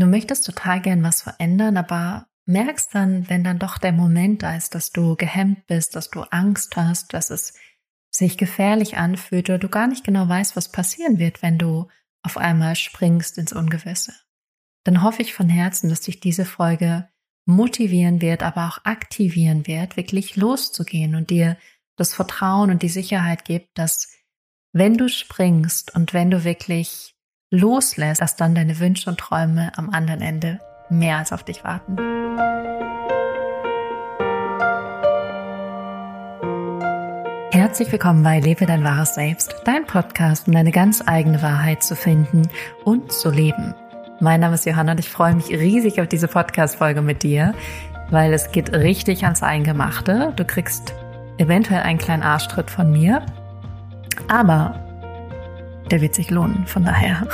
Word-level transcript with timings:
du 0.00 0.06
möchtest 0.06 0.46
total 0.46 0.80
gern 0.80 1.02
was 1.02 1.22
verändern, 1.22 1.76
aber 1.76 2.26
merkst 2.46 2.94
dann, 2.94 3.28
wenn 3.28 3.44
dann 3.44 3.58
doch 3.58 3.78
der 3.78 3.92
Moment 3.92 4.42
da 4.42 4.56
ist, 4.56 4.74
dass 4.74 4.90
du 4.90 5.16
gehemmt 5.16 5.66
bist, 5.66 5.96
dass 5.96 6.10
du 6.10 6.22
Angst 6.22 6.76
hast, 6.76 7.12
dass 7.14 7.30
es 7.30 7.54
sich 8.10 8.36
gefährlich 8.36 8.96
anfühlt 8.96 9.48
oder 9.48 9.58
du 9.58 9.68
gar 9.68 9.86
nicht 9.86 10.04
genau 10.04 10.28
weißt, 10.28 10.56
was 10.56 10.72
passieren 10.72 11.18
wird, 11.18 11.42
wenn 11.42 11.58
du 11.58 11.88
auf 12.22 12.36
einmal 12.36 12.74
springst 12.76 13.38
ins 13.38 13.52
Ungewisse. 13.52 14.12
Dann 14.84 15.02
hoffe 15.02 15.22
ich 15.22 15.32
von 15.32 15.48
Herzen, 15.48 15.88
dass 15.88 16.00
dich 16.00 16.20
diese 16.20 16.44
Folge 16.44 17.08
motivieren 17.46 18.20
wird, 18.20 18.42
aber 18.42 18.66
auch 18.68 18.84
aktivieren 18.84 19.66
wird, 19.66 19.96
wirklich 19.96 20.36
loszugehen 20.36 21.14
und 21.14 21.30
dir 21.30 21.56
das 21.96 22.14
Vertrauen 22.14 22.70
und 22.70 22.82
die 22.82 22.88
Sicherheit 22.88 23.44
gibt, 23.44 23.78
dass 23.78 24.12
wenn 24.72 24.96
du 24.96 25.08
springst 25.08 25.94
und 25.94 26.14
wenn 26.14 26.30
du 26.30 26.44
wirklich 26.44 27.14
loslässt, 27.50 28.20
dass 28.20 28.36
dann 28.36 28.54
deine 28.54 28.78
Wünsche 28.78 29.10
und 29.10 29.18
Träume 29.18 29.72
am 29.76 29.90
anderen 29.90 30.22
Ende 30.22 30.60
mehr 30.88 31.18
als 31.18 31.32
auf 31.32 31.42
dich 31.42 31.64
warten. 31.64 31.96
Herzlich 37.52 37.90
willkommen 37.90 38.22
bei 38.22 38.38
Lebe 38.38 38.66
dein 38.66 38.84
wahres 38.84 39.14
Selbst, 39.14 39.54
dein 39.64 39.84
Podcast, 39.84 40.46
um 40.46 40.54
deine 40.54 40.70
ganz 40.70 41.02
eigene 41.04 41.42
Wahrheit 41.42 41.82
zu 41.82 41.96
finden 41.96 42.48
und 42.84 43.12
zu 43.12 43.30
leben. 43.30 43.74
Mein 44.20 44.40
Name 44.40 44.54
ist 44.54 44.66
Johanna 44.66 44.92
und 44.92 45.00
ich 45.00 45.08
freue 45.08 45.34
mich 45.34 45.50
riesig 45.50 46.00
auf 46.00 46.06
diese 46.06 46.28
Podcast-Folge 46.28 47.02
mit 47.02 47.22
dir, 47.22 47.54
weil 48.10 48.32
es 48.32 48.52
geht 48.52 48.72
richtig 48.72 49.24
ans 49.24 49.42
Eingemachte. 49.42 50.32
Du 50.36 50.44
kriegst 50.44 50.94
eventuell 51.38 51.82
einen 51.82 51.98
kleinen 51.98 52.22
Arschtritt 52.22 52.70
von 52.70 52.92
mir, 52.92 53.26
aber 54.28 54.89
der 55.90 56.00
wird 56.00 56.14
sich 56.14 56.30
lohnen. 56.30 56.66
Von 56.66 56.84
daher, 56.84 57.26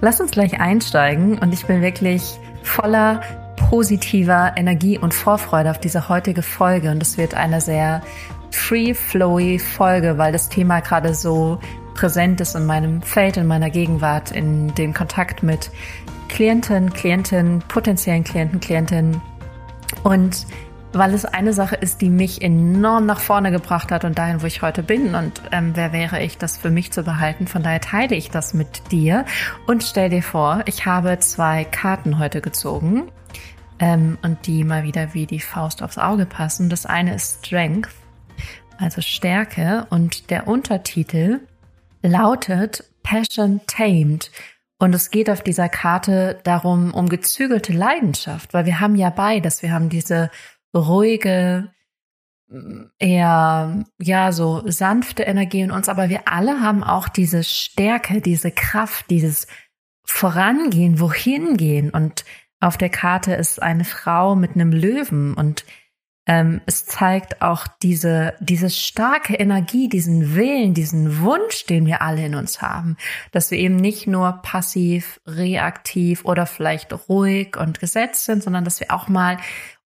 lass 0.00 0.20
uns 0.20 0.30
gleich 0.30 0.60
einsteigen 0.60 1.38
und 1.38 1.52
ich 1.52 1.66
bin 1.66 1.82
wirklich 1.82 2.38
voller 2.62 3.20
positiver 3.68 4.52
Energie 4.56 4.98
und 4.98 5.12
Vorfreude 5.12 5.70
auf 5.70 5.78
diese 5.78 6.08
heutige 6.08 6.42
Folge 6.42 6.90
und 6.90 7.02
es 7.02 7.18
wird 7.18 7.34
eine 7.34 7.60
sehr 7.60 8.02
free-flowy 8.50 9.58
Folge, 9.58 10.18
weil 10.18 10.32
das 10.32 10.48
Thema 10.48 10.80
gerade 10.80 11.14
so 11.14 11.58
präsent 11.94 12.40
ist 12.40 12.54
in 12.54 12.66
meinem 12.66 13.02
Feld, 13.02 13.36
in 13.36 13.46
meiner 13.46 13.70
Gegenwart, 13.70 14.30
in 14.30 14.74
dem 14.74 14.94
Kontakt 14.94 15.42
mit 15.42 15.70
Klienten, 16.28 16.92
Klienten, 16.92 17.60
potenziellen 17.66 18.24
Klienten, 18.24 18.60
Klientinnen 18.60 19.20
und 20.04 20.46
weil 20.92 21.12
es 21.14 21.24
eine 21.24 21.52
Sache 21.52 21.76
ist, 21.76 22.00
die 22.00 22.10
mich 22.10 22.42
enorm 22.42 23.06
nach 23.06 23.20
vorne 23.20 23.50
gebracht 23.50 23.90
hat 23.92 24.04
und 24.04 24.18
dahin, 24.18 24.42
wo 24.42 24.46
ich 24.46 24.62
heute 24.62 24.82
bin. 24.82 25.14
Und 25.14 25.42
ähm, 25.52 25.72
wer 25.74 25.92
wäre 25.92 26.22
ich, 26.22 26.38
das 26.38 26.56
für 26.56 26.70
mich 26.70 26.92
zu 26.92 27.02
behalten? 27.02 27.46
Von 27.46 27.62
daher 27.62 27.80
teile 27.80 28.16
ich 28.16 28.30
das 28.30 28.54
mit 28.54 28.90
dir 28.90 29.24
und 29.66 29.82
stell 29.82 30.08
dir 30.08 30.22
vor, 30.22 30.62
ich 30.66 30.86
habe 30.86 31.18
zwei 31.18 31.64
Karten 31.64 32.18
heute 32.18 32.40
gezogen 32.40 33.10
ähm, 33.78 34.18
und 34.22 34.46
die 34.46 34.64
mal 34.64 34.84
wieder 34.84 35.14
wie 35.14 35.26
die 35.26 35.40
Faust 35.40 35.82
aufs 35.82 35.98
Auge 35.98 36.26
passen. 36.26 36.68
Das 36.68 36.86
eine 36.86 37.14
ist 37.14 37.46
Strength, 37.46 37.90
also 38.78 39.00
Stärke, 39.00 39.86
und 39.90 40.30
der 40.30 40.48
Untertitel 40.48 41.40
lautet 42.02 42.84
Passion 43.02 43.60
Tamed. 43.66 44.30
Und 44.80 44.94
es 44.94 45.10
geht 45.10 45.28
auf 45.28 45.42
dieser 45.42 45.68
Karte 45.68 46.38
darum, 46.44 46.94
um 46.94 47.08
gezügelte 47.08 47.72
Leidenschaft, 47.72 48.54
weil 48.54 48.64
wir 48.64 48.78
haben 48.78 48.94
ja 48.94 49.10
beides. 49.10 49.62
Wir 49.62 49.72
haben 49.72 49.88
diese 49.88 50.30
ruhige, 50.74 51.70
eher, 52.98 53.84
ja, 54.00 54.32
so 54.32 54.62
sanfte 54.66 55.24
Energie 55.24 55.60
in 55.60 55.70
uns, 55.70 55.88
aber 55.88 56.08
wir 56.08 56.28
alle 56.28 56.60
haben 56.60 56.82
auch 56.82 57.08
diese 57.08 57.44
Stärke, 57.44 58.20
diese 58.20 58.50
Kraft, 58.50 59.10
dieses 59.10 59.46
Vorangehen, 60.04 61.00
wohin 61.00 61.56
gehen. 61.58 61.90
Und 61.90 62.24
auf 62.60 62.78
der 62.78 62.88
Karte 62.88 63.34
ist 63.34 63.62
eine 63.62 63.84
Frau 63.84 64.34
mit 64.34 64.52
einem 64.54 64.72
Löwen. 64.72 65.34
Und 65.34 65.66
ähm, 66.26 66.62
es 66.64 66.86
zeigt 66.86 67.42
auch 67.42 67.66
diese, 67.82 68.34
diese 68.40 68.70
starke 68.70 69.34
Energie, 69.34 69.90
diesen 69.90 70.34
Willen, 70.34 70.72
diesen 70.72 71.20
Wunsch, 71.20 71.66
den 71.66 71.84
wir 71.84 72.00
alle 72.00 72.24
in 72.24 72.34
uns 72.34 72.62
haben, 72.62 72.96
dass 73.32 73.50
wir 73.50 73.58
eben 73.58 73.76
nicht 73.76 74.06
nur 74.06 74.40
passiv, 74.42 75.20
reaktiv 75.26 76.24
oder 76.24 76.46
vielleicht 76.46 76.92
ruhig 77.10 77.58
und 77.58 77.78
gesetzt 77.78 78.24
sind, 78.24 78.42
sondern 78.42 78.64
dass 78.64 78.80
wir 78.80 78.92
auch 78.92 79.08
mal 79.08 79.36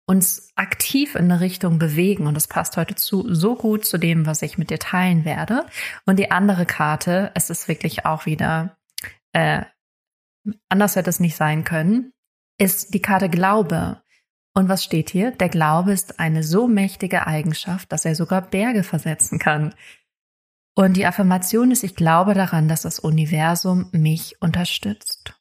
uns 0.06 0.52
aktiv 0.56 1.14
in 1.14 1.30
eine 1.30 1.40
Richtung 1.40 1.78
bewegen. 1.78 2.26
Und 2.26 2.34
das 2.34 2.48
passt 2.48 2.76
heute 2.76 2.94
zu, 2.94 3.32
so 3.32 3.54
gut 3.54 3.84
zu 3.84 3.98
dem, 3.98 4.26
was 4.26 4.42
ich 4.42 4.58
mit 4.58 4.70
dir 4.70 4.78
teilen 4.78 5.24
werde. 5.24 5.66
Und 6.06 6.18
die 6.18 6.30
andere 6.30 6.66
Karte, 6.66 7.30
es 7.34 7.50
ist 7.50 7.68
wirklich 7.68 8.04
auch 8.04 8.26
wieder, 8.26 8.76
äh, 9.32 9.62
anders 10.68 10.96
hätte 10.96 11.10
es 11.10 11.20
nicht 11.20 11.36
sein 11.36 11.64
können, 11.64 12.12
ist 12.58 12.94
die 12.94 13.02
Karte 13.02 13.28
Glaube. 13.28 14.02
Und 14.54 14.68
was 14.68 14.84
steht 14.84 15.10
hier? 15.10 15.30
Der 15.30 15.48
Glaube 15.48 15.92
ist 15.92 16.20
eine 16.20 16.42
so 16.42 16.68
mächtige 16.68 17.26
Eigenschaft, 17.26 17.90
dass 17.90 18.04
er 18.04 18.14
sogar 18.14 18.42
Berge 18.42 18.82
versetzen 18.82 19.38
kann. 19.38 19.74
Und 20.74 20.96
die 20.96 21.06
Affirmation 21.06 21.70
ist, 21.70 21.84
ich 21.84 21.94
glaube 21.94 22.34
daran, 22.34 22.68
dass 22.68 22.82
das 22.82 22.98
Universum 22.98 23.88
mich 23.92 24.40
unterstützt. 24.40 25.38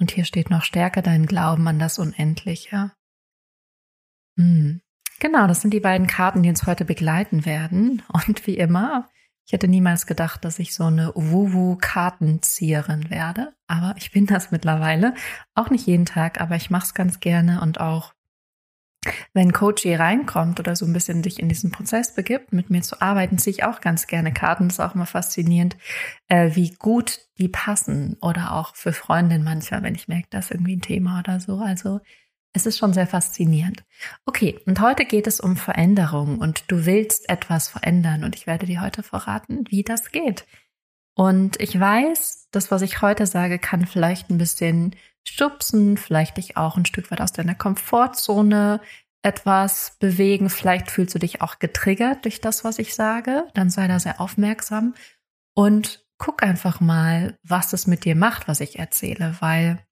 Und 0.00 0.10
hier 0.10 0.24
steht 0.24 0.50
noch, 0.50 0.62
stärke 0.62 1.02
deinen 1.02 1.26
Glauben 1.26 1.66
an 1.68 1.78
das 1.78 1.98
Unendliche. 1.98 2.92
Hm. 4.36 4.80
Genau, 5.20 5.46
das 5.46 5.60
sind 5.60 5.72
die 5.72 5.80
beiden 5.80 6.06
Karten, 6.06 6.42
die 6.42 6.48
uns 6.48 6.66
heute 6.66 6.84
begleiten 6.84 7.46
werden. 7.46 8.02
Und 8.26 8.46
wie 8.46 8.56
immer, 8.56 9.08
ich 9.46 9.52
hätte 9.52 9.68
niemals 9.68 10.06
gedacht, 10.06 10.44
dass 10.44 10.58
ich 10.58 10.74
so 10.74 10.84
eine 10.84 11.12
Wuwu-Kartenzieherin 11.14 13.10
werde. 13.10 13.54
Aber 13.66 13.94
ich 13.96 14.10
bin 14.10 14.26
das 14.26 14.50
mittlerweile. 14.50 15.14
Auch 15.54 15.70
nicht 15.70 15.86
jeden 15.86 16.06
Tag, 16.06 16.40
aber 16.40 16.56
ich 16.56 16.70
mache 16.70 16.84
es 16.84 16.94
ganz 16.94 17.20
gerne 17.20 17.60
und 17.60 17.80
auch 17.80 18.14
wenn 19.34 19.52
Coach 19.52 19.82
hier 19.82 20.00
reinkommt 20.00 20.60
oder 20.60 20.76
so 20.76 20.86
ein 20.86 20.92
bisschen 20.94 21.20
dich 21.20 21.38
in 21.38 21.48
diesen 21.48 21.70
Prozess 21.70 22.14
begibt, 22.14 22.52
mit 22.52 22.70
mir 22.70 22.80
zu 22.80 23.02
arbeiten, 23.02 23.36
ziehe 23.36 23.52
ich 23.52 23.64
auch 23.64 23.82
ganz 23.82 24.06
gerne 24.06 24.32
Karten. 24.32 24.68
Das 24.68 24.78
ist 24.78 24.80
auch 24.80 24.94
immer 24.94 25.04
faszinierend, 25.06 25.76
äh, 26.28 26.54
wie 26.54 26.70
gut 26.70 27.20
die 27.38 27.48
passen. 27.48 28.16
Oder 28.22 28.52
auch 28.52 28.74
für 28.76 28.94
Freundinnen 28.94 29.44
manchmal, 29.44 29.82
wenn 29.82 29.94
ich 29.94 30.08
merke, 30.08 30.28
das 30.30 30.46
ist 30.46 30.50
irgendwie 30.52 30.76
ein 30.76 30.80
Thema 30.80 31.18
oder 31.18 31.40
so. 31.40 31.58
Also 31.58 32.00
es 32.54 32.66
ist 32.66 32.78
schon 32.78 32.94
sehr 32.94 33.06
faszinierend. 33.06 33.84
Okay, 34.24 34.60
und 34.64 34.80
heute 34.80 35.04
geht 35.04 35.26
es 35.26 35.40
um 35.40 35.56
Veränderung 35.56 36.38
und 36.38 36.70
du 36.70 36.86
willst 36.86 37.28
etwas 37.28 37.68
verändern 37.68 38.24
und 38.24 38.36
ich 38.36 38.46
werde 38.46 38.64
dir 38.64 38.80
heute 38.80 39.02
verraten, 39.02 39.64
wie 39.68 39.82
das 39.82 40.12
geht. 40.12 40.46
Und 41.16 41.60
ich 41.60 41.78
weiß, 41.78 42.48
das, 42.52 42.70
was 42.70 42.82
ich 42.82 43.02
heute 43.02 43.26
sage, 43.26 43.58
kann 43.58 43.86
vielleicht 43.86 44.30
ein 44.30 44.38
bisschen 44.38 44.94
stupsen, 45.26 45.96
vielleicht 45.96 46.36
dich 46.36 46.56
auch 46.56 46.76
ein 46.76 46.86
Stück 46.86 47.10
weit 47.10 47.20
aus 47.20 47.32
deiner 47.32 47.54
Komfortzone 47.56 48.80
etwas 49.22 49.96
bewegen. 49.98 50.48
Vielleicht 50.48 50.90
fühlst 50.90 51.14
du 51.14 51.18
dich 51.18 51.42
auch 51.42 51.58
getriggert 51.58 52.24
durch 52.24 52.40
das, 52.40 52.62
was 52.62 52.78
ich 52.78 52.94
sage. 52.94 53.48
Dann 53.54 53.70
sei 53.70 53.88
da 53.88 53.98
sehr 53.98 54.20
aufmerksam 54.20 54.94
und 55.54 56.04
guck 56.18 56.42
einfach 56.44 56.80
mal, 56.80 57.36
was 57.42 57.72
es 57.72 57.88
mit 57.88 58.04
dir 58.04 58.14
macht, 58.14 58.46
was 58.46 58.60
ich 58.60 58.78
erzähle, 58.78 59.36
weil 59.40 59.84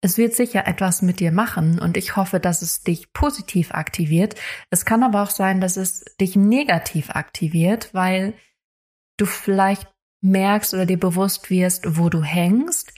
es 0.00 0.16
wird 0.18 0.34
sicher 0.34 0.66
etwas 0.66 1.02
mit 1.02 1.20
dir 1.20 1.32
machen 1.32 1.78
und 1.78 1.96
ich 1.96 2.16
hoffe, 2.16 2.40
dass 2.40 2.62
es 2.62 2.82
dich 2.82 3.12
positiv 3.12 3.72
aktiviert. 3.72 4.34
Es 4.70 4.84
kann 4.84 5.02
aber 5.02 5.22
auch 5.22 5.30
sein, 5.30 5.60
dass 5.60 5.76
es 5.76 6.04
dich 6.20 6.36
negativ 6.36 7.10
aktiviert, 7.10 7.92
weil 7.92 8.34
du 9.18 9.26
vielleicht 9.26 9.88
merkst 10.22 10.74
oder 10.74 10.86
dir 10.86 10.98
bewusst 10.98 11.50
wirst, 11.50 11.98
wo 11.98 12.08
du 12.08 12.22
hängst. 12.22 12.92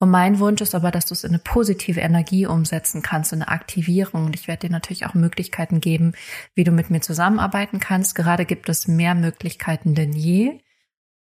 Und 0.00 0.10
mein 0.10 0.38
Wunsch 0.38 0.60
ist 0.60 0.76
aber, 0.76 0.92
dass 0.92 1.06
du 1.06 1.14
es 1.14 1.24
in 1.24 1.30
eine 1.30 1.40
positive 1.40 2.00
Energie 2.00 2.46
umsetzen 2.46 3.02
kannst, 3.02 3.32
in 3.32 3.42
eine 3.42 3.50
Aktivierung. 3.50 4.26
Und 4.26 4.36
ich 4.36 4.46
werde 4.46 4.68
dir 4.68 4.72
natürlich 4.72 5.06
auch 5.06 5.14
Möglichkeiten 5.14 5.80
geben, 5.80 6.12
wie 6.54 6.62
du 6.62 6.70
mit 6.70 6.90
mir 6.90 7.00
zusammenarbeiten 7.00 7.80
kannst. 7.80 8.14
Gerade 8.14 8.44
gibt 8.44 8.68
es 8.68 8.86
mehr 8.86 9.16
Möglichkeiten 9.16 9.94
denn 9.94 10.12
je 10.12 10.60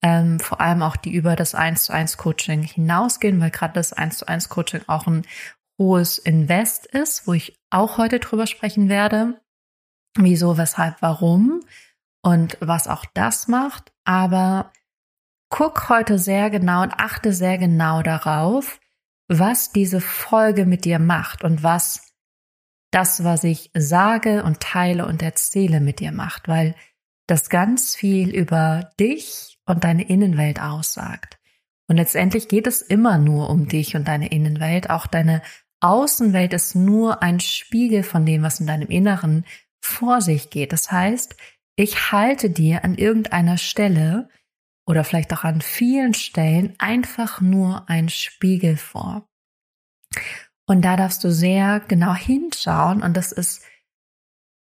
ähm, 0.07 0.39
vor 0.39 0.61
allem 0.61 0.83
auch 0.83 0.95
die 0.95 1.13
über 1.13 1.35
das 1.35 1.57
1 1.57 1.83
zu 1.83 1.93
1 1.93 2.17
Coaching 2.17 2.63
hinausgehen, 2.63 3.41
weil 3.41 3.51
gerade 3.51 3.75
das 3.75 3.93
1 3.93 4.19
zu 4.19 4.29
1 4.29 4.49
Coaching 4.49 4.83
auch 4.87 5.09
ein 5.09 5.27
hohes 5.81 6.19
Invest 6.19 6.87
ist, 6.87 7.27
wo 7.27 7.33
ich 7.33 7.59
auch 7.71 7.99
heute 7.99 8.21
drüber 8.21 8.47
sprechen 8.47 8.89
werde. 8.89 9.41
Wieso, 10.17 10.57
weshalb, 10.57 11.03
warum 11.03 11.61
und 12.23 12.57
was 12.61 12.87
auch 12.87 13.05
das 13.15 13.49
macht. 13.49 13.93
Aber 14.05 14.71
guck 15.49 15.89
heute 15.89 16.21
sehr 16.21 16.51
genau 16.51 16.83
und 16.83 16.93
achte 16.93 17.33
sehr 17.33 17.59
genau 17.59 18.03
darauf, 18.03 18.79
was 19.27 19.73
diese 19.73 20.01
Folge 20.01 20.67
mit 20.67 20.85
dir 20.85 21.01
macht 21.01 21.43
und 21.43 21.65
was 21.65 22.13
das, 22.93 23.25
was 23.25 23.43
ich 23.43 23.73
sage 23.75 24.45
und 24.45 24.61
teile 24.61 25.05
und 25.05 25.21
erzähle 25.21 25.81
mit 25.81 25.99
dir 25.99 26.13
macht, 26.13 26.47
weil 26.47 26.77
das 27.27 27.51
ganz 27.51 27.97
viel 27.97 28.33
über 28.33 28.93
dich 29.01 29.56
und 29.67 29.85
deine 29.85 30.09
Innenwelt 30.09 30.61
aussagt. 30.61 31.39
Und 31.89 31.97
letztendlich 31.97 32.49
geht 32.49 32.67
es 32.67 32.83
immer 32.83 33.19
nur 33.19 33.51
um 33.51 33.69
dich 33.69 33.95
und 33.95 34.09
deine 34.09 34.29
Innenwelt. 34.29 34.91
Auch 34.91 35.07
deine 35.07 35.43
Außenwelt 35.81 36.53
ist 36.53 36.75
nur 36.75 37.23
ein 37.23 37.41
Spiegel 37.41 38.03
von 38.03 38.27
dem, 38.27 38.43
was 38.43 38.61
in 38.61 38.67
deinem 38.67 38.89
Inneren 38.89 39.45
vor 39.81 40.21
sich 40.21 40.51
geht. 40.51 40.73
Das 40.73 40.91
heißt, 40.91 41.37
ich 41.77 42.11
halte 42.11 42.51
dir 42.51 42.85
an 42.85 42.95
irgendeiner 42.95 43.59
Stelle 43.59 44.29
oder 44.87 45.05
vielleicht 45.05 45.33
auch 45.33 45.45
an 45.45 45.61
vielen 45.61 46.15
Stellen 46.15 46.75
einfach 46.79 47.41
nur 47.41 47.89
ein 47.89 48.09
Spiegel 48.09 48.77
vor. 48.77 49.29
Und 50.67 50.83
da 50.83 50.97
darfst 50.97 51.23
du 51.23 51.31
sehr 51.31 51.81
genau 51.81 52.15
hinschauen. 52.15 53.03
Und 53.03 53.17
das 53.17 53.31
ist 53.31 53.63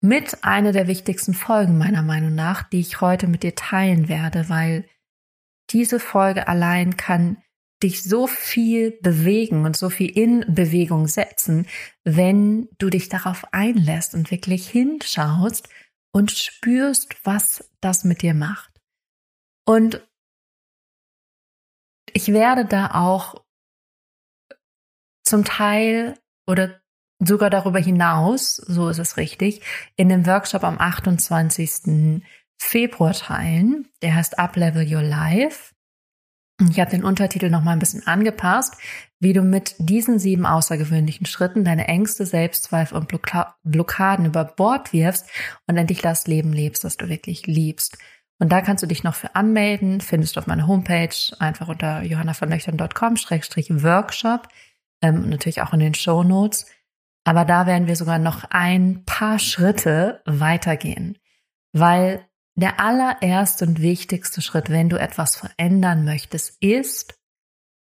mit 0.01 0.43
einer 0.43 0.71
der 0.71 0.87
wichtigsten 0.87 1.33
Folgen 1.33 1.77
meiner 1.77 2.03
Meinung 2.03 2.35
nach, 2.35 2.63
die 2.63 2.79
ich 2.79 3.01
heute 3.01 3.27
mit 3.27 3.43
dir 3.43 3.55
teilen 3.55 4.07
werde, 4.09 4.49
weil 4.49 4.87
diese 5.69 5.99
Folge 5.99 6.47
allein 6.47 6.97
kann 6.97 7.41
dich 7.83 8.03
so 8.03 8.25
viel 8.25 8.91
bewegen 9.01 9.65
und 9.65 9.77
so 9.77 9.89
viel 9.89 10.09
in 10.09 10.45
Bewegung 10.47 11.07
setzen, 11.07 11.67
wenn 12.03 12.69
du 12.79 12.89
dich 12.89 13.09
darauf 13.09 13.53
einlässt 13.53 14.15
und 14.15 14.31
wirklich 14.31 14.67
hinschaust 14.69 15.69
und 16.11 16.31
spürst, 16.31 17.15
was 17.23 17.69
das 17.81 18.03
mit 18.03 18.21
dir 18.21 18.33
macht. 18.33 18.71
Und 19.65 20.01
ich 22.13 22.29
werde 22.29 22.65
da 22.65 22.91
auch 22.95 23.43
zum 25.23 25.43
Teil 25.43 26.17
oder 26.47 26.81
sogar 27.19 27.49
darüber 27.49 27.79
hinaus, 27.79 28.57
so 28.57 28.89
ist 28.89 28.99
es 28.99 29.17
richtig, 29.17 29.61
in 29.95 30.09
dem 30.09 30.25
Workshop 30.25 30.63
am 30.63 30.79
28. 30.79 32.21
Februar 32.57 33.13
teilen. 33.13 33.87
Der 34.01 34.15
heißt 34.15 34.39
Uplevel 34.39 34.91
Your 34.91 35.03
Life. 35.03 35.75
Ich 36.71 36.79
habe 36.79 36.89
den 36.89 37.03
Untertitel 37.03 37.51
noch 37.51 37.63
mal 37.63 37.73
ein 37.73 37.79
bisschen 37.79 38.07
angepasst, 38.07 38.73
wie 39.19 39.33
du 39.33 39.43
mit 39.43 39.75
diesen 39.77 40.17
sieben 40.17 40.47
außergewöhnlichen 40.47 41.27
Schritten 41.27 41.63
deine 41.63 41.87
Ängste, 41.87 42.25
Selbstzweifel 42.25 42.97
und 42.97 43.13
Blockaden 43.63 44.25
über 44.25 44.43
Bord 44.43 44.91
wirfst 44.91 45.27
und 45.67 45.77
endlich 45.77 46.01
das 46.01 46.25
Leben 46.25 46.53
lebst, 46.53 46.83
das 46.83 46.97
du 46.97 47.09
wirklich 47.09 47.45
liebst. 47.45 47.99
Und 48.39 48.51
da 48.51 48.61
kannst 48.61 48.81
du 48.83 48.87
dich 48.87 49.03
noch 49.03 49.15
für 49.15 49.35
anmelden, 49.35 50.01
findest 50.01 50.35
du 50.35 50.39
auf 50.39 50.47
meiner 50.47 50.65
Homepage 50.67 51.15
einfach 51.39 51.67
unter 51.67 52.01
johannavernöchtern.com-workshop 52.01 54.47
ähm, 55.01 55.23
und 55.23 55.29
natürlich 55.29 55.61
auch 55.61 55.73
in 55.73 55.79
den 55.79 55.93
Show 55.93 56.23
Notes. 56.23 56.65
Aber 57.27 57.43
da 57.43 57.65
werden 57.65 57.87
wir 57.87 57.97
sogar 57.97 58.19
noch 58.19 58.45
ein 58.51 59.03
paar 59.03 59.37
Schritte 59.37 60.21
weitergehen, 60.23 61.17
weil 61.73 62.25
der 62.55 62.79
allererste 62.79 63.65
und 63.65 63.81
wichtigste 63.81 64.41
Schritt, 64.41 64.69
wenn 64.69 64.87
du 64.87 64.97
etwas 64.97 65.35
verändern 65.35 66.05
möchtest, 66.05 66.63
ist, 66.63 67.19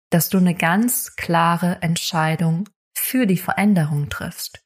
dass 0.09 0.27
du 0.27 0.37
eine 0.37 0.53
ganz 0.53 1.15
klare 1.15 1.81
Entscheidung 1.81 2.67
für 2.93 3.25
die 3.25 3.37
Veränderung 3.37 4.09
triffst. 4.09 4.65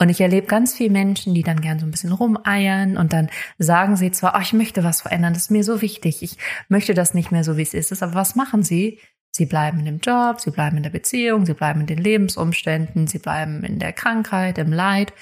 Und 0.00 0.08
ich 0.08 0.20
erlebe 0.20 0.46
ganz 0.46 0.74
viele 0.74 0.90
Menschen, 0.90 1.34
die 1.34 1.42
dann 1.42 1.60
gern 1.60 1.80
so 1.80 1.84
ein 1.84 1.90
bisschen 1.90 2.12
rumeiern 2.12 2.96
und 2.96 3.12
dann 3.12 3.28
sagen 3.58 3.96
sie 3.96 4.12
zwar, 4.12 4.36
oh, 4.36 4.40
ich 4.40 4.52
möchte 4.52 4.84
was 4.84 5.00
verändern, 5.00 5.34
das 5.34 5.46
ist 5.46 5.50
mir 5.50 5.64
so 5.64 5.82
wichtig, 5.82 6.22
ich 6.22 6.38
möchte 6.68 6.94
das 6.94 7.12
nicht 7.12 7.32
mehr 7.32 7.42
so, 7.42 7.56
wie 7.56 7.62
es 7.62 7.74
ist, 7.74 8.00
aber 8.04 8.14
was 8.14 8.36
machen 8.36 8.62
sie? 8.62 9.00
Sie 9.32 9.46
bleiben 9.46 9.84
dem 9.84 10.00
Job, 10.00 10.40
sie 10.40 10.50
bleiben 10.50 10.76
in 10.76 10.82
der 10.82 10.90
Beziehung, 10.90 11.46
sie 11.46 11.54
bleiben 11.54 11.80
in 11.80 11.86
den 11.86 11.98
Lebensumständen, 11.98 13.06
sie 13.06 13.18
bleiben 13.18 13.62
in 13.62 13.78
der 13.78 13.92
Krankheit, 13.92 14.58
im 14.58 14.72
Leid, 14.72 15.12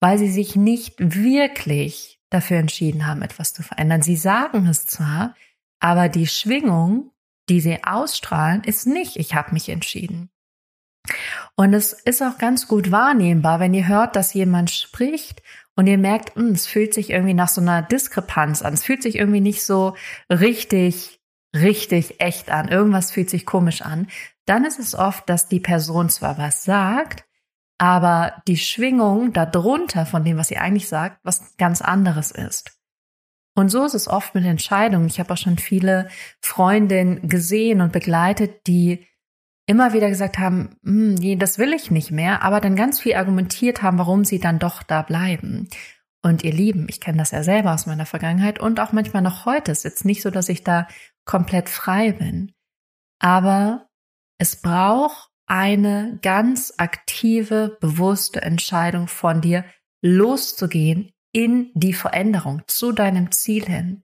weil 0.00 0.18
sie 0.18 0.30
sich 0.30 0.56
nicht 0.56 0.96
wirklich 0.98 2.20
dafür 2.30 2.58
entschieden 2.58 3.06
haben, 3.06 3.22
etwas 3.22 3.54
zu 3.54 3.62
verändern. 3.62 4.02
Sie 4.02 4.16
sagen 4.16 4.66
es 4.66 4.86
zwar, 4.86 5.34
aber 5.80 6.08
die 6.08 6.26
Schwingung, 6.26 7.12
die 7.48 7.60
sie 7.60 7.82
ausstrahlen, 7.82 8.62
ist 8.64 8.86
nicht, 8.86 9.16
ich 9.16 9.34
habe 9.34 9.52
mich 9.52 9.68
entschieden. 9.68 10.30
Und 11.56 11.72
es 11.72 11.92
ist 11.92 12.22
auch 12.22 12.36
ganz 12.38 12.68
gut 12.68 12.90
wahrnehmbar, 12.90 13.60
wenn 13.60 13.72
ihr 13.72 13.88
hört, 13.88 14.16
dass 14.16 14.34
jemand 14.34 14.70
spricht 14.70 15.42
und 15.74 15.86
ihr 15.86 15.98
merkt, 15.98 16.34
hm, 16.36 16.50
es 16.50 16.66
fühlt 16.66 16.92
sich 16.92 17.10
irgendwie 17.10 17.34
nach 17.34 17.48
so 17.48 17.60
einer 17.60 17.82
Diskrepanz 17.82 18.62
an. 18.62 18.74
Es 18.74 18.84
fühlt 18.84 19.02
sich 19.02 19.16
irgendwie 19.16 19.40
nicht 19.40 19.62
so 19.62 19.96
richtig, 20.30 21.20
richtig 21.54 22.20
echt 22.20 22.50
an. 22.50 22.68
Irgendwas 22.68 23.10
fühlt 23.10 23.30
sich 23.30 23.46
komisch 23.46 23.82
an. 23.82 24.08
Dann 24.46 24.64
ist 24.64 24.78
es 24.78 24.94
oft, 24.94 25.28
dass 25.28 25.48
die 25.48 25.60
Person 25.60 26.08
zwar 26.08 26.38
was 26.38 26.64
sagt, 26.64 27.24
aber 27.78 28.42
die 28.48 28.56
Schwingung 28.56 29.32
darunter 29.32 30.04
von 30.04 30.24
dem, 30.24 30.36
was 30.36 30.48
sie 30.48 30.58
eigentlich 30.58 30.88
sagt, 30.88 31.20
was 31.22 31.56
ganz 31.56 31.80
anderes 31.80 32.32
ist. 32.32 32.72
Und 33.54 33.70
so 33.70 33.84
ist 33.84 33.94
es 33.94 34.08
oft 34.08 34.34
mit 34.34 34.44
Entscheidungen. 34.44 35.06
Ich 35.06 35.18
habe 35.18 35.32
auch 35.32 35.38
schon 35.38 35.58
viele 35.58 36.08
Freundinnen 36.40 37.28
gesehen 37.28 37.80
und 37.80 37.92
begleitet, 37.92 38.66
die 38.66 39.06
immer 39.66 39.92
wieder 39.92 40.08
gesagt 40.08 40.38
haben, 40.38 40.76
hm, 40.84 41.14
nee, 41.14 41.36
das 41.36 41.58
will 41.58 41.72
ich 41.72 41.90
nicht 41.90 42.10
mehr, 42.10 42.42
aber 42.42 42.60
dann 42.60 42.76
ganz 42.76 43.00
viel 43.00 43.14
argumentiert 43.14 43.82
haben, 43.82 43.98
warum 43.98 44.24
sie 44.24 44.38
dann 44.38 44.58
doch 44.58 44.82
da 44.82 45.02
bleiben. 45.02 45.68
Und 46.22 46.42
ihr 46.42 46.52
Lieben, 46.52 46.86
ich 46.88 47.00
kenne 47.00 47.18
das 47.18 47.32
ja 47.32 47.42
selber 47.42 47.74
aus 47.74 47.86
meiner 47.86 48.06
Vergangenheit 48.06 48.58
und 48.58 48.80
auch 48.80 48.92
manchmal 48.92 49.22
noch 49.22 49.44
heute. 49.44 49.70
Es 49.70 49.78
ist 49.78 49.84
jetzt 49.84 50.04
nicht 50.04 50.22
so, 50.22 50.30
dass 50.30 50.48
ich 50.48 50.64
da 50.64 50.88
komplett 51.28 51.68
frei 51.68 52.10
bin. 52.12 52.52
Aber 53.20 53.86
es 54.38 54.56
braucht 54.56 55.30
eine 55.46 56.18
ganz 56.22 56.74
aktive, 56.76 57.78
bewusste 57.80 58.42
Entscheidung 58.42 59.06
von 59.06 59.40
dir, 59.40 59.64
loszugehen 60.02 61.12
in 61.32 61.70
die 61.74 61.92
Veränderung 61.92 62.62
zu 62.66 62.92
deinem 62.92 63.30
Ziel 63.30 63.64
hin. 63.66 64.02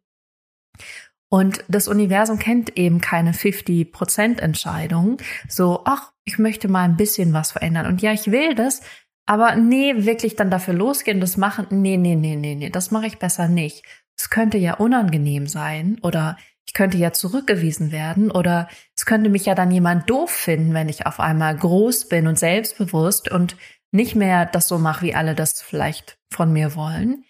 Und 1.31 1.65
das 1.69 1.89
Universum 1.89 2.39
kennt 2.39 2.77
eben 2.79 3.01
keine 3.01 3.33
50% 3.33 4.39
Entscheidung. 4.39 5.17
So, 5.49 5.83
ach, 5.85 6.13
ich 6.25 6.39
möchte 6.39 6.69
mal 6.69 6.85
ein 6.85 6.97
bisschen 6.97 7.33
was 7.33 7.53
verändern. 7.53 7.87
Und 7.87 8.03
ja, 8.03 8.13
ich 8.13 8.31
will 8.31 8.55
das, 8.55 8.83
aber 9.27 9.57
nee, 9.57 10.05
wirklich 10.05 10.37
dann 10.37 10.51
dafür 10.51 10.75
losgehen, 10.75 11.21
das 11.21 11.37
machen, 11.37 11.67
nee, 11.71 11.97
nee, 11.97 12.15
nee, 12.15 12.37
nee, 12.37 12.55
nee, 12.55 12.71
das 12.71 12.91
mache 12.91 13.07
ich 13.07 13.19
besser 13.19 13.49
nicht. 13.49 13.85
Es 14.17 14.31
könnte 14.31 14.59
ja 14.59 14.75
unangenehm 14.75 15.47
sein 15.47 15.99
oder 16.03 16.37
ich 16.67 16.73
könnte 16.73 16.97
ja 16.97 17.13
zurückgewiesen 17.13 17.93
werden 17.93 18.31
oder 18.31 18.69
es 18.97 19.07
könnte 19.07 19.31
mich 19.31 19.47
ja 19.47 19.55
dann 19.55 19.71
jemand 19.71 20.09
doof 20.09 20.31
finden, 20.31 20.75
wenn 20.75 20.89
ich 20.89 21.07
auf 21.07 21.21
einmal 21.21 21.57
groß 21.57 22.09
bin 22.09 22.27
und 22.27 22.39
selbstbewusst 22.39 23.31
und 23.31 23.57
nicht 23.91 24.17
mehr 24.17 24.47
das 24.47 24.67
so 24.69 24.79
mache, 24.79 25.07
wie 25.07 25.15
alle 25.15 25.35
das 25.35 25.63
vielleicht 25.63 26.19
von 26.31 26.53
mir 26.53 26.75
wollen. 26.75 27.25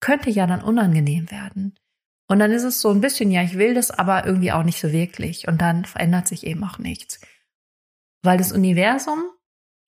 Könnte 0.00 0.30
ja 0.30 0.46
dann 0.46 0.62
unangenehm 0.62 1.30
werden. 1.30 1.74
Und 2.28 2.38
dann 2.38 2.50
ist 2.50 2.64
es 2.64 2.80
so 2.80 2.90
ein 2.90 3.00
bisschen, 3.00 3.30
ja, 3.30 3.42
ich 3.42 3.58
will 3.58 3.74
das, 3.74 3.90
aber 3.90 4.26
irgendwie 4.26 4.52
auch 4.52 4.62
nicht 4.62 4.80
so 4.80 4.92
wirklich. 4.92 5.46
Und 5.46 5.60
dann 5.60 5.84
verändert 5.84 6.26
sich 6.26 6.46
eben 6.46 6.64
auch 6.64 6.78
nichts. 6.78 7.20
Weil 8.22 8.38
das 8.38 8.52
Universum 8.52 9.24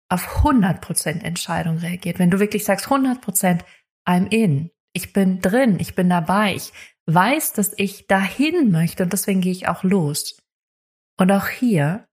auf 0.08 0.44
100% 0.44 1.22
Entscheidung 1.22 1.78
reagiert. 1.78 2.18
Wenn 2.18 2.30
du 2.30 2.38
wirklich 2.38 2.64
sagst, 2.64 2.86
100% 2.86 3.60
I'm 4.06 4.30
in, 4.30 4.70
ich 4.92 5.12
bin 5.12 5.40
drin, 5.40 5.78
ich 5.80 5.94
bin 5.94 6.08
dabei, 6.08 6.54
ich 6.54 6.72
weiß, 7.06 7.52
dass 7.52 7.72
ich 7.76 8.06
dahin 8.06 8.70
möchte 8.70 9.04
und 9.04 9.12
deswegen 9.12 9.40
gehe 9.40 9.52
ich 9.52 9.68
auch 9.68 9.82
los. 9.82 10.38
Und 11.18 11.30
auch 11.30 11.48
hier, 11.48 12.06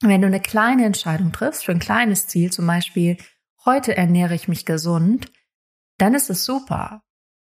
wenn 0.00 0.20
du 0.20 0.26
eine 0.26 0.40
kleine 0.40 0.84
Entscheidung 0.84 1.32
triffst 1.32 1.64
für 1.64 1.72
ein 1.72 1.78
kleines 1.78 2.26
Ziel, 2.26 2.52
zum 2.52 2.66
Beispiel, 2.66 3.16
heute 3.64 3.96
ernähre 3.96 4.34
ich 4.34 4.48
mich 4.48 4.66
gesund, 4.66 5.30
dann 5.98 6.14
ist 6.14 6.28
es 6.30 6.44
super 6.44 7.04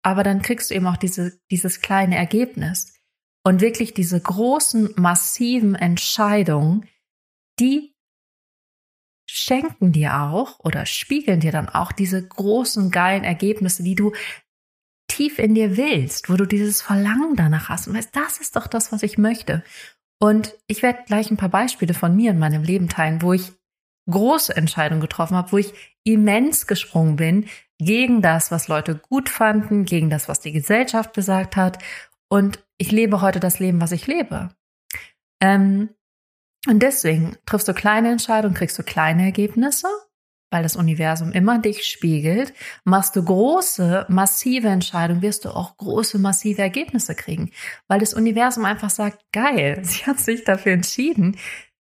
aber 0.05 0.21
dann 0.21 0.43
kriegst 0.43 0.69
du 0.69 0.75
eben 0.75 0.85
auch 0.85 0.97
diese, 0.97 1.39
dieses 1.49 1.81
kleine 1.81 2.15
Ergebnis. 2.15 2.93
Und 3.43 3.59
wirklich 3.59 3.95
diese 3.95 4.21
großen, 4.21 4.93
massiven 4.97 5.73
Entscheidungen, 5.73 6.87
die 7.59 7.95
schenken 9.27 9.91
dir 9.91 10.21
auch 10.21 10.59
oder 10.59 10.85
spiegeln 10.85 11.39
dir 11.39 11.51
dann 11.51 11.69
auch 11.69 11.91
diese 11.91 12.25
großen, 12.25 12.91
geilen 12.91 13.23
Ergebnisse, 13.23 13.81
die 13.81 13.95
du 13.95 14.13
tief 15.07 15.39
in 15.39 15.55
dir 15.55 15.77
willst, 15.77 16.29
wo 16.29 16.35
du 16.35 16.45
dieses 16.45 16.81
Verlangen 16.81 17.35
danach 17.35 17.69
hast 17.69 17.87
und 17.87 17.95
weißt, 17.95 18.15
das 18.15 18.39
ist 18.39 18.55
doch 18.55 18.67
das, 18.67 18.91
was 18.91 19.03
ich 19.03 19.17
möchte. 19.17 19.63
Und 20.19 20.55
ich 20.67 20.81
werde 20.81 21.03
gleich 21.05 21.29
ein 21.29 21.37
paar 21.37 21.49
Beispiele 21.49 21.93
von 21.93 22.15
mir 22.15 22.31
in 22.31 22.39
meinem 22.39 22.63
Leben 22.63 22.89
teilen, 22.89 23.21
wo 23.21 23.33
ich 23.33 23.51
große 24.09 24.55
Entscheidungen 24.55 25.01
getroffen 25.01 25.35
habe, 25.35 25.51
wo 25.51 25.57
ich 25.57 25.73
immens 26.03 26.67
gesprungen 26.67 27.15
bin, 27.15 27.47
gegen 27.77 28.21
das, 28.21 28.51
was 28.51 28.67
Leute 28.67 28.95
gut 28.95 29.29
fanden, 29.29 29.85
gegen 29.85 30.09
das, 30.09 30.29
was 30.29 30.39
die 30.39 30.51
Gesellschaft 30.51 31.13
gesagt 31.13 31.55
hat. 31.55 31.79
Und 32.29 32.63
ich 32.77 32.91
lebe 32.91 33.21
heute 33.21 33.39
das 33.39 33.59
Leben, 33.59 33.81
was 33.81 33.91
ich 33.91 34.07
lebe. 34.07 34.49
Ähm, 35.41 35.89
und 36.67 36.79
deswegen 36.79 37.37
triffst 37.45 37.67
du 37.67 37.73
kleine 37.73 38.11
Entscheidungen, 38.11 38.55
kriegst 38.55 38.79
du 38.79 38.83
kleine 38.83 39.23
Ergebnisse, 39.23 39.87
weil 40.51 40.63
das 40.63 40.75
Universum 40.75 41.31
immer 41.31 41.59
dich 41.59 41.85
spiegelt. 41.85 42.53
Machst 42.83 43.15
du 43.15 43.23
große, 43.23 44.05
massive 44.09 44.67
Entscheidungen, 44.67 45.21
wirst 45.21 45.45
du 45.45 45.49
auch 45.49 45.77
große, 45.77 46.19
massive 46.19 46.61
Ergebnisse 46.61 47.15
kriegen, 47.15 47.51
weil 47.87 47.99
das 47.99 48.13
Universum 48.13 48.65
einfach 48.65 48.89
sagt, 48.89 49.23
geil, 49.31 49.79
sie 49.83 50.05
hat 50.05 50.19
sich 50.19 50.43
dafür 50.43 50.73
entschieden. 50.73 51.37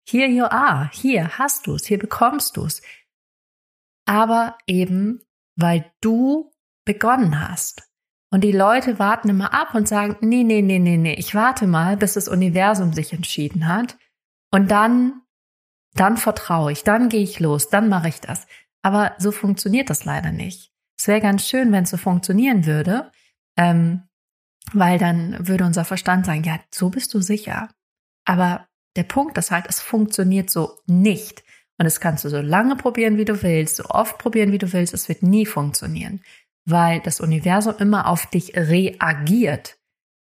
Here 0.08 0.28
you 0.28 0.46
are, 0.46 0.90
hier 0.92 1.38
hast 1.38 1.68
du 1.68 1.76
es, 1.76 1.86
hier 1.86 2.00
bekommst 2.00 2.58
du 2.58 2.66
es. 2.66 2.82
Aber 4.06 4.58
eben 4.66 5.22
weil 5.60 5.92
du 6.02 6.52
begonnen 6.86 7.48
hast. 7.48 7.84
Und 8.32 8.44
die 8.44 8.52
Leute 8.52 9.00
warten 9.00 9.30
immer 9.30 9.54
ab 9.54 9.74
und 9.74 9.88
sagen, 9.88 10.18
nee, 10.22 10.44
nee, 10.44 10.62
nee, 10.62 10.80
nee, 10.80 10.98
nee, 10.98 11.16
ich 11.16 11.36
warte 11.36 11.68
mal, 11.68 11.98
bis 11.98 12.14
das 12.14 12.28
Universum 12.28 12.94
sich 12.94 13.12
entschieden 13.12 13.68
hat. 13.68 13.98
Und 14.52 14.72
dann, 14.72 15.22
dann 15.94 16.18
vertraue 16.18 16.72
ich, 16.72 16.84
dann 16.84 17.10
gehe 17.10 17.24
ich 17.24 17.40
los, 17.40 17.70
dann 17.70 17.90
mache 17.90 18.10
ich 18.10 18.22
das. 18.22 18.48
Aber 18.82 19.14
so 19.18 19.32
funktioniert 19.32 19.90
das 19.90 20.06
leider 20.06 20.32
nicht. 20.32 20.72
Es 20.98 21.08
wäre 21.08 21.22
ganz 21.22 21.48
schön, 21.48 21.72
wenn 21.72 21.84
es 21.84 21.90
so 21.90 21.98
funktionieren 21.98 22.66
würde, 22.66 23.12
ähm, 23.58 24.04
weil 24.74 25.00
dann 25.00 25.48
würde 25.48 25.66
unser 25.66 25.86
Verstand 25.86 26.26
sagen, 26.26 26.44
ja, 26.44 26.60
so 26.74 26.90
bist 26.90 27.14
du 27.14 27.22
sicher. 27.22 27.70
Aber 28.26 28.68
der 28.96 29.04
Punkt 29.04 29.38
ist 29.38 29.52
halt, 29.52 29.66
es 29.68 29.80
funktioniert 29.80 30.50
so 30.50 30.78
nicht. 30.86 31.44
Und 31.78 31.86
das 31.86 32.02
kannst 32.02 32.26
du 32.26 32.30
so 32.30 32.42
lange 32.42 32.76
probieren, 32.76 33.18
wie 33.18 33.26
du 33.26 33.42
willst, 33.42 33.78
so 33.78 33.86
oft 33.86 34.18
probieren, 34.18 34.52
wie 34.52 34.58
du 34.58 34.72
willst. 34.74 34.94
Es 34.94 35.08
wird 35.08 35.24
nie 35.24 35.46
funktionieren, 35.46 36.22
weil 36.66 37.00
das 37.00 37.22
Universum 37.22 37.76
immer 37.80 38.08
auf 38.08 38.26
dich 38.26 38.56
reagiert 38.56 39.78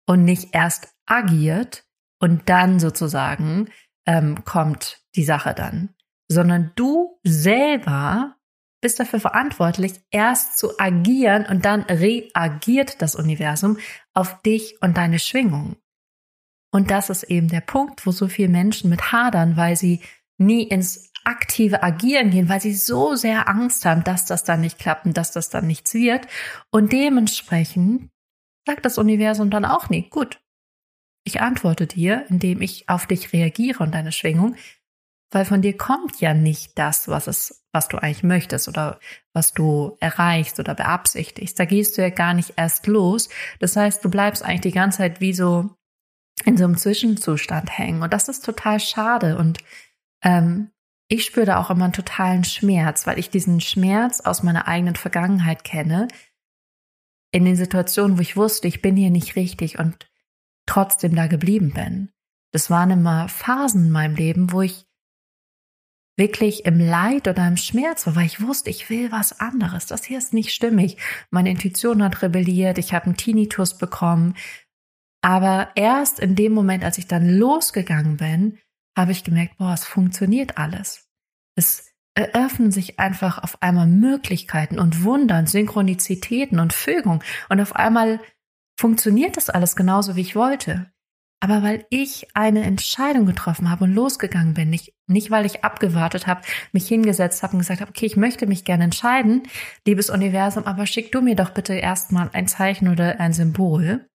und 0.05 0.23
nicht 0.23 0.55
erst 0.55 0.93
agiert 1.05 1.85
und 2.19 2.47
dann 2.49 2.79
sozusagen 2.79 3.69
ähm, 4.05 4.45
kommt 4.45 5.02
die 5.15 5.23
Sache 5.23 5.53
dann, 5.53 5.89
sondern 6.27 6.71
du 6.75 7.19
selber 7.23 8.35
bist 8.81 8.99
dafür 8.99 9.19
verantwortlich, 9.19 9.93
erst 10.11 10.57
zu 10.57 10.77
agieren 10.77 11.45
und 11.45 11.65
dann 11.65 11.83
reagiert 11.83 13.01
das 13.01 13.15
Universum 13.15 13.77
auf 14.13 14.41
dich 14.41 14.81
und 14.81 14.97
deine 14.97 15.19
Schwingung. 15.19 15.77
Und 16.71 16.91
das 16.91 17.09
ist 17.09 17.23
eben 17.23 17.47
der 17.47 17.61
Punkt, 17.61 18.05
wo 18.05 18.11
so 18.11 18.27
viele 18.27 18.49
Menschen 18.49 18.89
mit 18.89 19.11
hadern, 19.11 19.55
weil 19.57 19.77
sie 19.77 20.01
nie 20.37 20.63
ins 20.63 21.11
aktive 21.23 21.83
Agieren 21.83 22.31
gehen, 22.31 22.49
weil 22.49 22.59
sie 22.59 22.73
so 22.73 23.15
sehr 23.15 23.47
Angst 23.47 23.85
haben, 23.85 24.03
dass 24.03 24.25
das 24.25 24.43
dann 24.43 24.61
nicht 24.61 24.79
klappt 24.79 25.05
und 25.05 25.15
dass 25.15 25.31
das 25.31 25.49
dann 25.49 25.67
nichts 25.67 25.93
wird. 25.93 26.27
Und 26.69 26.91
dementsprechend 26.91 28.09
sagt 28.67 28.85
das 28.85 28.97
Universum 28.97 29.49
dann 29.49 29.65
auch 29.65 29.89
nie, 29.89 30.09
gut, 30.09 30.41
ich 31.23 31.41
antworte 31.41 31.87
dir, 31.87 32.25
indem 32.29 32.61
ich 32.61 32.89
auf 32.89 33.07
dich 33.07 33.31
reagiere 33.31 33.83
und 33.83 33.93
deine 33.93 34.11
Schwingung, 34.11 34.55
weil 35.33 35.45
von 35.45 35.61
dir 35.61 35.77
kommt 35.77 36.19
ja 36.21 36.33
nicht 36.33 36.77
das, 36.77 37.07
was 37.07 37.27
es, 37.27 37.65
was 37.71 37.87
du 37.87 37.97
eigentlich 37.97 38.23
möchtest 38.23 38.67
oder 38.67 38.99
was 39.33 39.53
du 39.53 39.97
erreichst 39.99 40.59
oder 40.59 40.75
beabsichtigst. 40.75 41.59
Da 41.59 41.65
gehst 41.65 41.97
du 41.97 42.01
ja 42.01 42.09
gar 42.09 42.33
nicht 42.33 42.53
erst 42.57 42.87
los. 42.87 43.29
Das 43.59 43.75
heißt, 43.75 44.03
du 44.03 44.09
bleibst 44.09 44.43
eigentlich 44.43 44.61
die 44.61 44.71
ganze 44.71 44.99
Zeit 44.99 45.21
wie 45.21 45.33
so 45.33 45.69
in 46.45 46.57
so 46.57 46.63
einem 46.63 46.77
Zwischenzustand 46.77 47.77
hängen. 47.77 48.01
Und 48.01 48.13
das 48.13 48.27
ist 48.27 48.43
total 48.43 48.79
schade. 48.79 49.37
Und 49.37 49.59
ähm, 50.23 50.71
ich 51.07 51.25
spüre 51.25 51.45
da 51.45 51.59
auch 51.59 51.69
immer 51.69 51.85
einen 51.85 51.93
totalen 51.93 52.43
Schmerz, 52.43 53.05
weil 53.05 53.19
ich 53.19 53.29
diesen 53.29 53.61
Schmerz 53.61 54.19
aus 54.19 54.43
meiner 54.43 54.67
eigenen 54.67 54.95
Vergangenheit 54.95 55.63
kenne. 55.63 56.07
In 57.31 57.45
den 57.45 57.55
Situationen, 57.55 58.17
wo 58.17 58.21
ich 58.21 58.35
wusste, 58.35 58.67
ich 58.67 58.81
bin 58.81 58.95
hier 58.95 59.09
nicht 59.09 59.35
richtig 59.35 59.79
und 59.79 60.09
trotzdem 60.65 61.15
da 61.15 61.27
geblieben 61.27 61.71
bin. 61.73 62.11
Das 62.51 62.69
waren 62.69 62.91
immer 62.91 63.27
Phasen 63.29 63.85
in 63.85 63.91
meinem 63.91 64.15
Leben, 64.15 64.51
wo 64.51 64.61
ich 64.61 64.85
wirklich 66.15 66.65
im 66.65 66.79
Leid 66.79 67.27
oder 67.27 67.47
im 67.47 67.57
Schmerz 67.57 68.05
war, 68.05 68.15
weil 68.15 68.25
ich 68.25 68.41
wusste, 68.41 68.69
ich 68.69 68.89
will 68.89 69.11
was 69.11 69.39
anderes. 69.39 69.87
Das 69.87 70.03
hier 70.03 70.17
ist 70.17 70.33
nicht 70.33 70.53
stimmig. 70.53 70.97
Meine 71.31 71.49
Intuition 71.49 72.03
hat 72.03 72.21
rebelliert, 72.21 72.77
ich 72.77 72.93
habe 72.93 73.05
einen 73.05 73.17
Tinnitus 73.17 73.77
bekommen. 73.77 74.35
Aber 75.21 75.69
erst 75.75 76.19
in 76.19 76.35
dem 76.35 76.53
Moment, 76.53 76.83
als 76.83 76.97
ich 76.97 77.07
dann 77.07 77.27
losgegangen 77.29 78.17
bin, 78.17 78.59
habe 78.95 79.11
ich 79.11 79.23
gemerkt, 79.23 79.57
boah, 79.57 79.73
es 79.73 79.85
funktioniert 79.85 80.57
alles. 80.57 81.09
Es 81.55 81.93
eröffnen 82.15 82.71
sich 82.71 82.99
einfach 82.99 83.41
auf 83.41 83.61
einmal 83.61 83.87
Möglichkeiten 83.87 84.77
und 84.77 85.03
Wundern, 85.03 85.47
Synchronizitäten 85.47 86.59
und 86.59 86.73
Fügung. 86.73 87.23
Und 87.49 87.59
auf 87.59 87.75
einmal 87.75 88.19
funktioniert 88.79 89.37
das 89.37 89.49
alles 89.49 89.75
genauso, 89.75 90.15
wie 90.15 90.21
ich 90.21 90.35
wollte. 90.35 90.92
Aber 91.43 91.61
weil 91.61 91.85
ich 91.89 92.25
eine 92.35 92.63
Entscheidung 92.63 93.25
getroffen 93.25 93.69
habe 93.69 93.83
und 93.83 93.93
losgegangen 93.93 94.53
bin, 94.53 94.69
nicht, 94.69 94.93
nicht 95.07 95.29
weil 95.29 95.45
ich 95.45 95.65
abgewartet 95.65 96.25
habe, 96.25 96.39
mich 96.71 96.87
hingesetzt 96.87 97.43
habe 97.43 97.51
und 97.51 97.59
gesagt 97.59 97.81
habe, 97.81 97.89
okay, 97.89 98.05
ich 98.05 98.15
möchte 98.15 98.47
mich 98.47 98.63
gerne 98.63 98.85
entscheiden, 98.85 99.43
liebes 99.85 100.09
Universum, 100.09 100.63
aber 100.63 100.85
schick 100.85 101.11
du 101.11 101.19
mir 101.19 101.35
doch 101.35 101.49
bitte 101.49 101.73
erstmal 101.73 102.29
ein 102.31 102.47
Zeichen 102.47 102.87
oder 102.87 103.19
ein 103.19 103.33
Symbol. 103.33 104.07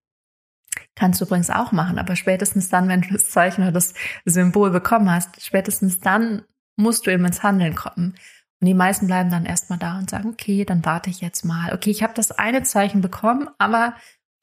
Kannst 0.95 1.21
du 1.21 1.25
übrigens 1.25 1.51
auch 1.51 1.71
machen, 1.71 1.99
aber 1.99 2.15
spätestens 2.15 2.69
dann, 2.69 2.87
wenn 2.87 3.01
du 3.01 3.13
das 3.13 3.29
Zeichen 3.29 3.61
oder 3.61 3.73
das 3.73 3.93
Symbol 4.25 4.71
bekommen 4.71 5.11
hast, 5.11 5.39
spätestens 5.39 5.99
dann 5.99 6.41
musst 6.77 7.05
du 7.05 7.11
eben 7.11 7.25
ins 7.25 7.43
Handeln 7.43 7.75
kommen. 7.75 8.15
Und 8.59 8.65
die 8.65 8.73
meisten 8.73 9.05
bleiben 9.05 9.29
dann 9.29 9.45
erstmal 9.45 9.77
da 9.77 9.99
und 9.99 10.09
sagen, 10.09 10.29
okay, 10.29 10.65
dann 10.65 10.83
warte 10.83 11.11
ich 11.11 11.21
jetzt 11.21 11.45
mal. 11.45 11.75
Okay, 11.75 11.91
ich 11.91 12.01
habe 12.01 12.15
das 12.15 12.31
eine 12.31 12.63
Zeichen 12.63 13.01
bekommen, 13.01 13.47
aber 13.59 13.93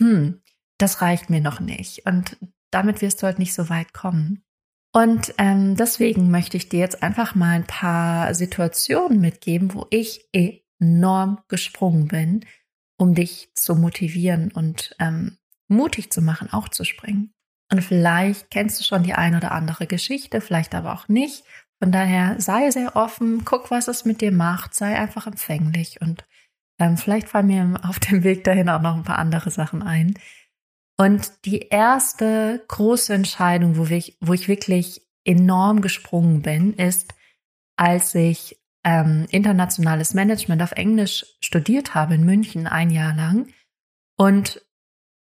hm, 0.00 0.40
das 0.78 1.02
reicht 1.02 1.31
mir 1.31 1.40
noch 1.40 1.59
nicht. 1.59 2.07
Und 2.07 2.37
damit 2.76 3.00
wirst 3.00 3.23
du 3.23 3.26
halt 3.26 3.38
nicht 3.38 3.54
so 3.54 3.71
weit 3.71 3.95
kommen. 3.95 4.45
Und 4.92 5.35
ähm, 5.38 5.76
deswegen 5.76 6.30
möchte 6.30 6.59
ich 6.59 6.68
dir 6.68 6.80
jetzt 6.80 7.02
einfach 7.02 7.35
mal 7.35 7.54
ein 7.54 7.66
paar 7.66 8.35
Situationen 8.35 9.18
mitgeben, 9.18 9.73
wo 9.73 9.87
ich 9.90 10.28
enorm 10.33 11.38
gesprungen 11.49 12.09
bin, 12.09 12.45
um 12.99 13.14
dich 13.14 13.50
zu 13.54 13.76
motivieren 13.76 14.52
und 14.52 14.95
ähm, 14.99 15.38
mutig 15.68 16.12
zu 16.12 16.21
machen, 16.21 16.52
auch 16.52 16.68
zu 16.68 16.85
springen. 16.85 17.33
Und 17.73 17.83
vielleicht 17.83 18.50
kennst 18.50 18.78
du 18.78 18.85
schon 18.85 19.02
die 19.02 19.14
ein 19.14 19.35
oder 19.35 19.52
andere 19.52 19.87
Geschichte, 19.87 20.42
vielleicht 20.42 20.75
aber 20.75 20.92
auch 20.92 21.09
nicht. 21.09 21.45
Von 21.83 21.92
daher 21.92 22.38
sei 22.40 22.71
sehr 22.71 22.95
offen, 22.95 23.45
guck, 23.47 23.71
was 23.71 23.88
es 23.88 24.04
mit 24.04 24.21
dir 24.21 24.33
macht, 24.33 24.75
sei 24.75 24.99
einfach 24.99 25.26
empfänglich 25.26 26.00
und 26.02 26.26
ähm, 26.78 26.99
vielleicht 26.99 27.30
fallen 27.30 27.47
mir 27.47 27.80
auf 27.88 27.99
dem 27.99 28.23
Weg 28.23 28.45
dahin 28.45 28.68
auch 28.68 28.83
noch 28.83 28.97
ein 28.97 29.02
paar 29.02 29.18
andere 29.18 29.50
Sachen 29.50 29.83
ein. 29.83 30.14
Und 30.97 31.45
die 31.45 31.61
erste 31.61 32.65
große 32.69 33.12
Entscheidung, 33.12 33.76
wo 33.76 33.85
ich, 33.85 34.17
wo 34.21 34.33
ich 34.33 34.49
wirklich 34.49 35.03
enorm 35.25 35.83
gesprungen 35.83 36.43
bin, 36.43 36.73
ist, 36.73 37.12
als 37.76 38.15
ich 38.15 38.59
ähm, 38.85 39.26
internationales 39.31 40.15
Management 40.15 40.62
auf 40.62 40.73
Englisch 40.73 41.26
studiert 41.41 41.95
habe 41.95 42.15
in 42.15 42.25
München 42.25 42.67
ein 42.67 42.91
Jahr 42.91 43.15
lang 43.15 43.49
und 44.17 44.62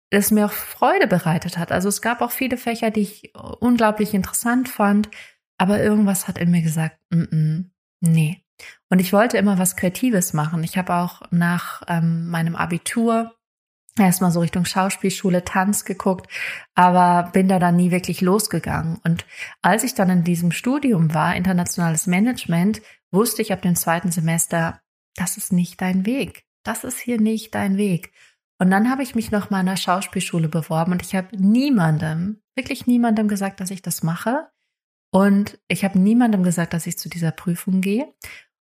es 0.09 0.31
mir 0.31 0.45
auch 0.45 0.51
Freude 0.51 1.07
bereitet 1.07 1.57
hat. 1.57 1.71
Also 1.71 1.87
es 1.87 2.01
gab 2.01 2.21
auch 2.21 2.31
viele 2.31 2.57
Fächer, 2.57 2.91
die 2.91 3.01
ich 3.01 3.33
unglaublich 3.59 4.13
interessant 4.13 4.67
fand, 4.67 5.09
aber 5.57 5.81
irgendwas 5.81 6.27
hat 6.27 6.37
in 6.37 6.51
mir 6.51 6.63
gesagt, 6.63 6.97
mm 7.11 7.21
-mm, 7.21 7.65
nee. 8.01 8.43
Und 8.89 8.99
ich 8.99 9.13
wollte 9.13 9.37
immer 9.37 9.57
was 9.57 9.75
Kreatives 9.75 10.33
machen. 10.33 10.63
Ich 10.63 10.77
habe 10.77 10.95
auch 10.95 11.21
nach 11.31 11.83
ähm, 11.87 12.27
meinem 12.27 12.55
Abitur 12.55 13.35
erstmal 13.97 14.31
so 14.31 14.39
Richtung 14.39 14.65
Schauspielschule, 14.65 15.43
Tanz 15.43 15.85
geguckt, 15.85 16.27
aber 16.75 17.31
bin 17.31 17.47
da 17.47 17.59
dann 17.59 17.75
nie 17.75 17.91
wirklich 17.91 18.21
losgegangen. 18.21 18.99
Und 19.03 19.25
als 19.61 19.83
ich 19.83 19.93
dann 19.93 20.09
in 20.09 20.23
diesem 20.23 20.51
Studium 20.51 21.13
war, 21.13 21.35
internationales 21.35 22.07
Management, 22.07 22.81
wusste 23.11 23.41
ich 23.41 23.51
ab 23.51 23.61
dem 23.61 23.75
zweiten 23.75 24.11
Semester, 24.11 24.81
das 25.15 25.37
ist 25.37 25.51
nicht 25.51 25.81
dein 25.81 26.05
Weg. 26.05 26.45
Das 26.63 26.83
ist 26.83 26.99
hier 26.99 27.19
nicht 27.19 27.55
dein 27.55 27.77
Weg. 27.77 28.13
Und 28.59 28.69
dann 28.69 28.89
habe 28.89 29.03
ich 29.03 29.15
mich 29.15 29.31
noch 29.31 29.49
mal 29.49 29.61
an 29.61 29.65
der 29.65 29.75
Schauspielschule 29.75 30.47
beworben 30.47 30.91
und 30.91 31.01
ich 31.01 31.15
habe 31.15 31.35
niemandem, 31.35 32.41
wirklich 32.55 32.85
niemandem 32.85 33.27
gesagt, 33.27 33.59
dass 33.59 33.71
ich 33.71 33.81
das 33.81 34.03
mache. 34.03 34.49
Und 35.11 35.59
ich 35.67 35.83
habe 35.83 35.99
niemandem 35.99 36.43
gesagt, 36.43 36.73
dass 36.73 36.87
ich 36.87 36.97
zu 36.97 37.09
dieser 37.09 37.31
Prüfung 37.31 37.81
gehe. 37.81 38.13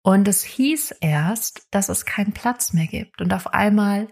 Und 0.04 0.28
es 0.28 0.44
hieß 0.44 0.92
erst, 1.02 1.68
dass 1.72 1.90
es 1.90 2.06
keinen 2.06 2.34
Platz 2.34 2.74
mehr 2.74 2.88
gibt. 2.88 3.22
Und 3.22 3.34
auf 3.34 3.54
einmal 3.54 4.08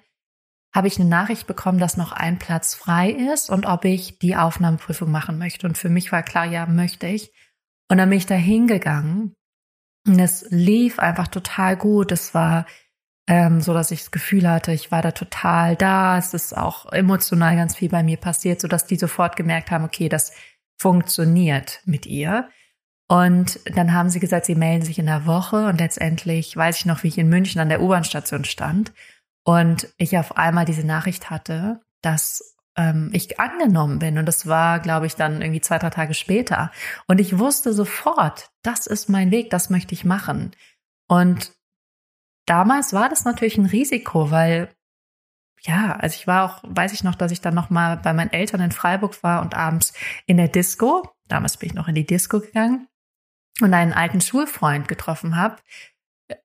habe 0.73 0.87
ich 0.87 0.99
eine 0.99 1.07
Nachricht 1.07 1.45
bekommen, 1.45 1.77
dass 1.77 1.97
noch 1.97 2.11
ein 2.11 2.39
Platz 2.39 2.73
frei 2.73 3.11
ist 3.11 3.49
und 3.49 3.65
ob 3.65 3.85
ich 3.85 4.17
die 4.19 4.35
Aufnahmeprüfung 4.35 5.11
machen 5.11 5.37
möchte. 5.37 5.67
Und 5.67 5.77
für 5.77 5.89
mich 5.89 6.11
war 6.11 6.23
klar, 6.23 6.45
ja, 6.45 6.65
möchte 6.65 7.07
ich. 7.07 7.31
Und 7.89 7.97
dann 7.97 8.09
bin 8.09 8.17
ich 8.17 8.25
da 8.25 8.35
hingegangen. 8.35 9.35
Und 10.07 10.19
es 10.19 10.45
lief 10.49 10.99
einfach 10.99 11.27
total 11.27 11.77
gut. 11.77 12.11
Es 12.11 12.33
war 12.33 12.65
ähm, 13.27 13.61
so, 13.61 13.73
dass 13.73 13.91
ich 13.91 13.99
das 13.99 14.11
Gefühl 14.11 14.49
hatte, 14.49 14.73
ich 14.73 14.91
war 14.91 15.03
da 15.03 15.11
total 15.11 15.75
da. 15.75 16.17
Es 16.17 16.33
ist 16.33 16.57
auch 16.57 16.91
emotional 16.91 17.55
ganz 17.55 17.75
viel 17.75 17.89
bei 17.89 18.01
mir 18.01 18.17
passiert, 18.17 18.59
so 18.59 18.67
dass 18.67 18.87
die 18.87 18.95
sofort 18.95 19.35
gemerkt 19.35 19.69
haben, 19.69 19.85
okay, 19.85 20.09
das 20.09 20.33
funktioniert 20.79 21.81
mit 21.85 22.07
ihr. 22.07 22.49
Und 23.07 23.59
dann 23.77 23.93
haben 23.93 24.09
sie 24.09 24.19
gesagt, 24.19 24.47
sie 24.47 24.55
melden 24.55 24.83
sich 24.83 24.97
in 24.97 25.05
der 25.05 25.27
Woche 25.27 25.67
und 25.67 25.79
letztendlich 25.79 26.57
weiß 26.57 26.79
ich 26.79 26.85
noch, 26.85 27.03
wie 27.03 27.09
ich 27.09 27.17
in 27.17 27.29
München 27.29 27.61
an 27.61 27.69
der 27.69 27.81
U-Bahn-Station 27.81 28.43
stand 28.43 28.91
und 29.43 29.87
ich 29.97 30.17
auf 30.17 30.37
einmal 30.37 30.65
diese 30.65 30.85
Nachricht 30.85 31.29
hatte, 31.29 31.81
dass 32.01 32.55
ähm, 32.75 33.09
ich 33.13 33.39
angenommen 33.39 33.99
bin. 33.99 34.17
Und 34.17 34.25
das 34.25 34.47
war, 34.47 34.79
glaube 34.79 35.05
ich, 35.05 35.15
dann 35.15 35.41
irgendwie 35.41 35.61
zwei, 35.61 35.77
drei 35.79 35.89
Tage 35.89 36.13
später. 36.13 36.71
Und 37.07 37.19
ich 37.19 37.37
wusste 37.37 37.73
sofort, 37.73 38.51
das 38.63 38.87
ist 38.87 39.09
mein 39.09 39.31
Weg, 39.31 39.49
das 39.49 39.69
möchte 39.69 39.93
ich 39.93 40.05
machen. 40.05 40.55
Und 41.07 41.53
damals 42.45 42.93
war 42.93 43.09
das 43.09 43.25
natürlich 43.25 43.57
ein 43.57 43.65
Risiko, 43.65 44.31
weil 44.31 44.69
ja, 45.65 45.95
also 45.95 46.15
ich 46.15 46.27
war 46.27 46.43
auch, 46.43 46.63
weiß 46.63 46.91
ich 46.91 47.03
noch, 47.03 47.15
dass 47.15 47.31
ich 47.31 47.39
dann 47.39 47.55
noch 47.55 47.69
mal 47.69 47.95
bei 47.97 48.13
meinen 48.13 48.33
Eltern 48.33 48.59
in 48.59 48.71
Freiburg 48.71 49.23
war 49.23 49.41
und 49.41 49.55
abends 49.55 49.93
in 50.25 50.37
der 50.37 50.49
Disco. 50.49 51.09
Damals 51.29 51.57
bin 51.57 51.69
ich 51.69 51.75
noch 51.75 51.87
in 51.87 51.95
die 51.95 52.05
Disco 52.05 52.41
gegangen 52.41 52.87
und 53.61 53.73
einen 53.73 53.93
alten 53.93 54.19
Schulfreund 54.19 54.87
getroffen 54.87 55.37
habe, 55.37 55.57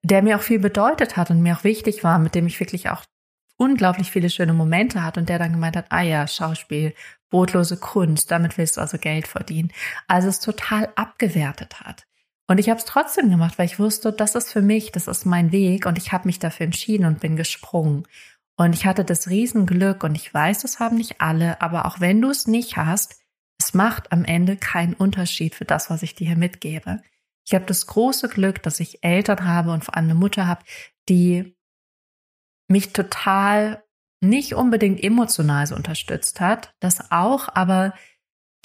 der 0.03 0.21
mir 0.21 0.37
auch 0.37 0.41
viel 0.41 0.59
bedeutet 0.59 1.17
hat 1.17 1.31
und 1.31 1.41
mir 1.41 1.57
auch 1.57 1.63
wichtig 1.63 2.03
war, 2.03 2.19
mit 2.19 2.35
dem 2.35 2.47
ich 2.47 2.59
wirklich 2.59 2.89
auch 2.89 3.03
unglaublich 3.57 4.09
viele 4.09 4.29
schöne 4.29 4.53
Momente 4.53 5.03
hatte 5.03 5.19
und 5.19 5.29
der 5.29 5.39
dann 5.39 5.51
gemeint 5.51 5.75
hat, 5.75 5.87
ah 5.89 6.01
ja, 6.01 6.27
Schauspiel, 6.27 6.93
brotlose 7.29 7.77
Kunst, 7.77 8.31
damit 8.31 8.57
willst 8.57 8.77
du 8.77 8.81
also 8.81 8.97
Geld 8.97 9.27
verdienen. 9.27 9.71
Also 10.07 10.29
es 10.29 10.39
total 10.39 10.89
abgewertet 10.95 11.81
hat. 11.81 12.03
Und 12.47 12.57
ich 12.57 12.69
habe 12.69 12.79
es 12.79 12.85
trotzdem 12.85 13.29
gemacht, 13.29 13.59
weil 13.59 13.67
ich 13.67 13.77
wusste, 13.77 14.11
das 14.11 14.33
ist 14.33 14.51
für 14.51 14.61
mich, 14.61 14.91
das 14.91 15.07
ist 15.07 15.25
mein 15.25 15.51
Weg 15.51 15.85
und 15.85 15.97
ich 15.97 16.11
habe 16.11 16.27
mich 16.27 16.39
dafür 16.39 16.65
entschieden 16.65 17.05
und 17.05 17.19
bin 17.19 17.35
gesprungen. 17.35 18.07
Und 18.57 18.73
ich 18.73 18.85
hatte 18.85 19.05
das 19.05 19.29
Riesenglück 19.29 20.03
und 20.03 20.15
ich 20.15 20.33
weiß, 20.33 20.63
das 20.63 20.79
haben 20.79 20.97
nicht 20.97 21.21
alle, 21.21 21.61
aber 21.61 21.85
auch 21.85 21.99
wenn 21.99 22.21
du 22.21 22.29
es 22.29 22.47
nicht 22.47 22.75
hast, 22.75 23.21
es 23.59 23.73
macht 23.73 24.11
am 24.11 24.25
Ende 24.25 24.57
keinen 24.57 24.95
Unterschied 24.95 25.53
für 25.53 25.65
das, 25.65 25.89
was 25.89 26.01
ich 26.01 26.15
dir 26.15 26.27
hier 26.27 26.37
mitgebe. 26.37 27.01
Ich 27.49 27.55
habe 27.55 27.65
das 27.65 27.87
große 27.87 28.29
Glück, 28.29 28.61
dass 28.61 28.79
ich 28.79 29.03
Eltern 29.03 29.43
habe 29.43 29.71
und 29.71 29.83
vor 29.83 29.95
allem 29.95 30.05
eine 30.05 30.13
Mutter 30.13 30.45
habe, 30.45 30.63
die 31.09 31.57
mich 32.67 32.93
total 32.93 33.83
nicht 34.21 34.53
unbedingt 34.53 35.03
emotional 35.03 35.65
so 35.65 35.75
unterstützt 35.75 36.41
hat, 36.41 36.75
das 36.79 37.09
auch, 37.09 37.49
aber 37.55 37.95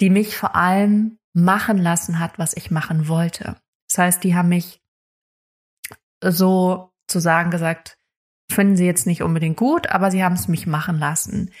die 0.01 0.11
mich 0.11 0.37
vor 0.37 0.55
allem 0.55 1.17
machen 1.33 1.79
lassen 1.79 2.19
hat, 2.19 2.37
was 2.37 2.55
ich 2.55 2.69
machen 2.69 3.07
wollte. 3.07 3.55
Das 3.89 3.97
heißt, 3.97 4.23
die 4.23 4.35
haben 4.35 4.49
mich 4.49 4.83
so 6.23 6.93
zu 7.07 7.17
sagen 7.17 7.49
gesagt, 7.49 7.97
finden 8.51 8.77
sie 8.77 8.85
jetzt 8.85 9.07
nicht 9.07 9.23
unbedingt 9.23 9.57
gut, 9.57 9.87
aber 9.87 10.11
sie 10.11 10.23
haben 10.23 10.35
es 10.35 10.47
mich 10.47 10.67
machen 10.67 10.99
lassen. 10.99 11.51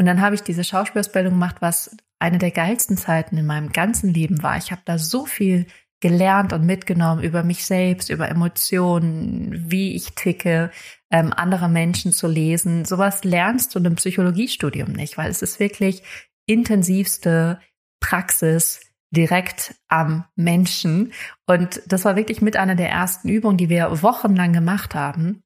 Und 0.00 0.06
dann 0.06 0.20
habe 0.20 0.34
ich 0.34 0.42
diese 0.42 0.64
Schauspielausbildung 0.64 1.34
gemacht, 1.34 1.56
was 1.60 1.96
eine 2.18 2.38
der 2.38 2.50
geilsten 2.50 2.96
Zeiten 2.96 3.36
in 3.36 3.46
meinem 3.46 3.70
ganzen 3.70 4.12
Leben 4.12 4.42
war. 4.42 4.56
Ich 4.56 4.72
habe 4.72 4.82
da 4.84 4.98
so 4.98 5.26
viel 5.26 5.68
gelernt 6.02 6.52
und 6.52 6.66
mitgenommen 6.66 7.22
über 7.22 7.44
mich 7.44 7.64
selbst, 7.64 8.10
über 8.10 8.28
Emotionen, 8.28 9.70
wie 9.70 9.94
ich 9.94 10.14
ticke, 10.14 10.70
ähm, 11.10 11.32
andere 11.32 11.68
Menschen 11.68 12.12
zu 12.12 12.26
lesen. 12.26 12.84
Sowas 12.84 13.24
lernst 13.24 13.74
du 13.74 13.78
in 13.78 13.86
einem 13.86 13.96
Psychologiestudium 13.96 14.92
nicht, 14.92 15.16
weil 15.16 15.30
es 15.30 15.40
ist 15.40 15.60
wirklich 15.60 16.02
intensivste 16.44 17.60
Praxis 18.00 18.80
direkt 19.12 19.76
am 19.88 20.24
Menschen. 20.34 21.12
Und 21.46 21.80
das 21.86 22.04
war 22.04 22.16
wirklich 22.16 22.42
mit 22.42 22.56
einer 22.56 22.74
der 22.74 22.90
ersten 22.90 23.28
Übungen, 23.28 23.56
die 23.56 23.68
wir 23.68 24.02
wochenlang 24.02 24.52
gemacht 24.52 24.96
haben. 24.96 25.44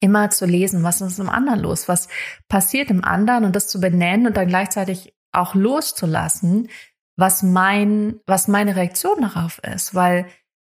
Immer 0.00 0.30
zu 0.30 0.44
lesen, 0.44 0.82
was 0.82 1.00
ist 1.00 1.20
im 1.20 1.30
anderen 1.30 1.60
los, 1.60 1.86
was 1.86 2.08
passiert 2.48 2.90
im 2.90 3.04
anderen 3.04 3.44
und 3.44 3.54
das 3.54 3.68
zu 3.68 3.80
benennen 3.80 4.26
und 4.26 4.36
dann 4.36 4.48
gleichzeitig 4.48 5.14
auch 5.30 5.54
loszulassen, 5.54 6.68
was 7.16 7.42
mein, 7.42 8.20
was 8.26 8.48
meine 8.48 8.76
Reaktion 8.76 9.20
darauf 9.20 9.58
ist. 9.58 9.94
Weil 9.94 10.26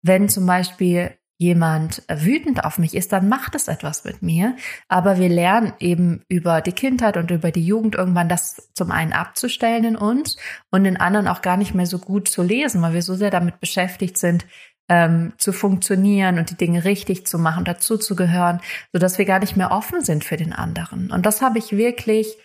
wenn 0.02 0.28
zum 0.28 0.47
Beispiel 0.47 1.16
jemand 1.38 2.02
wütend 2.09 2.64
auf 2.64 2.78
mich 2.78 2.95
ist, 2.95 3.12
dann 3.12 3.28
macht 3.28 3.55
es 3.55 3.69
etwas 3.69 4.05
mit 4.05 4.23
mir. 4.23 4.57
Aber 4.88 5.19
wir 5.19 5.28
lernen 5.28 5.75
eben 5.78 6.23
über 6.28 6.61
die 6.62 6.73
Kindheit 6.73 7.16
und 7.16 7.31
über 7.31 7.50
die 7.50 7.64
Jugend 7.64 7.95
irgendwann 7.95 8.28
das 8.28 8.71
zum 8.75 8.90
einen 8.90 9.12
abzustellen 9.12 9.85
in 9.85 9.97
uns 9.97 10.37
und 10.71 10.85
den 10.85 10.97
anderen 10.97 11.28
auch 11.28 11.43
gar 11.43 11.57
nicht 11.57 11.75
mehr 11.75 11.87
so 11.87 11.99
gut 11.99 12.28
zu 12.28 12.43
lesen, 12.43 12.81
weil 12.81 12.95
wir 12.95 13.02
so 13.02 13.14
sehr 13.14 13.31
damit 13.31 13.61
beschäftigt 13.61 14.16
sind, 14.16 14.47
ähm, 14.88 15.33
zu 15.37 15.52
funktionieren 15.52 16.38
und 16.38 16.50
die 16.50 16.57
Dinge 16.57 16.85
richtig 16.85 17.26
zu 17.26 17.38
machen, 17.38 17.64
dazu 17.64 17.99
zu 17.99 18.16
gehören, 18.16 18.61
so 18.93 18.99
dass 18.99 19.19
wir 19.19 19.25
gar 19.25 19.40
nicht 19.40 19.57
mehr 19.57 19.73
offen 19.73 20.02
sind 20.02 20.25
für 20.25 20.37
den 20.37 20.52
anderen. 20.52 21.11
Und 21.11 21.26
das 21.26 21.43
habe 21.43 21.59
ich 21.59 21.76
wirklich 21.76 22.37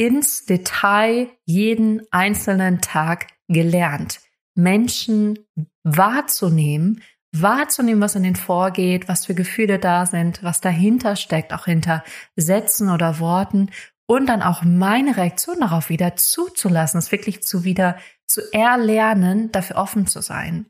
ins 0.00 0.46
Detail 0.46 1.28
jeden 1.44 2.02
einzelnen 2.10 2.80
Tag 2.80 3.26
gelernt. 3.48 4.20
Menschen 4.54 5.38
wahrzunehmen 5.84 7.02
wahrzunehmen, 7.32 8.00
was 8.00 8.16
in 8.16 8.24
den 8.24 8.36
vorgeht, 8.36 9.08
was 9.08 9.26
für 9.26 9.34
Gefühle 9.34 9.78
da 9.78 10.06
sind, 10.06 10.42
was 10.42 10.60
dahinter 10.60 11.16
steckt, 11.16 11.52
auch 11.52 11.66
hinter 11.66 12.02
Sätzen 12.36 12.90
oder 12.90 13.20
Worten 13.20 13.70
und 14.06 14.26
dann 14.26 14.42
auch 14.42 14.62
meine 14.62 15.16
Reaktion 15.16 15.60
darauf 15.60 15.88
wieder 15.88 16.16
zuzulassen, 16.16 16.98
es 16.98 17.12
wirklich 17.12 17.42
zu 17.42 17.64
wieder 17.64 17.96
zu 18.26 18.40
erlernen, 18.52 19.52
dafür 19.52 19.76
offen 19.76 20.06
zu 20.06 20.20
sein. 20.20 20.66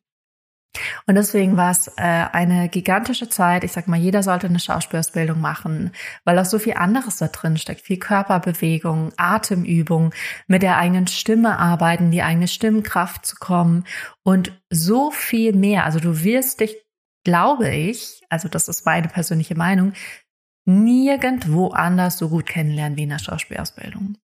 Und 1.07 1.17
deswegen 1.17 1.57
war 1.57 1.73
es 1.73 1.89
äh, 1.89 2.27
eine 2.33 2.69
gigantische 2.69 3.29
Zeit. 3.29 3.65
Ich 3.65 3.73
sag 3.73 3.89
mal, 3.89 3.99
jeder 3.99 4.23
sollte 4.23 4.47
eine 4.47 4.61
Schauspielausbildung 4.61 5.41
machen, 5.41 5.91
weil 6.25 6.39
auch 6.39 6.45
so 6.45 6.59
viel 6.59 6.75
anderes 6.75 7.19
da 7.19 7.29
drin 7.29 7.57
steckt. 7.57 7.81
Viel 7.81 7.99
Körperbewegung, 7.99 9.13
Atemübung, 9.17 10.15
mit 10.47 10.63
der 10.63 10.77
eigenen 10.77 11.07
Stimme 11.09 11.59
arbeiten, 11.59 12.11
die 12.11 12.23
eigene 12.23 12.49
Stimmkraft 12.49 13.27
zu 13.27 13.37
kommen 13.37 13.85
und 14.23 14.53
so 14.71 15.11
viel 15.11 15.55
mehr. 15.55 15.85
Also 15.85 15.99
du 15.99 16.23
wirst 16.23 16.61
dich, 16.61 16.77
glaube 17.25 17.69
ich, 17.71 18.23
also 18.29 18.49
das 18.49 18.69
ist 18.69 18.87
meine 18.87 19.09
persönliche 19.09 19.57
Meinung, 19.57 19.93
nirgendwo 20.67 21.69
anders 21.69 22.19
so 22.19 22.29
gut 22.29 22.47
kennenlernen 22.47 22.97
wie 22.97 23.03
in 23.03 23.09
der 23.09 23.19
Schauspielausbildung. 23.19 24.17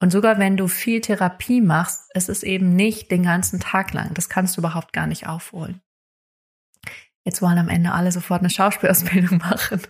Und 0.00 0.12
sogar 0.12 0.38
wenn 0.38 0.56
du 0.56 0.68
viel 0.68 1.00
Therapie 1.00 1.60
machst, 1.60 2.10
es 2.14 2.28
ist 2.28 2.42
eben 2.42 2.76
nicht 2.76 3.10
den 3.10 3.22
ganzen 3.22 3.60
Tag 3.60 3.92
lang. 3.94 4.12
Das 4.14 4.28
kannst 4.28 4.56
du 4.56 4.60
überhaupt 4.60 4.92
gar 4.92 5.06
nicht 5.06 5.26
aufholen. 5.26 5.80
Jetzt 7.24 7.42
wollen 7.42 7.58
am 7.58 7.68
Ende 7.68 7.92
alle 7.92 8.12
sofort 8.12 8.40
eine 8.40 8.50
Schauspielausbildung 8.50 9.38
machen, 9.50 9.80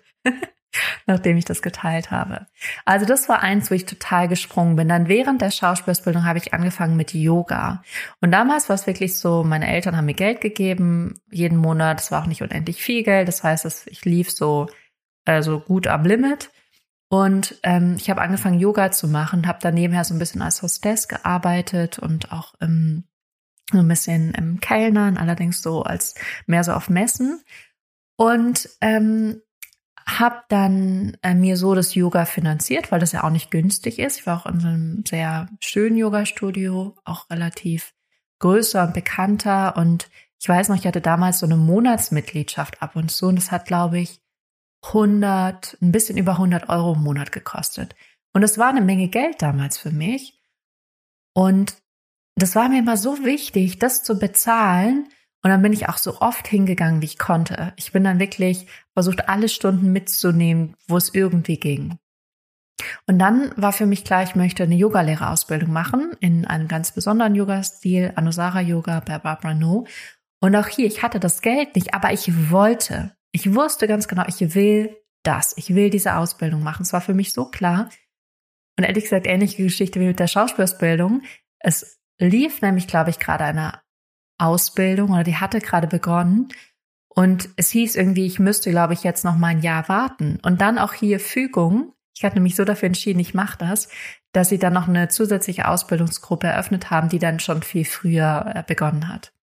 nachdem 1.07 1.37
ich 1.37 1.45
das 1.45 1.61
geteilt 1.61 2.11
habe. 2.11 2.47
Also 2.85 3.05
das 3.05 3.29
war 3.29 3.42
eins, 3.42 3.71
wo 3.71 3.75
ich 3.75 3.85
total 3.85 4.27
gesprungen 4.29 4.77
bin. 4.77 4.88
Dann 4.88 5.09
während 5.09 5.42
der 5.42 5.51
Schauspielausbildung 5.51 6.25
habe 6.25 6.38
ich 6.38 6.55
angefangen 6.55 6.97
mit 6.97 7.12
Yoga. 7.12 7.83
Und 8.21 8.31
damals 8.31 8.69
war 8.69 8.75
es 8.75 8.87
wirklich 8.87 9.19
so, 9.19 9.45
meine 9.45 9.69
Eltern 9.69 9.97
haben 9.97 10.07
mir 10.07 10.14
Geld 10.14 10.40
gegeben, 10.40 11.21
jeden 11.31 11.59
Monat. 11.59 12.01
Es 12.01 12.11
war 12.11 12.23
auch 12.23 12.27
nicht 12.27 12.42
unendlich 12.42 12.81
viel 12.81 13.03
Geld. 13.03 13.29
Das 13.29 13.42
heißt, 13.42 13.87
ich 13.88 14.05
lief 14.05 14.31
so, 14.31 14.69
also 15.27 15.61
gut 15.61 15.88
am 15.88 16.05
Limit. 16.05 16.51
Und 17.09 17.59
ähm, 17.62 17.97
ich 17.99 18.11
habe 18.11 18.23
angefangen, 18.23 18.59
Yoga 18.59 18.90
zu 18.90 19.09
machen, 19.09 19.47
habe 19.47 19.59
dann 19.61 19.75
nebenher 19.75 20.05
so 20.05 20.14
ein 20.14 20.19
bisschen 20.19 20.42
als 20.42 20.62
Hostess 20.62 21.07
gearbeitet 21.07 21.99
und 21.99 22.33
auch 22.33 22.55
im, 22.61 23.05
so 23.71 23.79
ein 23.79 23.88
bisschen 23.88 24.35
im 24.35 24.61
Kellnern, 24.61 25.16
allerdings 25.16 25.62
so 25.62 25.83
als 25.83 26.14
mehr 26.47 26.64
so 26.64 26.73
auf 26.73 26.88
Messen. 26.88 27.42
Und 28.16 28.69
ähm, 28.81 29.42
habe 30.09 30.42
dann 30.49 31.16
äh, 31.23 31.35
mir 31.35 31.57
so 31.57 31.75
das 31.75 31.95
Yoga 31.95 32.25
finanziert, 32.25 32.92
weil 32.92 33.01
das 33.01 33.12
ja 33.12 33.25
auch 33.25 33.31
nicht 33.31 33.51
günstig 33.51 33.99
ist. 33.99 34.21
Ich 34.21 34.27
war 34.27 34.40
auch 34.40 34.47
in 34.47 34.61
so 34.61 34.69
einem 34.69 35.05
sehr 35.07 35.49
schönen 35.61 35.97
Yoga-Studio, 35.97 36.97
auch 37.05 37.29
relativ 37.29 37.92
größer 38.38 38.85
und 38.85 38.95
bekannter. 38.95 39.77
Und 39.77 40.09
ich 40.40 40.49
weiß 40.49 40.69
noch, 40.69 40.77
ich 40.77 40.87
hatte 40.87 41.01
damals 41.01 41.40
so 41.40 41.47
eine 41.47 41.57
Monatsmitgliedschaft 41.57 42.83
ab 42.83 42.95
und 42.95 43.11
zu. 43.11 43.27
Und 43.27 43.37
das 43.37 43.51
hat, 43.51 43.66
glaube 43.66 43.99
ich, 43.99 44.21
100, 44.88 45.79
ein 45.81 45.92
bisschen 45.92 46.18
über 46.18 46.33
100 46.33 46.68
Euro 46.68 46.94
im 46.94 47.03
Monat 47.03 47.33
gekostet. 47.33 47.94
Und 48.33 48.42
es 48.42 48.59
war 48.59 48.68
eine 48.68 48.83
Menge 48.83 49.09
Geld 49.09 49.40
damals 49.42 49.79
für 49.79 49.90
mich. 49.90 50.40
Und 51.35 51.77
das 52.37 52.55
war 52.55 52.68
mir 52.68 52.81
immer 52.81 52.96
so 52.96 53.25
wichtig, 53.25 53.79
das 53.79 54.03
zu 54.03 54.18
bezahlen. 54.18 55.09
Und 55.42 55.51
dann 55.51 55.62
bin 55.62 55.72
ich 55.72 55.88
auch 55.88 55.99
so 55.99 56.20
oft 56.20 56.46
hingegangen, 56.46 57.01
wie 57.01 57.07
ich 57.07 57.18
konnte. 57.18 57.72
Ich 57.77 57.92
bin 57.92 58.05
dann 58.05 58.18
wirklich 58.18 58.66
versucht, 58.92 59.29
alle 59.29 59.49
Stunden 59.49 59.92
mitzunehmen, 59.92 60.77
wo 60.87 60.96
es 60.96 61.14
irgendwie 61.14 61.59
ging. 61.59 61.99
Und 63.07 63.18
dann 63.18 63.53
war 63.57 63.72
für 63.72 63.87
mich 63.87 64.05
klar, 64.05 64.22
ich 64.22 64.35
möchte 64.35 64.64
eine 64.64 64.75
Yogalehrerausbildung 64.75 65.72
machen 65.72 66.12
in 66.20 66.44
einem 66.44 66.68
ganz 66.68 66.92
besonderen 66.92 67.35
Yoga-Stil, 67.35 68.12
Anusara 68.16 68.61
Yoga 68.61 69.01
bei 69.01 69.18
Barbara 69.18 69.55
No. 69.55 69.87
Und 70.40 70.55
auch 70.57 70.68
hier, 70.68 70.87
ich 70.87 71.03
hatte 71.03 71.20
das 71.20 71.40
Geld 71.40 71.75
nicht, 71.75 71.94
aber 71.94 72.12
ich 72.12 72.51
wollte. 72.51 73.15
Ich 73.37 73.55
wusste 73.55 73.87
ganz 73.87 74.09
genau, 74.09 74.25
ich 74.29 74.55
will 74.55 74.96
das. 75.22 75.53
Ich 75.59 75.75
will 75.75 75.90
diese 75.90 76.16
Ausbildung 76.16 76.62
machen. 76.62 76.85
Es 76.85 76.94
war 76.94 77.03
für 77.03 77.12
mich 77.12 77.35
so 77.35 77.44
klar. 77.44 77.90
Und 78.79 78.85
ehrlich 78.85 79.05
gesagt, 79.05 79.27
ähnliche 79.27 79.62
Geschichte 79.62 80.01
wie 80.01 80.07
mit 80.07 80.18
der 80.18 80.27
Schauspielausbildung. 80.27 81.20
Es 81.59 82.01
lief 82.18 82.62
nämlich, 82.62 82.87
glaube 82.87 83.11
ich, 83.11 83.18
gerade 83.18 83.44
eine 83.44 83.79
Ausbildung 84.38 85.11
oder 85.11 85.22
die 85.22 85.37
hatte 85.37 85.61
gerade 85.61 85.87
begonnen. 85.87 86.49
Und 87.11 87.51
es 87.57 87.68
hieß 87.72 87.96
irgendwie, 87.96 88.25
ich 88.25 88.38
müsste, 88.38 88.70
glaube 88.70 88.94
ich, 88.94 89.03
jetzt 89.03 89.22
noch 89.22 89.37
mal 89.37 89.49
ein 89.49 89.61
Jahr 89.61 89.87
warten. 89.90 90.38
Und 90.42 90.62
dann 90.62 90.79
auch 90.79 90.94
hier 90.94 91.20
Fügung. 91.20 91.92
Ich 92.16 92.25
hatte 92.25 92.40
mich 92.40 92.57
so 92.57 92.64
dafür 92.64 92.87
entschieden, 92.87 93.20
ich 93.20 93.35
mache 93.35 93.59
das, 93.59 93.90
dass 94.33 94.49
sie 94.49 94.59
dann 94.59 94.72
noch 94.72 94.88
eine 94.88 95.09
zusätzliche 95.09 95.68
Ausbildungsgruppe 95.68 96.46
eröffnet 96.46 96.90
haben, 96.90 97.11
die 97.11 97.18
dann 97.18 97.38
schon 97.38 97.62
viel 97.62 97.85
früher 97.85 98.51
äh, 98.55 98.62
begonnen 98.66 99.09
hat. 99.09 99.35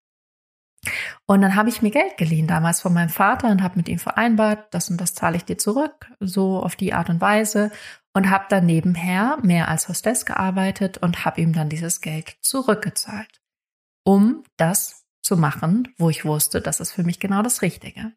Und 1.26 1.42
dann 1.42 1.56
habe 1.56 1.68
ich 1.68 1.82
mir 1.82 1.90
Geld 1.90 2.16
geliehen 2.16 2.46
damals 2.46 2.80
von 2.80 2.92
meinem 2.92 3.08
Vater 3.08 3.48
und 3.50 3.62
habe 3.62 3.76
mit 3.76 3.88
ihm 3.88 3.98
vereinbart, 3.98 4.72
das 4.72 4.90
und 4.90 5.00
das 5.00 5.14
zahle 5.14 5.36
ich 5.36 5.44
dir 5.44 5.58
zurück, 5.58 6.10
so 6.20 6.62
auf 6.62 6.76
die 6.76 6.92
Art 6.92 7.10
und 7.10 7.20
Weise 7.20 7.70
und 8.12 8.30
habe 8.30 8.46
dann 8.48 8.66
nebenher 8.66 9.38
mehr 9.42 9.68
als 9.68 9.88
Hostess 9.88 10.26
gearbeitet 10.26 10.98
und 10.98 11.24
habe 11.24 11.40
ihm 11.40 11.52
dann 11.52 11.68
dieses 11.68 12.00
Geld 12.00 12.36
zurückgezahlt, 12.40 13.40
um 14.04 14.44
das 14.56 15.04
zu 15.22 15.36
machen, 15.36 15.88
wo 15.98 16.10
ich 16.10 16.24
wusste, 16.24 16.60
das 16.60 16.80
ist 16.80 16.92
für 16.92 17.02
mich 17.02 17.18
genau 17.18 17.42
das 17.42 17.62
Richtige. 17.62 18.12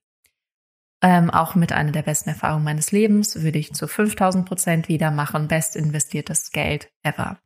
Ähm, 1.02 1.30
auch 1.30 1.54
mit 1.54 1.72
einer 1.72 1.92
der 1.92 2.02
besten 2.02 2.30
Erfahrungen 2.30 2.64
meines 2.64 2.92
Lebens 2.92 3.42
würde 3.42 3.60
ich 3.60 3.74
zu 3.74 3.88
5000 3.88 4.48
Prozent 4.48 4.88
wieder 4.88 5.12
machen, 5.12 5.48
best 5.48 5.76
investiertes 5.76 6.52
Geld 6.52 6.92
ever. 7.04 7.40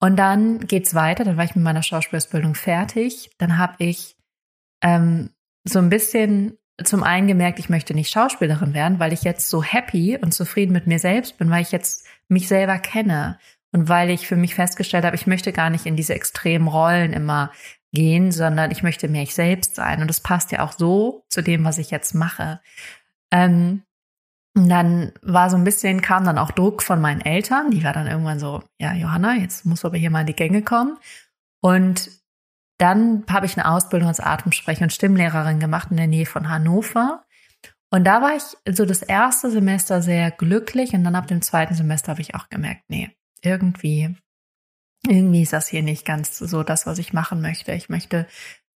Und 0.00 0.16
dann 0.16 0.66
geht's 0.66 0.94
weiter, 0.94 1.24
dann 1.24 1.36
war 1.36 1.44
ich 1.44 1.54
mit 1.54 1.62
meiner 1.62 1.82
Schauspielausbildung 1.82 2.54
fertig, 2.54 3.30
dann 3.38 3.58
habe 3.58 3.74
ich 3.78 4.16
ähm, 4.82 5.30
so 5.64 5.78
ein 5.78 5.90
bisschen 5.90 6.56
zum 6.82 7.02
einen 7.02 7.26
gemerkt, 7.26 7.58
ich 7.58 7.68
möchte 7.68 7.94
nicht 7.94 8.10
Schauspielerin 8.10 8.74
werden, 8.74 8.98
weil 8.98 9.12
ich 9.12 9.22
jetzt 9.22 9.50
so 9.50 9.62
happy 9.62 10.16
und 10.16 10.32
zufrieden 10.32 10.72
mit 10.72 10.86
mir 10.86 10.98
selbst 10.98 11.38
bin, 11.38 11.50
weil 11.50 11.62
ich 11.62 11.72
jetzt 11.72 12.06
mich 12.28 12.48
selber 12.48 12.78
kenne 12.78 13.38
und 13.72 13.88
weil 13.88 14.10
ich 14.10 14.26
für 14.26 14.36
mich 14.36 14.54
festgestellt 14.54 15.04
habe, 15.04 15.16
ich 15.16 15.26
möchte 15.26 15.52
gar 15.52 15.70
nicht 15.70 15.86
in 15.86 15.96
diese 15.96 16.14
extremen 16.14 16.68
Rollen 16.68 17.12
immer 17.12 17.52
gehen, 17.92 18.32
sondern 18.32 18.70
ich 18.70 18.82
möchte 18.82 19.08
mehr 19.08 19.22
ich 19.22 19.34
selbst 19.34 19.74
sein. 19.74 20.00
Und 20.00 20.08
das 20.08 20.20
passt 20.20 20.52
ja 20.52 20.64
auch 20.64 20.72
so 20.72 21.24
zu 21.28 21.42
dem, 21.42 21.64
was 21.64 21.78
ich 21.78 21.90
jetzt 21.90 22.14
mache. 22.14 22.60
Ähm, 23.30 23.82
und 24.56 24.68
dann 24.68 25.12
war 25.22 25.50
so 25.50 25.56
ein 25.56 25.64
bisschen, 25.64 26.02
kam 26.02 26.24
dann 26.24 26.38
auch 26.38 26.50
Druck 26.50 26.82
von 26.82 27.00
meinen 27.00 27.20
Eltern. 27.20 27.70
Die 27.70 27.84
war 27.84 27.92
dann 27.92 28.08
irgendwann 28.08 28.40
so, 28.40 28.62
ja, 28.78 28.94
Johanna, 28.94 29.36
jetzt 29.36 29.64
musst 29.64 29.84
du 29.84 29.88
aber 29.88 29.96
hier 29.96 30.10
mal 30.10 30.22
in 30.22 30.26
die 30.26 30.34
Gänge 30.34 30.62
kommen. 30.62 30.98
Und 31.60 32.10
dann 32.80 33.24
habe 33.28 33.46
ich 33.46 33.58
eine 33.58 33.70
Ausbildung 33.70 34.08
als 34.08 34.20
Atemsprecher 34.20 34.84
und 34.84 34.92
Stimmlehrerin 34.92 35.60
gemacht 35.60 35.88
in 35.90 35.98
der 35.98 36.06
Nähe 36.06 36.26
von 36.26 36.48
Hannover. 36.48 37.24
Und 37.90 38.04
da 38.04 38.22
war 38.22 38.36
ich 38.36 38.74
so 38.74 38.86
das 38.86 39.02
erste 39.02 39.50
Semester 39.50 40.00
sehr 40.00 40.30
glücklich 40.30 40.94
und 40.94 41.04
dann 41.04 41.16
ab 41.16 41.26
dem 41.26 41.42
zweiten 41.42 41.74
Semester 41.74 42.12
habe 42.12 42.22
ich 42.22 42.34
auch 42.34 42.48
gemerkt, 42.48 42.84
nee, 42.88 43.10
irgendwie, 43.42 44.16
irgendwie 45.06 45.42
ist 45.42 45.52
das 45.52 45.68
hier 45.68 45.82
nicht 45.82 46.06
ganz 46.06 46.38
so 46.38 46.62
das, 46.62 46.86
was 46.86 46.98
ich 46.98 47.12
machen 47.12 47.42
möchte. 47.42 47.72
Ich 47.72 47.88
möchte 47.88 48.26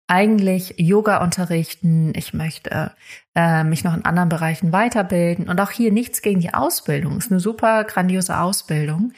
eigentlich 0.08 0.76
Yoga 0.78 1.24
unterrichten, 1.24 2.14
ich 2.16 2.34
möchte 2.34 2.96
äh, 3.36 3.64
mich 3.64 3.84
noch 3.84 3.96
in 3.96 4.06
anderen 4.06 4.30
Bereichen 4.30 4.72
weiterbilden 4.72 5.48
und 5.48 5.60
auch 5.60 5.72
hier 5.72 5.92
nichts 5.92 6.22
gegen 6.22 6.42
die 6.42 6.54
Ausbildung. 6.54 7.18
Ist 7.18 7.32
eine 7.32 7.40
super 7.40 7.84
grandiose 7.84 8.40
Ausbildung, 8.40 9.14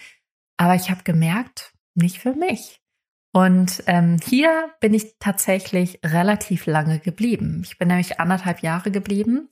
aber 0.58 0.76
ich 0.76 0.92
habe 0.92 1.04
gemerkt, 1.04 1.74
nicht 1.96 2.20
für 2.20 2.34
mich. 2.34 2.83
Und 3.34 3.84
ähm, 3.88 4.20
hier 4.24 4.70
bin 4.80 4.94
ich 4.94 5.18
tatsächlich 5.18 6.00
relativ 6.06 6.68
lange 6.68 7.00
geblieben. 7.00 7.64
Ich 7.66 7.80
bin 7.80 7.88
nämlich 7.88 8.20
anderthalb 8.20 8.62
Jahre 8.62 8.92
geblieben 8.92 9.50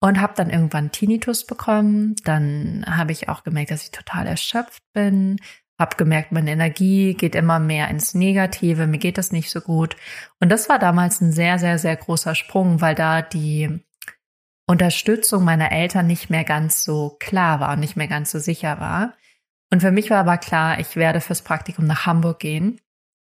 und 0.00 0.20
habe 0.20 0.34
dann 0.36 0.50
irgendwann 0.50 0.90
Tinnitus 0.90 1.46
bekommen. 1.46 2.16
Dann 2.24 2.84
habe 2.88 3.12
ich 3.12 3.28
auch 3.28 3.44
gemerkt, 3.44 3.70
dass 3.70 3.84
ich 3.84 3.92
total 3.92 4.26
erschöpft 4.26 4.82
bin. 4.92 5.36
Habe 5.78 5.96
gemerkt, 5.96 6.32
meine 6.32 6.50
Energie 6.50 7.14
geht 7.14 7.36
immer 7.36 7.60
mehr 7.60 7.88
ins 7.88 8.14
Negative. 8.14 8.88
Mir 8.88 8.98
geht 8.98 9.16
das 9.16 9.30
nicht 9.30 9.48
so 9.50 9.60
gut. 9.60 9.96
Und 10.40 10.48
das 10.50 10.68
war 10.68 10.80
damals 10.80 11.20
ein 11.20 11.30
sehr, 11.30 11.60
sehr, 11.60 11.78
sehr 11.78 11.94
großer 11.94 12.34
Sprung, 12.34 12.80
weil 12.80 12.96
da 12.96 13.22
die 13.22 13.80
Unterstützung 14.66 15.44
meiner 15.44 15.70
Eltern 15.70 16.08
nicht 16.08 16.30
mehr 16.30 16.44
ganz 16.44 16.82
so 16.82 17.16
klar 17.20 17.60
war 17.60 17.74
und 17.74 17.80
nicht 17.80 17.96
mehr 17.96 18.08
ganz 18.08 18.32
so 18.32 18.40
sicher 18.40 18.80
war. 18.80 19.14
Und 19.72 19.80
für 19.80 19.92
mich 19.92 20.10
war 20.10 20.18
aber 20.18 20.38
klar, 20.38 20.80
ich 20.80 20.96
werde 20.96 21.20
fürs 21.20 21.42
Praktikum 21.42 21.86
nach 21.86 22.06
Hamburg 22.06 22.40
gehen. 22.40 22.80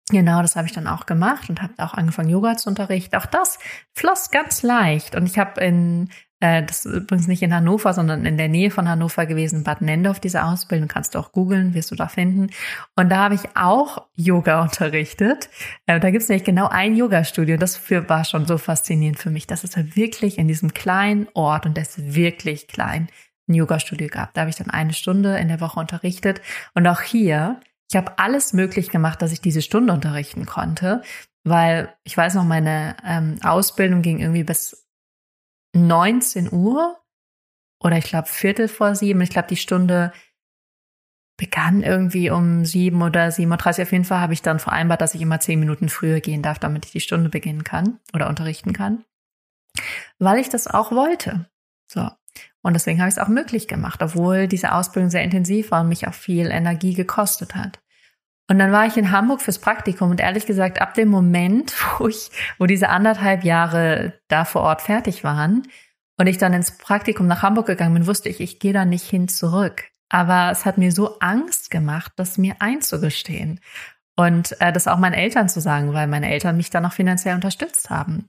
Genau, 0.09 0.41
das 0.41 0.55
habe 0.55 0.67
ich 0.67 0.73
dann 0.73 0.87
auch 0.87 1.07
gemacht 1.07 1.49
und 1.49 1.61
habe 1.63 1.73
auch 1.77 1.95
angefangen, 1.95 2.29
Yoga 2.29 2.57
zu 2.57 2.69
unterrichten. 2.69 3.15
Auch 3.15 3.25
das 3.25 3.57
floss 3.93 4.29
ganz 4.29 4.61
leicht. 4.61 5.15
Und 5.15 5.25
ich 5.25 5.39
habe 5.39 5.59
in 5.61 6.09
äh, 6.45 6.63
das 6.63 6.85
ist 6.85 6.93
übrigens 6.93 7.27
nicht 7.27 7.41
in 7.41 7.53
Hannover, 7.53 7.93
sondern 7.93 8.25
in 8.25 8.37
der 8.37 8.49
Nähe 8.49 8.69
von 8.69 8.89
Hannover 8.89 9.25
gewesen, 9.25 9.63
Bad 9.63 9.81
Nendorf, 9.81 10.19
diese 10.19 10.43
Ausbildung. 10.43 10.87
Kannst 10.87 11.15
du 11.15 11.19
auch 11.19 11.31
googeln, 11.31 11.73
wirst 11.73 11.91
du 11.91 11.95
da 11.95 12.07
finden. 12.07 12.49
Und 12.95 13.09
da 13.09 13.17
habe 13.17 13.35
ich 13.35 13.55
auch 13.55 14.07
Yoga 14.15 14.61
unterrichtet. 14.63 15.49
Äh, 15.85 15.99
da 15.99 16.11
gibt 16.11 16.23
es 16.23 16.29
nämlich 16.29 16.45
genau 16.45 16.67
ein 16.67 16.95
Yoga-Studio. 16.95 17.57
Das 17.57 17.77
für, 17.77 18.07
war 18.09 18.25
schon 18.25 18.45
so 18.45 18.57
faszinierend 18.57 19.17
für 19.17 19.29
mich, 19.29 19.47
dass 19.47 19.63
es 19.63 19.75
wirklich 19.95 20.37
in 20.37 20.47
diesem 20.47 20.73
kleinen 20.73 21.27
Ort, 21.33 21.65
und 21.65 21.77
das 21.77 21.97
ist 21.97 22.15
wirklich 22.15 22.67
klein, 22.67 23.07
ein 23.47 23.53
Yoga-Studio 23.53 24.09
gab. 24.09 24.33
Da 24.33 24.41
habe 24.41 24.49
ich 24.49 24.57
dann 24.57 24.69
eine 24.69 24.93
Stunde 24.93 25.37
in 25.37 25.47
der 25.47 25.61
Woche 25.61 25.79
unterrichtet. 25.79 26.41
Und 26.73 26.85
auch 26.87 27.01
hier, 27.01 27.59
ich 27.89 27.95
habe 27.95 28.17
alles 28.17 28.54
möglich 28.54 28.89
gemacht, 28.89 29.21
dass 29.21 29.32
ich 29.32 29.41
diese 29.41 29.62
Stunde 29.62 29.93
unterrichten 29.93 30.45
konnte, 30.45 31.02
weil 31.43 31.93
ich 32.04 32.17
weiß 32.17 32.34
noch, 32.36 32.43
meine 32.43 32.98
ähm, 33.06 33.39
Ausbildung 33.43 34.02
ging 34.02 34.19
irgendwie 34.19 34.43
bis 34.43 34.88
19 35.76 36.52
Uhr 36.52 36.98
oder 37.80 37.98
ich 37.98 38.06
glaube 38.06 38.28
Viertel 38.28 38.67
vor 38.67 38.95
sieben. 38.95 39.21
Ich 39.21 39.30
glaube, 39.30 39.48
die 39.48 39.58
Stunde 39.58 40.12
begann 41.38 41.84
irgendwie 41.84 42.30
um 42.30 42.65
sieben 42.65 43.02
oder 43.02 43.28
7.30 43.28 43.78
Uhr. 43.78 43.84
Auf 43.84 43.91
jeden 43.91 44.06
Fall 44.06 44.21
habe 44.21 44.34
ich 44.34 44.41
dann 44.41 44.60
vereinbart, 44.60 45.02
dass 45.02 45.15
ich 45.15 45.21
immer 45.21 45.39
zehn 45.39 45.60
Minuten 45.60 45.89
früher 45.89 46.21
gehen 46.21 46.41
darf, 46.41 46.60
damit 46.60 46.86
ich 46.86 46.91
die 46.91 47.02
Stunde 47.02 47.30
beginnen 47.30 47.63
kann 47.63 48.00
oder 48.13 48.30
unterrichten 48.30 48.74
kann. 48.74 49.04
Weil 50.17 50.39
ich 50.39 50.50
das 50.50 50.67
auch 50.67 50.91
wollte. 50.91 51.50
So. 51.91 52.10
Und 52.65 52.73
deswegen 52.73 52.99
habe 52.99 53.10
ich 53.10 53.15
es 53.17 53.21
auch 53.21 53.28
möglich 53.28 53.67
gemacht, 53.67 54.01
obwohl 54.01 54.47
diese 54.47 54.71
Ausbildung 54.71 55.12
sehr 55.12 55.21
intensiv 55.21 55.69
war 55.69 55.82
und 55.82 55.89
mich 55.89 56.08
auch 56.08 56.15
viel 56.15 56.49
Energie 56.49 56.95
gekostet 56.95 57.54
hat. 57.54 57.80
Und 58.49 58.58
dann 58.58 58.71
war 58.71 58.88
ich 58.88 58.97
in 58.97 59.12
Hamburg 59.12 59.43
fürs 59.43 59.60
Praktikum 59.60 60.10
und 60.10 60.19
ehrlich 60.19 60.47
gesagt, 60.47 60.82
ab 60.82 60.95
dem 60.95 61.10
Moment, 61.10 61.75
wo 61.99 62.08
ich, 62.08 62.32
wo 62.58 62.65
diese 62.65 62.89
anderthalb 62.89 63.43
Jahre 63.43 64.19
da 64.30 64.45
vor 64.45 64.63
Ort 64.63 64.82
fertig 64.82 65.23
waren 65.23 65.67
und 66.17 66.25
ich 66.25 66.39
dann 66.39 66.54
ins 66.54 66.75
Praktikum 66.80 67.28
nach 67.28 67.43
Hamburg 67.43 67.67
gegangen 67.67 67.93
bin, 67.93 68.08
wusste 68.08 68.30
ich, 68.30 68.41
ich 68.41 68.58
gehe 68.58 68.73
da 68.73 68.84
nicht 68.84 69.08
hin 69.08 69.28
zurück. 69.28 69.84
Aber 70.10 70.49
es 70.49 70.65
hat 70.65 70.80
mir 70.80 70.91
so 70.91 71.19
Angst 71.19 71.69
gemacht, 71.69 72.13
das 72.15 72.39
mir 72.39 72.56
einzugestehen 72.58 73.60
und 74.15 74.60
äh, 74.60 74.73
das 74.73 74.88
auch 74.88 74.97
meinen 74.97 75.13
Eltern 75.13 75.49
zu 75.49 75.62
sagen, 75.62 75.93
weil 75.93 76.08
meine 76.08 76.32
Eltern 76.32 76.58
mich 76.58 76.71
dann 76.71 76.82
noch 76.82 76.93
finanziell 76.93 77.36
unterstützt 77.36 77.91
haben. 77.91 78.28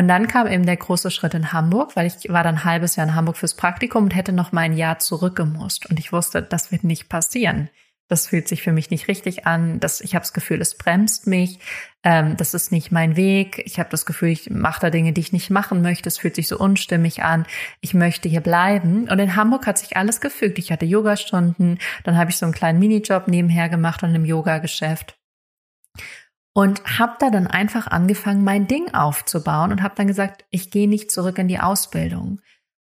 Und 0.00 0.08
dann 0.08 0.28
kam 0.28 0.46
eben 0.46 0.64
der 0.64 0.78
große 0.78 1.10
Schritt 1.10 1.34
in 1.34 1.52
Hamburg, 1.52 1.94
weil 1.94 2.06
ich 2.06 2.30
war 2.30 2.42
dann 2.42 2.54
ein 2.54 2.64
halbes 2.64 2.96
Jahr 2.96 3.06
in 3.06 3.14
Hamburg 3.14 3.36
fürs 3.36 3.52
Praktikum 3.52 4.04
und 4.04 4.16
hätte 4.16 4.32
noch 4.32 4.50
mal 4.50 4.62
ein 4.62 4.72
Jahr 4.72 4.98
zurückgemusst. 4.98 5.90
Und 5.90 5.98
ich 5.98 6.10
wusste, 6.10 6.40
das 6.40 6.72
wird 6.72 6.84
nicht 6.84 7.10
passieren. 7.10 7.68
Das 8.08 8.28
fühlt 8.28 8.48
sich 8.48 8.62
für 8.62 8.72
mich 8.72 8.90
nicht 8.90 9.08
richtig 9.08 9.46
an. 9.46 9.78
Das, 9.78 10.00
ich 10.00 10.14
habe 10.14 10.22
das 10.22 10.32
Gefühl, 10.32 10.62
es 10.62 10.74
bremst 10.74 11.26
mich. 11.26 11.58
Ähm, 12.02 12.34
das 12.38 12.54
ist 12.54 12.72
nicht 12.72 12.90
mein 12.90 13.14
Weg. 13.14 13.60
Ich 13.66 13.78
habe 13.78 13.90
das 13.90 14.06
Gefühl, 14.06 14.30
ich 14.30 14.48
mache 14.48 14.80
da 14.80 14.88
Dinge, 14.88 15.12
die 15.12 15.20
ich 15.20 15.34
nicht 15.34 15.50
machen 15.50 15.82
möchte. 15.82 16.08
Es 16.08 16.16
fühlt 16.16 16.34
sich 16.34 16.48
so 16.48 16.56
unstimmig 16.56 17.22
an. 17.22 17.44
Ich 17.82 17.92
möchte 17.92 18.26
hier 18.30 18.40
bleiben. 18.40 19.06
Und 19.06 19.18
in 19.18 19.36
Hamburg 19.36 19.66
hat 19.66 19.76
sich 19.76 19.98
alles 19.98 20.22
gefügt. 20.22 20.58
Ich 20.58 20.72
hatte 20.72 20.86
Yogastunden, 20.86 21.78
dann 22.04 22.16
habe 22.16 22.30
ich 22.30 22.38
so 22.38 22.46
einen 22.46 22.54
kleinen 22.54 22.78
Minijob 22.78 23.28
nebenher 23.28 23.68
gemacht 23.68 24.02
und 24.02 24.14
im 24.14 24.24
Yoga-Geschäft. 24.24 25.18
Und 26.60 26.98
habe 26.98 27.14
da 27.18 27.30
dann 27.30 27.46
einfach 27.46 27.86
angefangen, 27.86 28.44
mein 28.44 28.66
Ding 28.66 28.92
aufzubauen 28.92 29.72
und 29.72 29.82
habe 29.82 29.94
dann 29.96 30.06
gesagt, 30.06 30.44
ich 30.50 30.70
gehe 30.70 30.90
nicht 30.90 31.10
zurück 31.10 31.38
in 31.38 31.48
die 31.48 31.58
Ausbildung. 31.58 32.42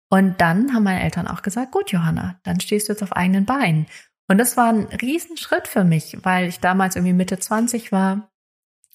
Und 0.08 0.40
dann 0.40 0.72
haben 0.72 0.84
meine 0.84 1.02
Eltern 1.02 1.26
auch 1.26 1.42
gesagt, 1.42 1.72
gut, 1.72 1.90
Johanna, 1.90 2.38
dann 2.44 2.60
stehst 2.60 2.86
du 2.86 2.92
jetzt 2.92 3.02
auf 3.02 3.16
eigenen 3.16 3.46
Beinen. 3.46 3.86
Und 4.28 4.38
das 4.38 4.56
war 4.56 4.68
ein 4.68 4.84
Riesenschritt 4.84 5.66
für 5.66 5.82
mich, 5.82 6.18
weil 6.22 6.46
ich 6.46 6.60
damals 6.60 6.94
irgendwie 6.94 7.14
Mitte 7.14 7.40
20 7.40 7.90
war 7.90 8.30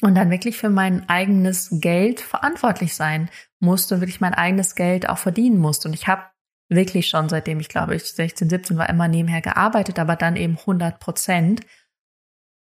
und 0.02 0.16
dann 0.16 0.32
wirklich 0.32 0.56
für 0.56 0.70
mein 0.70 1.10
eigenes 1.10 1.68
Geld 1.82 2.22
verantwortlich 2.22 2.96
sein 2.96 3.30
musste 3.60 3.96
und 3.96 4.02
wirklich 4.02 4.22
mein 4.22 4.34
eigenes 4.34 4.76
Geld 4.76 5.10
auch 5.10 5.18
verdienen 5.18 5.58
musste. 5.58 5.90
Und 5.90 5.94
ich 5.94 6.08
habe 6.08 6.24
wirklich 6.70 7.10
schon 7.10 7.28
seitdem 7.28 7.60
ich 7.60 7.68
glaube 7.68 7.96
ich 7.96 8.06
16, 8.06 8.50
17 8.50 8.78
war 8.78 8.88
immer 8.88 9.10
nebenher 9.10 9.42
gearbeitet, 9.42 10.00
aber 10.00 10.16
dann 10.16 10.38
eben 10.38 10.58
100 10.58 11.02
Prozent. 11.02 11.66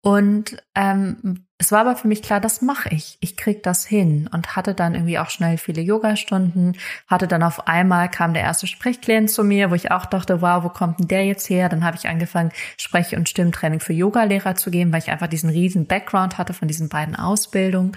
Und 0.04 0.60
ähm, 0.74 1.46
es 1.58 1.70
war 1.70 1.82
aber 1.82 1.94
für 1.94 2.08
mich 2.08 2.22
klar, 2.22 2.40
das 2.40 2.60
mache 2.60 2.88
ich. 2.92 3.18
Ich 3.20 3.36
krieg 3.36 3.62
das 3.62 3.86
hin 3.86 4.28
und 4.32 4.56
hatte 4.56 4.74
dann 4.74 4.94
irgendwie 4.96 5.20
auch 5.20 5.30
schnell 5.30 5.58
viele 5.58 5.80
Yogastunden. 5.80 6.76
Hatte 7.06 7.28
dann 7.28 7.44
auf 7.44 7.68
einmal 7.68 8.10
kam 8.10 8.34
der 8.34 8.42
erste 8.42 8.66
Sprechklient 8.66 9.30
zu 9.30 9.44
mir, 9.44 9.70
wo 9.70 9.76
ich 9.76 9.92
auch 9.92 10.06
dachte, 10.06 10.42
wow, 10.42 10.64
wo 10.64 10.70
kommt 10.70 10.98
denn 10.98 11.06
der 11.06 11.24
jetzt 11.24 11.48
her? 11.48 11.68
Dann 11.68 11.84
habe 11.84 11.96
ich 11.96 12.08
angefangen, 12.08 12.50
Sprech- 12.76 13.14
und 13.14 13.28
Stimmtraining 13.28 13.78
für 13.78 13.92
Yogalehrer 13.92 14.56
zu 14.56 14.72
geben, 14.72 14.92
weil 14.92 14.98
ich 14.98 15.10
einfach 15.10 15.28
diesen 15.28 15.50
riesen 15.50 15.86
Background 15.86 16.36
hatte 16.36 16.52
von 16.52 16.66
diesen 16.66 16.88
beiden 16.88 17.14
Ausbildungen 17.14 17.96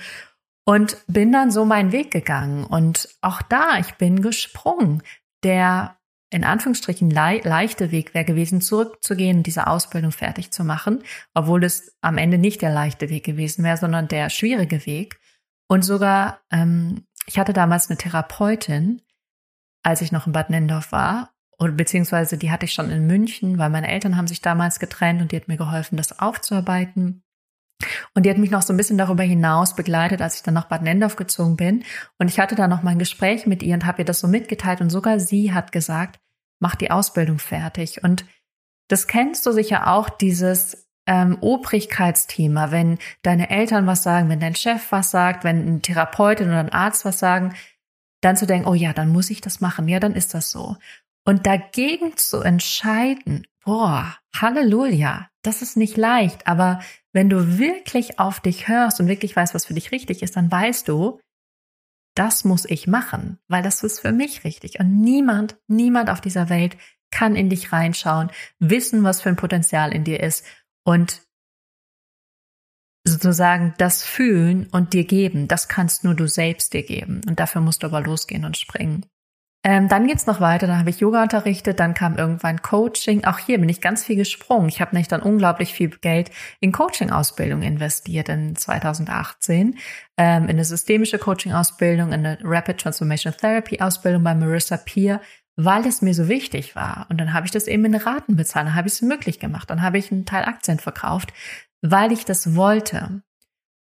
und 0.63 0.97
bin 1.07 1.31
dann 1.31 1.49
so 1.49 1.65
meinen 1.65 1.91
Weg 1.91 2.11
gegangen. 2.11 2.65
Und 2.65 3.09
auch 3.21 3.41
da, 3.41 3.79
ich 3.79 3.95
bin 3.95 4.21
gesprungen. 4.21 5.01
Der 5.43 5.97
in 6.29 6.43
Anführungsstrichen 6.43 7.09
le 7.09 7.39
leichte 7.43 7.91
Weg 7.91 8.13
wäre 8.13 8.25
gewesen, 8.25 8.61
zurückzugehen 8.61 9.37
und 9.37 9.47
diese 9.47 9.67
Ausbildung 9.67 10.11
fertig 10.11 10.51
zu 10.51 10.63
machen, 10.63 11.03
obwohl 11.33 11.63
es 11.63 11.95
am 12.01 12.17
Ende 12.17 12.37
nicht 12.37 12.61
der 12.61 12.71
leichte 12.71 13.09
Weg 13.09 13.23
gewesen 13.23 13.63
wäre, 13.63 13.77
sondern 13.77 14.07
der 14.07 14.29
schwierige 14.29 14.85
Weg. 14.85 15.19
Und 15.67 15.83
sogar, 15.83 16.41
ähm, 16.51 17.05
ich 17.25 17.39
hatte 17.39 17.53
damals 17.53 17.89
eine 17.89 17.97
Therapeutin, 17.97 19.01
als 19.83 20.01
ich 20.01 20.11
noch 20.11 20.27
in 20.27 20.33
Bad 20.33 20.49
Nendorf 20.49 20.91
war, 20.91 21.31
oder 21.57 21.71
beziehungsweise 21.71 22.37
die 22.37 22.51
hatte 22.51 22.65
ich 22.65 22.73
schon 22.73 22.89
in 22.89 23.07
München, 23.07 23.57
weil 23.57 23.69
meine 23.69 23.87
Eltern 23.87 24.17
haben 24.17 24.27
sich 24.27 24.41
damals 24.41 24.79
getrennt 24.79 25.21
und 25.21 25.31
die 25.31 25.37
hat 25.37 25.47
mir 25.47 25.57
geholfen, 25.57 25.95
das 25.95 26.19
aufzuarbeiten. 26.19 27.23
Und 28.13 28.25
die 28.25 28.29
hat 28.29 28.37
mich 28.37 28.51
noch 28.51 28.61
so 28.61 28.73
ein 28.73 28.77
bisschen 28.77 28.97
darüber 28.97 29.23
hinaus 29.23 29.75
begleitet, 29.75 30.21
als 30.21 30.35
ich 30.35 30.43
dann 30.43 30.53
nach 30.53 30.67
Bad 30.67 30.81
Nendorf 30.81 31.15
gezogen 31.15 31.57
bin. 31.57 31.83
Und 32.17 32.29
ich 32.29 32.39
hatte 32.39 32.55
da 32.55 32.67
noch 32.67 32.83
mal 32.83 32.91
ein 32.91 32.99
Gespräch 32.99 33.45
mit 33.45 33.63
ihr 33.63 33.73
und 33.73 33.85
habe 33.85 34.01
ihr 34.01 34.05
das 34.05 34.19
so 34.19 34.27
mitgeteilt. 34.27 34.81
Und 34.81 34.89
sogar 34.89 35.19
sie 35.19 35.53
hat 35.53 35.71
gesagt, 35.71 36.19
mach 36.59 36.75
die 36.75 36.91
Ausbildung 36.91 37.39
fertig. 37.39 38.03
Und 38.03 38.25
das 38.87 39.07
kennst 39.07 39.45
du 39.45 39.51
sicher 39.51 39.87
auch, 39.87 40.09
dieses 40.09 40.87
ähm, 41.07 41.37
Obrigkeitsthema, 41.41 42.71
wenn 42.71 42.97
deine 43.21 43.49
Eltern 43.49 43.87
was 43.87 44.03
sagen, 44.03 44.29
wenn 44.29 44.39
dein 44.39 44.55
Chef 44.55 44.91
was 44.91 45.11
sagt, 45.11 45.43
wenn 45.43 45.67
ein 45.67 45.81
Therapeutin 45.81 46.47
oder 46.47 46.59
ein 46.59 46.71
Arzt 46.71 47.05
was 47.05 47.19
sagen, 47.19 47.53
dann 48.21 48.37
zu 48.37 48.47
denken, 48.47 48.67
oh 48.67 48.73
ja, 48.73 48.93
dann 48.93 49.09
muss 49.09 49.29
ich 49.29 49.41
das 49.41 49.61
machen, 49.61 49.87
ja, 49.87 49.99
dann 49.99 50.15
ist 50.15 50.33
das 50.33 50.49
so. 50.49 50.77
Und 51.25 51.45
dagegen 51.45 52.17
zu 52.17 52.41
entscheiden, 52.41 53.45
boah, 53.63 54.15
Halleluja, 54.35 55.29
das 55.43 55.61
ist 55.61 55.77
nicht 55.77 55.97
leicht, 55.97 56.47
aber 56.47 56.79
wenn 57.15 57.29
du 57.29 57.57
wirklich 57.57 58.19
auf 58.19 58.41
dich 58.41 58.67
hörst 58.67 58.99
und 58.99 59.07
wirklich 59.07 59.33
weißt, 59.33 59.53
was 59.53 59.65
für 59.65 59.73
dich 59.73 59.93
richtig 59.93 60.21
ist, 60.21 60.35
dann 60.35 60.51
weißt 60.51 60.89
du, 60.89 61.21
das 62.13 62.43
muss 62.43 62.65
ich 62.65 62.87
machen, 62.87 63.39
weil 63.47 63.63
das 63.63 63.83
ist 63.83 64.01
für 64.01 64.11
mich 64.11 64.43
richtig. 64.43 64.81
Und 64.81 64.99
niemand, 64.99 65.57
niemand 65.67 66.09
auf 66.09 66.19
dieser 66.19 66.49
Welt 66.49 66.75
kann 67.11 67.37
in 67.37 67.49
dich 67.49 67.71
reinschauen, 67.71 68.31
wissen, 68.59 69.05
was 69.05 69.21
für 69.21 69.29
ein 69.29 69.37
Potenzial 69.37 69.93
in 69.93 70.03
dir 70.03 70.19
ist 70.19 70.45
und 70.83 71.21
sozusagen 73.07 73.73
das 73.77 74.03
fühlen 74.03 74.67
und 74.73 74.91
dir 74.91 75.05
geben. 75.05 75.47
Das 75.47 75.69
kannst 75.69 76.03
nur 76.03 76.15
du 76.15 76.27
selbst 76.27 76.73
dir 76.73 76.83
geben. 76.83 77.21
Und 77.29 77.39
dafür 77.39 77.61
musst 77.61 77.83
du 77.83 77.87
aber 77.87 78.01
losgehen 78.01 78.43
und 78.43 78.57
springen. 78.57 79.05
Ähm, 79.67 79.87
dann 79.87 80.05
geht's 80.05 80.27
noch 80.27 80.41
weiter, 80.41 80.67
dann 80.67 80.77
habe 80.77 80.91
ich 80.91 80.99
Yoga 80.99 81.23
unterrichtet, 81.23 81.79
dann 81.79 81.95
kam 81.95 82.19
irgendwann 82.19 82.61
Coaching. 82.61 83.23
Auch 83.25 83.39
hier 83.39 83.57
bin 83.59 83.67
ich 83.67 83.81
ganz 83.81 84.03
viel 84.03 84.15
gesprungen. 84.15 84.69
Ich 84.69 84.79
habe 84.79 84.93
nämlich 84.93 85.07
dann 85.07 85.23
unglaublich 85.23 85.73
viel 85.73 85.89
Geld 85.89 86.29
in 86.59 86.71
Coaching-Ausbildung 86.71 87.63
investiert 87.63 88.29
in 88.29 88.55
2018, 88.55 89.79
ähm, 90.17 90.43
in 90.43 90.49
eine 90.51 90.65
systemische 90.65 91.17
Coaching-Ausbildung, 91.17 92.09
in 92.09 92.27
eine 92.27 92.37
Rapid 92.43 92.77
Transformation 92.77 93.33
Therapy-Ausbildung 93.35 94.23
bei 94.23 94.35
Marissa 94.35 94.77
Peer, 94.77 95.19
weil 95.55 95.87
es 95.87 96.03
mir 96.03 96.13
so 96.13 96.27
wichtig 96.27 96.75
war. 96.75 97.07
Und 97.09 97.19
dann 97.19 97.33
habe 97.33 97.47
ich 97.47 97.51
das 97.51 97.65
eben 97.65 97.85
in 97.85 97.95
Raten 97.95 98.35
bezahlt, 98.35 98.67
dann 98.67 98.75
habe 98.75 98.87
ich 98.87 98.93
es 98.93 99.01
möglich 99.01 99.39
gemacht, 99.39 99.71
dann 99.71 99.81
habe 99.81 99.97
ich 99.97 100.11
einen 100.11 100.27
Teil 100.27 100.45
Aktien 100.45 100.77
verkauft, 100.77 101.33
weil 101.81 102.11
ich 102.11 102.23
das 102.23 102.55
wollte. 102.55 103.23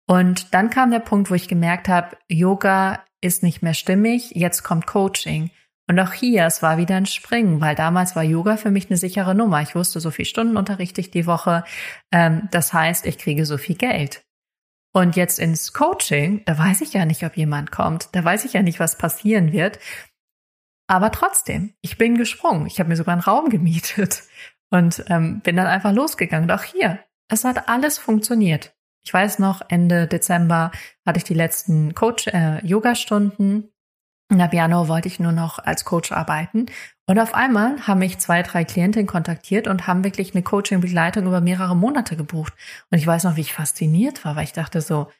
Und 0.09 0.55
dann 0.55 0.71
kam 0.71 0.91
der 0.91 0.99
Punkt, 0.99 1.31
wo 1.31 1.35
ich 1.35 1.47
gemerkt 1.47 1.87
habe, 1.87 2.17
Yoga 2.27 3.05
ist 3.21 3.45
nicht 3.45 3.63
mehr 3.63 3.75
stimmig, 3.75 4.33
jetzt 4.35 4.65
kommt 4.65 4.89
Coaching. 4.89 5.51
Und 5.89 5.99
auch 6.01 6.13
hier, 6.13 6.45
es 6.45 6.63
war 6.63 6.77
wieder 6.77 6.97
ein 6.97 7.07
Springen, 7.07 7.63
weil 7.63 7.75
damals 7.75 8.15
war 8.15 8.23
Yoga 8.23 8.59
für 8.59 8.71
mich 8.71 8.91
eine 8.91 8.99
sichere 8.99 9.35
Nummer. 9.35 9.63
Ich 9.63 9.75
wusste, 9.75 10.01
so 10.01 10.11
viel 10.11 10.27
Stunden 10.27 10.59
unterrichte 10.59 11.01
ich 11.01 11.11
die 11.11 11.27
Woche. 11.27 11.65
Ähm, 12.13 12.49
das 12.51 12.75
heißt, 12.75 13.07
ich 13.07 13.17
kriege 13.17 13.47
so 13.47 13.57
viel 13.57 13.77
Geld. 13.77 14.23
Und 14.93 15.17
jetzt 15.17 15.39
ins 15.39 15.73
Coaching, 15.73 16.43
da 16.45 16.59
weiß 16.59 16.83
ich 16.83 16.93
ja 16.93 17.07
nicht, 17.07 17.25
ob 17.25 17.37
jemand 17.37 17.71
kommt. 17.71 18.11
Da 18.13 18.23
weiß 18.23 18.45
ich 18.45 18.53
ja 18.53 18.63
nicht, 18.63 18.81
was 18.81 18.99
passieren 18.99 19.53
wird. 19.53 19.79
Aber 20.89 21.11
trotzdem, 21.11 21.75
ich 21.81 21.97
bin 21.97 22.19
gesprungen. 22.19 22.67
Ich 22.67 22.79
habe 22.81 22.91
mir 22.91 22.97
sogar 22.97 23.13
einen 23.15 23.23
Raum 23.23 23.49
gemietet 23.49 24.25
und 24.71 25.05
ähm, 25.09 25.41
bin 25.41 25.57
dann 25.57 25.67
einfach 25.67 25.93
losgegangen. 25.93 26.51
Und 26.51 26.55
auch 26.55 26.65
hier, 26.65 26.99
es 27.29 27.45
hat 27.45 27.69
alles 27.69 27.97
funktioniert. 27.97 28.75
Ich 29.05 29.15
weiß 29.15 29.39
noch, 29.39 29.63
Ende 29.71 30.07
Dezember 30.07 30.71
hatte 31.07 31.19
ich 31.19 31.25
die 31.25 31.35
letzten 31.35 31.95
Coach 31.95 32.27
äh, 32.27 32.65
Yoga-Stunden 32.67 33.71
und 34.31 34.41
ab 34.41 34.53
Januar 34.53 34.89
wollte 34.89 35.09
ich 35.09 35.21
nur 35.21 35.33
noch 35.33 35.59
als 35.59 35.85
Coach 35.85 36.13
arbeiten. 36.13 36.67
Und 37.07 37.19
auf 37.19 37.35
einmal 37.35 37.87
haben 37.87 38.01
mich 38.01 38.19
zwei, 38.19 38.43
drei 38.43 38.65
Klientinnen 38.65 39.07
kontaktiert 39.07 39.67
und 39.67 39.87
haben 39.87 40.05
wirklich 40.05 40.35
eine 40.35 40.43
Coaching-Begleitung 40.43 41.27
über 41.27 41.41
mehrere 41.41 41.75
Monate 41.75 42.15
gebucht. 42.15 42.53
Und 42.91 42.99
ich 42.99 43.07
weiß 43.07 43.25
noch, 43.25 43.37
wie 43.37 43.41
ich 43.41 43.55
fasziniert 43.55 44.27
war, 44.27 44.37
weil 44.37 44.45
ich 44.45 44.53
dachte 44.53 44.83
so, 44.83 45.11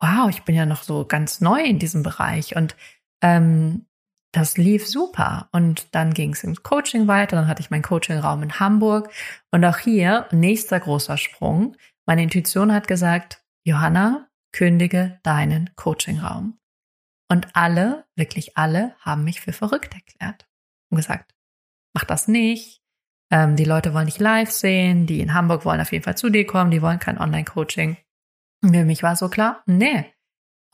wow, 0.00 0.28
ich 0.28 0.42
bin 0.42 0.54
ja 0.54 0.66
noch 0.66 0.82
so 0.82 1.06
ganz 1.06 1.40
neu 1.40 1.62
in 1.62 1.78
diesem 1.78 2.02
Bereich. 2.02 2.54
Und 2.54 2.76
ähm, 3.22 3.86
das 4.32 4.58
lief 4.58 4.86
super. 4.86 5.48
Und 5.52 5.94
dann 5.94 6.12
ging 6.12 6.34
es 6.34 6.44
ins 6.44 6.62
Coaching 6.62 7.08
weiter. 7.08 7.36
Dann 7.36 7.46
hatte 7.46 7.62
ich 7.62 7.70
meinen 7.70 7.82
Coaching-Raum 7.82 8.42
in 8.42 8.60
Hamburg. 8.60 9.10
Und 9.50 9.64
auch 9.64 9.78
hier, 9.78 10.26
nächster 10.32 10.78
großer 10.80 11.16
Sprung. 11.16 11.76
Meine 12.04 12.22
Intuition 12.22 12.74
hat 12.74 12.88
gesagt, 12.88 13.42
Johanna, 13.64 14.28
kündige 14.52 15.18
deinen 15.22 15.70
Coaching-Raum. 15.76 16.59
Und 17.30 17.54
alle, 17.54 18.06
wirklich 18.16 18.56
alle, 18.58 18.96
haben 19.00 19.22
mich 19.22 19.40
für 19.40 19.52
verrückt 19.52 19.94
erklärt 19.94 20.48
und 20.90 20.96
gesagt, 20.96 21.32
mach 21.94 22.04
das 22.04 22.26
nicht. 22.26 22.82
Ähm, 23.30 23.54
die 23.54 23.64
Leute 23.64 23.94
wollen 23.94 24.06
dich 24.06 24.18
live 24.18 24.50
sehen, 24.50 25.06
die 25.06 25.20
in 25.20 25.32
Hamburg 25.32 25.64
wollen 25.64 25.80
auf 25.80 25.92
jeden 25.92 26.02
Fall 26.02 26.16
zu 26.16 26.28
dir 26.28 26.44
kommen, 26.44 26.72
die 26.72 26.82
wollen 26.82 26.98
kein 26.98 27.18
Online-Coaching. 27.18 27.96
Für 28.64 28.84
mich 28.84 29.04
war 29.04 29.14
so 29.14 29.28
klar, 29.28 29.62
nee, 29.66 30.12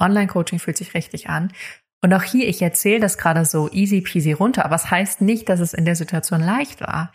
Online-Coaching 0.01 0.59
fühlt 0.59 0.79
sich 0.79 0.95
richtig 0.95 1.29
an. 1.29 1.53
Und 2.03 2.15
auch 2.15 2.23
hier, 2.23 2.49
ich 2.49 2.63
erzähle 2.63 3.01
das 3.01 3.19
gerade 3.19 3.45
so 3.45 3.71
easy 3.71 4.01
peasy 4.01 4.33
runter, 4.33 4.65
aber 4.65 4.77
es 4.77 4.83
das 4.83 4.91
heißt 4.91 5.21
nicht, 5.21 5.49
dass 5.51 5.61
es 5.61 5.75
in 5.75 5.85
der 5.85 5.97
Situation 5.97 6.41
leicht 6.41 6.81
war. 6.81 7.13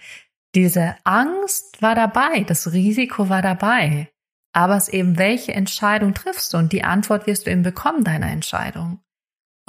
Diese 0.54 0.96
Angst 1.04 1.82
war 1.82 1.96
dabei, 1.96 2.44
das 2.44 2.74
Risiko 2.74 3.30
war 3.30 3.42
dabei. 3.42 4.12
Aber 4.54 4.76
es 4.76 4.90
eben, 4.90 5.18
welche 5.18 5.54
Entscheidung 5.54 6.14
triffst 6.14 6.54
du? 6.54 6.58
Und 6.58 6.74
die 6.74 6.84
Antwort 6.84 7.26
wirst 7.26 7.48
du 7.48 7.52
eben 7.52 7.64
bekommen, 7.64 8.04
deiner 8.04 8.30
Entscheidung. 8.30 9.00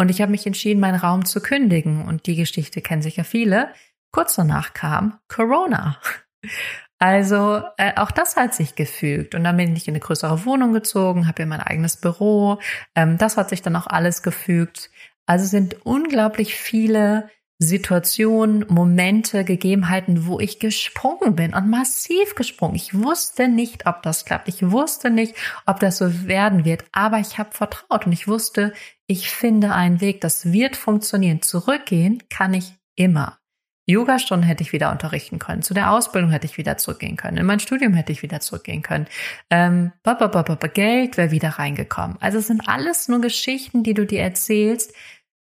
Und 0.02 0.08
ich 0.08 0.20
habe 0.20 0.32
mich 0.32 0.48
entschieden, 0.48 0.80
meinen 0.80 0.98
Raum 0.98 1.24
zu 1.24 1.40
kündigen. 1.40 2.04
Und 2.04 2.26
die 2.26 2.34
Geschichte 2.34 2.80
kennen 2.80 3.02
sicher 3.02 3.22
viele. 3.22 3.68
Kurz 4.10 4.34
danach 4.34 4.74
kam 4.74 5.20
Corona. 5.28 5.96
Also 6.98 7.64
äh, 7.78 7.96
auch 7.96 8.12
das 8.12 8.36
hat 8.36 8.54
sich 8.54 8.76
gefügt. 8.76 9.34
Und 9.34 9.42
dann 9.42 9.56
bin 9.56 9.74
ich 9.74 9.88
in 9.88 9.94
eine 9.94 9.98
größere 9.98 10.44
Wohnung 10.44 10.72
gezogen, 10.72 11.26
habe 11.26 11.42
hier 11.42 11.46
mein 11.46 11.60
eigenes 11.60 11.96
Büro. 11.96 12.60
Ähm, 12.94 13.18
das 13.18 13.36
hat 13.36 13.48
sich 13.48 13.60
dann 13.60 13.74
auch 13.74 13.88
alles 13.88 14.22
gefügt. 14.22 14.88
Also 15.26 15.44
sind 15.46 15.84
unglaublich 15.84 16.54
viele 16.54 17.28
Situationen, 17.62 18.64
Momente, 18.68 19.44
Gegebenheiten, 19.44 20.26
wo 20.26 20.40
ich 20.40 20.58
gesprungen 20.58 21.36
bin 21.36 21.54
und 21.54 21.70
massiv 21.70 22.34
gesprungen. 22.34 22.74
Ich 22.74 22.94
wusste 22.94 23.48
nicht, 23.48 23.86
ob 23.86 24.02
das 24.02 24.24
klappt. 24.24 24.48
Ich 24.48 24.70
wusste 24.70 25.10
nicht, 25.10 25.34
ob 25.64 25.80
das 25.80 25.98
so 25.98 26.26
werden 26.26 26.64
wird, 26.64 26.84
aber 26.92 27.18
ich 27.18 27.38
habe 27.38 27.52
vertraut 27.52 28.06
und 28.06 28.12
ich 28.12 28.26
wusste, 28.26 28.72
ich 29.06 29.30
finde 29.30 29.72
einen 29.72 30.00
Weg, 30.00 30.20
das 30.20 30.52
wird 30.52 30.76
funktionieren. 30.76 31.42
Zurückgehen 31.42 32.22
kann 32.28 32.54
ich 32.54 32.74
immer. 32.96 33.38
Yoga-Stunden 33.86 34.44
hätte 34.46 34.62
ich 34.62 34.72
wieder 34.72 34.92
unterrichten 34.92 35.38
können. 35.38 35.62
Zu 35.62 35.74
der 35.74 35.90
Ausbildung 35.90 36.30
hätte 36.30 36.46
ich 36.46 36.56
wieder 36.56 36.76
zurückgehen 36.76 37.16
können. 37.16 37.36
In 37.36 37.46
mein 37.46 37.58
Studium 37.58 37.94
hätte 37.94 38.12
ich 38.12 38.22
wieder 38.22 38.40
zurückgehen 38.40 38.82
können. 38.82 39.06
Ähm, 39.50 39.92
Geld 40.72 41.16
wäre 41.16 41.30
wieder 41.32 41.48
reingekommen. 41.50 42.16
Also 42.20 42.38
es 42.38 42.46
sind 42.46 42.68
alles 42.68 43.08
nur 43.08 43.20
Geschichten, 43.20 43.82
die 43.82 43.94
du 43.94 44.06
dir 44.06 44.20
erzählst, 44.20 44.92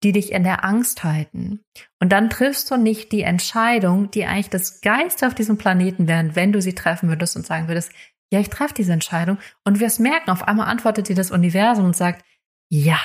die 0.02 0.12
dich 0.12 0.32
in 0.32 0.44
der 0.44 0.64
Angst 0.64 1.02
halten. 1.02 1.64
Und 2.00 2.12
dann 2.12 2.30
triffst 2.30 2.70
du 2.70 2.76
nicht 2.76 3.10
die 3.12 3.22
Entscheidung, 3.22 4.10
die 4.10 4.26
eigentlich 4.26 4.50
das 4.50 4.80
Geist 4.80 5.24
auf 5.24 5.34
diesem 5.34 5.58
Planeten 5.58 6.06
wären, 6.06 6.36
wenn 6.36 6.52
du 6.52 6.62
sie 6.62 6.74
treffen 6.74 7.08
würdest 7.08 7.36
und 7.36 7.46
sagen 7.46 7.68
würdest, 7.68 7.92
ja, 8.30 8.40
ich 8.40 8.50
treffe 8.50 8.74
diese 8.74 8.92
Entscheidung. 8.92 9.38
Und 9.64 9.80
wir 9.80 9.86
es 9.86 9.98
merken, 9.98 10.30
auf 10.30 10.46
einmal 10.46 10.68
antwortet 10.68 11.08
dir 11.08 11.16
das 11.16 11.30
Universum 11.30 11.86
und 11.86 11.96
sagt, 11.96 12.24
ja. 12.68 12.98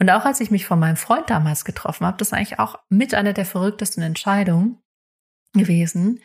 Und 0.00 0.10
auch 0.10 0.24
als 0.24 0.40
ich 0.40 0.50
mich 0.50 0.66
von 0.66 0.80
meinem 0.80 0.96
Freund 0.96 1.30
damals 1.30 1.64
getroffen 1.64 2.06
habe, 2.06 2.16
das 2.16 2.28
ist 2.28 2.34
eigentlich 2.34 2.58
auch 2.58 2.78
mit 2.88 3.14
einer 3.14 3.32
der 3.32 3.44
verrücktesten 3.44 4.02
Entscheidungen 4.02 4.82
gewesen. 5.52 6.20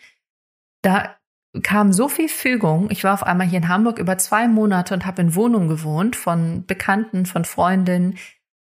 Da 0.81 1.15
kam 1.63 1.93
so 1.93 2.09
viel 2.09 2.29
Fügung. 2.29 2.89
Ich 2.89 3.03
war 3.03 3.13
auf 3.13 3.23
einmal 3.23 3.47
hier 3.47 3.57
in 3.57 3.67
Hamburg 3.67 3.99
über 3.99 4.17
zwei 4.17 4.47
Monate 4.47 4.93
und 4.93 5.05
habe 5.05 5.21
in 5.21 5.35
Wohnungen 5.35 5.67
gewohnt 5.67 6.15
von 6.15 6.65
Bekannten, 6.65 7.25
von 7.25 7.45
Freundinnen, 7.45 8.17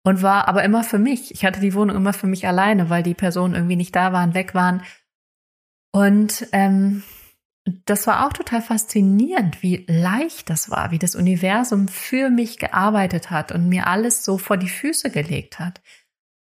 und 0.05 0.23
war 0.23 0.47
aber 0.49 0.63
immer 0.63 0.85
für 0.85 0.99
mich. 0.99 1.33
Ich 1.33 1.45
hatte 1.45 1.61
die 1.61 1.75
Wohnung 1.75 1.97
immer 1.97 2.13
für 2.13 2.27
mich 2.27 2.47
alleine, 2.47 2.91
weil 2.91 3.03
die 3.03 3.15
Personen 3.15 3.55
irgendwie 3.55 3.77
nicht 3.77 3.97
da 3.97 4.13
waren, 4.13 4.35
weg 4.35 4.55
waren. 4.55 4.83
Und 5.93 6.47
ähm, 6.53 7.03
das 7.87 8.07
war 8.07 8.27
auch 8.27 8.33
total 8.33 8.61
faszinierend, 8.61 9.63
wie 9.63 9.87
leicht 9.89 10.51
das 10.51 10.71
war, 10.71 10.91
wie 10.91 10.99
das 10.99 11.15
Universum 11.15 11.89
für 11.89 12.29
mich 12.29 12.59
gearbeitet 12.59 13.31
hat 13.31 13.53
und 13.53 13.69
mir 13.69 13.87
alles 13.87 14.25
so 14.25 14.37
vor 14.37 14.59
die 14.59 14.69
Füße 14.69 15.11
gelegt 15.11 15.59
hat. 15.59 15.81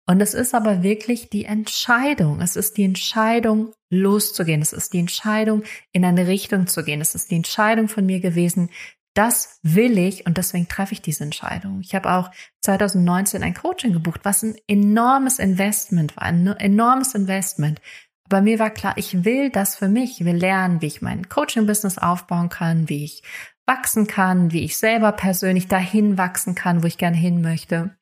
Und 0.09 0.21
es 0.21 0.33
ist 0.33 0.53
aber 0.53 0.83
wirklich 0.83 1.29
die 1.29 1.45
Entscheidung. 1.45 2.39
Es 2.39 2.55
ist 2.55 2.77
die 2.77 2.85
Entscheidung, 2.85 3.73
loszugehen. 3.89 4.61
Es 4.61 4.73
ist 4.73 4.93
die 4.93 4.99
Entscheidung, 4.99 5.63
in 5.91 6.05
eine 6.05 6.27
Richtung 6.27 6.67
zu 6.67 6.83
gehen. 6.83 7.01
Es 7.01 7.15
ist 7.15 7.31
die 7.31 7.35
Entscheidung 7.35 7.87
von 7.87 8.05
mir 8.05 8.19
gewesen, 8.19 8.69
das 9.17 9.59
will 9.63 9.97
ich 9.97 10.27
und 10.27 10.37
deswegen 10.37 10.67
treffe 10.67 10.93
ich 10.93 11.01
diese 11.01 11.23
Entscheidung. 11.23 11.79
Ich 11.81 11.95
habe 11.95 12.11
auch 12.11 12.29
2019 12.61 13.41
ein 13.41 13.55
Coaching 13.55 13.93
gebucht, 13.93 14.21
was 14.23 14.43
ein 14.43 14.55
enormes 14.67 15.39
Investment 15.39 16.15
war, 16.15 16.23
ein 16.23 16.45
enormes 16.45 17.15
Investment. 17.15 17.81
Aber 18.29 18.41
mir 18.41 18.59
war 18.59 18.69
klar, 18.69 18.93
ich 18.97 19.25
will 19.25 19.49
das 19.49 19.75
für 19.75 19.87
mich. 19.87 20.19
Ich 20.19 20.25
will 20.25 20.35
lernen, 20.35 20.81
wie 20.81 20.87
ich 20.87 21.01
mein 21.01 21.29
Coaching-Business 21.29 21.97
aufbauen 21.97 22.49
kann, 22.49 22.89
wie 22.89 23.05
ich 23.05 23.23
wachsen 23.65 24.05
kann, 24.05 24.51
wie 24.51 24.63
ich 24.63 24.77
selber 24.77 25.11
persönlich 25.13 25.67
dahin 25.67 26.17
wachsen 26.17 26.53
kann, 26.53 26.83
wo 26.83 26.87
ich 26.87 26.97
gerne 26.97 27.17
hin 27.17 27.41
möchte. 27.41 27.97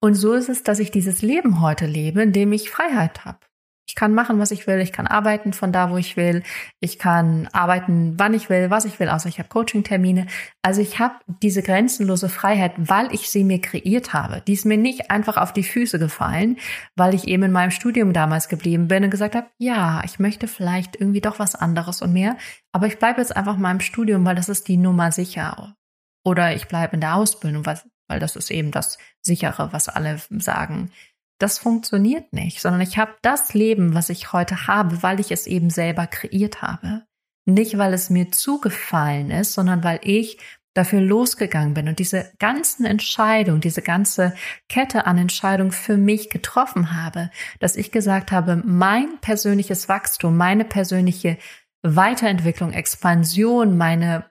Und 0.00 0.14
so 0.14 0.34
ist 0.34 0.48
es, 0.48 0.62
dass 0.62 0.78
ich 0.78 0.90
dieses 0.90 1.22
Leben 1.22 1.60
heute 1.60 1.86
lebe, 1.86 2.22
in 2.22 2.32
dem 2.32 2.52
ich 2.52 2.70
Freiheit 2.70 3.24
habe. 3.24 3.40
Ich 3.88 3.94
kann 3.94 4.14
machen, 4.14 4.40
was 4.40 4.50
ich 4.50 4.66
will. 4.66 4.80
Ich 4.80 4.92
kann 4.92 5.06
arbeiten 5.06 5.52
von 5.52 5.72
da, 5.72 5.90
wo 5.90 5.96
ich 5.96 6.16
will. 6.16 6.42
Ich 6.80 6.98
kann 6.98 7.48
arbeiten, 7.52 8.14
wann 8.18 8.34
ich 8.34 8.50
will, 8.50 8.68
was 8.68 8.84
ich 8.84 8.98
will, 8.98 9.08
außer 9.08 9.28
ich 9.28 9.38
habe 9.38 9.48
Coaching-Termine. 9.48 10.26
Also 10.62 10.80
ich 10.80 10.98
habe 10.98 11.14
diese 11.40 11.62
grenzenlose 11.62 12.28
Freiheit, 12.28 12.72
weil 12.76 13.14
ich 13.14 13.30
sie 13.30 13.44
mir 13.44 13.60
kreiert 13.60 14.12
habe. 14.12 14.42
Die 14.46 14.54
ist 14.54 14.66
mir 14.66 14.76
nicht 14.76 15.10
einfach 15.10 15.36
auf 15.36 15.52
die 15.52 15.62
Füße 15.62 16.00
gefallen, 16.00 16.58
weil 16.96 17.14
ich 17.14 17.28
eben 17.28 17.44
in 17.44 17.52
meinem 17.52 17.70
Studium 17.70 18.12
damals 18.12 18.48
geblieben 18.48 18.88
bin 18.88 19.04
und 19.04 19.10
gesagt 19.10 19.36
habe, 19.36 19.46
ja, 19.58 20.02
ich 20.04 20.18
möchte 20.18 20.48
vielleicht 20.48 20.96
irgendwie 21.00 21.20
doch 21.20 21.38
was 21.38 21.54
anderes 21.54 22.02
und 22.02 22.12
mehr. 22.12 22.36
Aber 22.72 22.88
ich 22.88 22.98
bleibe 22.98 23.20
jetzt 23.20 23.36
einfach 23.36 23.54
in 23.54 23.62
meinem 23.62 23.80
Studium, 23.80 24.24
weil 24.24 24.34
das 24.34 24.48
ist 24.48 24.66
die 24.66 24.78
Nummer 24.78 25.12
sicher. 25.12 25.76
Oder 26.24 26.56
ich 26.56 26.66
bleibe 26.66 26.94
in 26.94 27.00
der 27.00 27.14
Ausbildung, 27.14 27.64
weil 27.64 28.20
das 28.20 28.34
ist 28.34 28.50
eben 28.50 28.72
das 28.72 28.98
sichere, 29.22 29.72
was 29.72 29.88
alle 29.88 30.20
sagen 30.30 30.90
das 31.38 31.58
funktioniert 31.58 32.32
nicht, 32.32 32.60
sondern 32.60 32.80
ich 32.80 32.98
habe 32.98 33.14
das 33.22 33.54
Leben, 33.54 33.94
was 33.94 34.08
ich 34.08 34.32
heute 34.32 34.66
habe, 34.66 35.02
weil 35.02 35.20
ich 35.20 35.30
es 35.30 35.46
eben 35.46 35.70
selber 35.70 36.06
kreiert 36.06 36.62
habe. 36.62 37.04
Nicht, 37.44 37.78
weil 37.78 37.94
es 37.94 38.10
mir 38.10 38.32
zugefallen 38.32 39.30
ist, 39.30 39.52
sondern 39.52 39.84
weil 39.84 40.00
ich 40.02 40.38
dafür 40.76 41.00
losgegangen 41.00 41.74
bin 41.74 41.88
und 41.88 41.98
diese 41.98 42.32
ganzen 42.38 42.84
Entscheidungen, 42.84 43.60
diese 43.60 43.82
ganze 43.82 44.34
Kette 44.68 45.06
an 45.06 45.16
Entscheidungen 45.16 45.72
für 45.72 45.96
mich 45.96 46.28
getroffen 46.28 46.92
habe, 46.92 47.30
dass 47.60 47.76
ich 47.76 47.92
gesagt 47.92 48.30
habe, 48.30 48.62
mein 48.64 49.18
persönliches 49.20 49.88
Wachstum, 49.88 50.36
meine 50.36 50.64
persönliche 50.64 51.38
Weiterentwicklung, 51.82 52.72
Expansion, 52.72 53.78
meine 53.78 54.30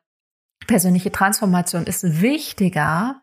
persönliche 0.67 1.11
Transformation 1.11 1.85
ist 1.85 2.21
wichtiger 2.21 3.21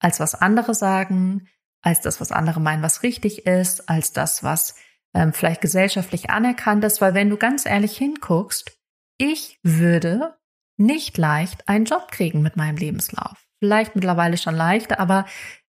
als 0.00 0.20
was 0.20 0.34
andere 0.34 0.74
sagen, 0.74 1.48
als 1.82 2.00
das, 2.00 2.20
was 2.20 2.32
andere 2.32 2.60
meinen, 2.60 2.82
was 2.82 3.02
richtig 3.02 3.46
ist, 3.46 3.88
als 3.88 4.12
das, 4.12 4.42
was 4.42 4.76
ähm, 5.14 5.32
vielleicht 5.32 5.60
gesellschaftlich 5.60 6.30
anerkannt 6.30 6.84
ist, 6.84 7.00
weil 7.00 7.14
wenn 7.14 7.28
du 7.28 7.36
ganz 7.36 7.66
ehrlich 7.66 7.96
hinguckst, 7.96 8.78
ich 9.18 9.58
würde 9.62 10.34
nicht 10.78 11.18
leicht 11.18 11.68
einen 11.68 11.84
Job 11.84 12.10
kriegen 12.10 12.42
mit 12.42 12.56
meinem 12.56 12.76
Lebenslauf. 12.76 13.46
Vielleicht 13.58 13.94
mittlerweile 13.94 14.36
schon 14.38 14.54
leichter, 14.54 14.98
aber 14.98 15.26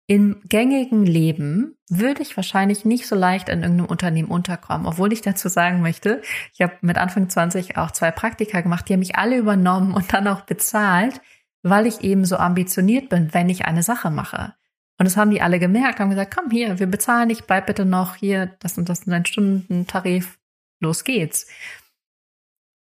im 0.06 0.42
gängigen 0.48 1.06
Leben 1.06 1.76
würde 1.88 2.22
ich 2.22 2.36
wahrscheinlich 2.36 2.84
nicht 2.84 3.06
so 3.06 3.14
leicht 3.14 3.48
in 3.48 3.62
irgendeinem 3.62 3.88
Unternehmen 3.88 4.28
unterkommen, 4.28 4.86
obwohl 4.86 5.12
ich 5.12 5.22
dazu 5.22 5.48
sagen 5.48 5.82
möchte, 5.82 6.20
ich 6.52 6.60
habe 6.62 6.74
mit 6.80 6.98
Anfang 6.98 7.28
20 7.28 7.76
auch 7.76 7.92
zwei 7.92 8.10
Praktika 8.10 8.60
gemacht, 8.60 8.88
die 8.88 8.94
haben 8.94 9.00
mich 9.00 9.16
alle 9.16 9.38
übernommen 9.38 9.94
und 9.94 10.12
dann 10.12 10.26
auch 10.26 10.42
bezahlt, 10.42 11.20
weil 11.62 11.86
ich 11.86 12.00
eben 12.00 12.24
so 12.24 12.36
ambitioniert 12.36 13.08
bin, 13.08 13.32
wenn 13.34 13.48
ich 13.48 13.66
eine 13.66 13.84
Sache 13.84 14.10
mache. 14.10 14.54
Und 15.00 15.06
das 15.06 15.16
haben 15.16 15.30
die 15.30 15.40
alle 15.40 15.58
gemerkt, 15.58 15.98
haben 15.98 16.10
gesagt, 16.10 16.34
komm 16.36 16.50
hier, 16.50 16.78
wir 16.78 16.86
bezahlen 16.86 17.30
dich, 17.30 17.44
bleib 17.44 17.64
bitte 17.64 17.86
noch 17.86 18.16
hier, 18.16 18.54
das 18.58 18.76
und 18.76 18.90
das 18.90 18.98
ist 18.98 19.08
dein 19.08 19.24
Stundentarif, 19.24 20.38
los 20.78 21.04
geht's. 21.04 21.46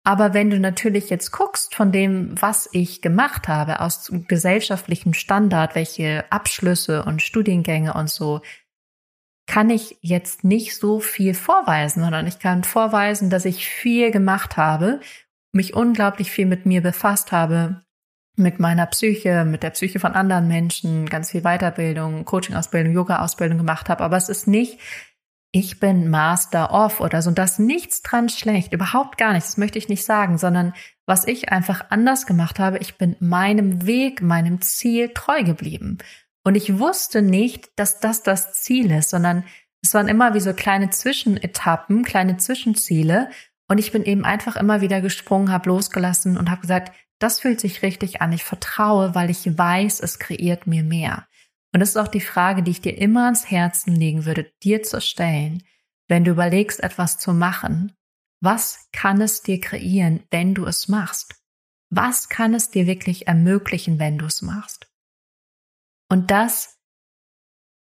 Aber 0.06 0.34
wenn 0.34 0.50
du 0.50 0.58
natürlich 0.58 1.10
jetzt 1.10 1.32
guckst 1.32 1.76
von 1.76 1.92
dem, 1.92 2.42
was 2.42 2.70
ich 2.72 3.02
gemacht 3.02 3.50
habe, 3.50 3.82
aus 3.82 4.10
gesellschaftlichem 4.30 5.14
Standard, 5.14 5.76
welche 5.76 6.24
Abschlüsse 6.32 7.04
und 7.04 7.22
Studiengänge 7.22 7.94
und 7.96 8.10
so, 8.10 8.40
kann 9.46 9.70
ich 9.70 9.98
jetzt 10.00 10.46
nicht 10.46 10.78
so 10.78 11.02
viel 11.02 11.34
vorweisen, 11.34 12.02
sondern 12.02 12.28
ich 12.28 12.40
kann 12.40 12.64
vorweisen, 12.64 13.30
dass 13.30 13.44
ich 13.44 13.68
viel 13.68 14.12
gemacht 14.12 14.56
habe, 14.56 15.02
mich 15.52 15.74
unglaublich 15.74 16.32
viel 16.32 16.46
mit 16.46 16.66
mir 16.66 16.82
befasst 16.82 17.34
habe, 17.34 17.85
mit 18.36 18.60
meiner 18.60 18.86
Psyche, 18.88 19.46
mit 19.46 19.64
der 19.64 19.70
Psyche 19.72 20.00
von 20.00 20.14
anderen 20.14 20.48
Menschen, 20.48 21.06
ganz 21.08 21.32
viel 21.32 21.42
Weiterbildung, 21.42 22.26
Coaching-Ausbildung, 22.26 22.94
Yoga-Ausbildung 22.94 23.58
gemacht 23.58 23.90
habe. 23.90 24.04
Aber 24.04 24.18
es 24.18 24.30
ist 24.30 24.48
nicht 24.48 24.80
ich 25.56 25.80
bin 25.80 26.10
Master 26.10 26.74
of 26.74 27.00
oder 27.00 27.22
so. 27.22 27.30
Und 27.30 27.38
das 27.38 27.60
nichts 27.60 28.02
dran 28.02 28.28
schlecht, 28.28 28.74
überhaupt 28.74 29.18
gar 29.18 29.32
nicht. 29.32 29.48
Das 29.48 29.56
möchte 29.56 29.78
ich 29.78 29.88
nicht 29.88 30.04
sagen, 30.04 30.38
sondern 30.38 30.74
was 31.06 31.26
ich 31.26 31.50
einfach 31.50 31.86
anders 31.92 32.26
gemacht 32.26 32.60
habe, 32.60 32.80
ich 32.80 32.98
bin 32.98 33.16
meinem 33.22 33.88
Weg, 33.88 34.22
meinem 34.22 34.60
Ziel 34.60 35.12
treu 35.14 35.44
geblieben. 35.44 36.00
Und 36.44 36.56
ich 36.56 36.78
wusste 36.78 37.22
nicht, 37.22 37.70
dass 37.80 38.02
das 38.02 38.22
das 38.22 38.52
Ziel 38.64 38.92
ist, 38.92 39.10
sondern 39.12 39.46
es 39.82 39.94
waren 39.94 40.10
immer 40.10 40.34
wie 40.34 40.42
so 40.42 40.54
kleine 40.54 40.90
Zwischenetappen, 40.90 42.04
kleine 42.04 42.36
Zwischenziele. 42.36 43.30
Und 43.70 43.78
ich 43.78 43.94
bin 43.94 44.04
eben 44.04 44.26
einfach 44.26 44.58
immer 44.58 44.82
wieder 44.82 45.00
gesprungen, 45.00 45.54
habe 45.54 45.70
losgelassen 45.70 46.38
und 46.38 46.52
habe 46.52 46.62
gesagt, 46.62 46.92
das 47.20 47.40
fühlt 47.40 47.60
sich 47.60 47.82
richtig 47.82 48.22
an. 48.22 48.34
Ich 48.34 48.44
vertraue, 48.44 49.16
weil 49.16 49.30
ich 49.30 49.58
weiß, 49.58 50.00
es 50.02 50.20
kreiert 50.20 50.68
mir 50.68 50.84
mehr. 50.84 51.28
Und 51.74 51.80
das 51.80 51.90
ist 51.90 51.98
auch 51.98 52.08
die 52.08 52.22
Frage, 52.22 52.64
die 52.64 52.72
ich 52.72 52.82
dir 52.82 52.98
immer 52.98 53.26
ans 53.26 53.50
Herzen 53.50 53.96
legen 53.96 54.26
würde, 54.26 54.52
dir 54.64 54.84
zu 54.84 55.02
stellen, 55.02 55.64
wenn 56.08 56.24
du 56.24 56.32
überlegst, 56.32 56.82
etwas 56.82 57.18
zu 57.18 57.34
machen. 57.34 57.94
Was 58.42 58.90
kann 58.92 59.22
es 59.22 59.42
dir 59.42 59.60
kreieren, 59.60 60.24
wenn 60.32 60.54
du 60.54 60.66
es 60.66 60.88
machst? 60.88 61.36
Was 61.90 62.30
kann 62.30 62.54
es 62.54 62.70
dir 62.70 62.88
wirklich 62.88 63.28
ermöglichen, 63.28 64.00
wenn 64.00 64.18
du 64.18 64.26
es 64.26 64.42
machst? 64.42 64.88
Und 66.10 66.32
das 66.32 66.78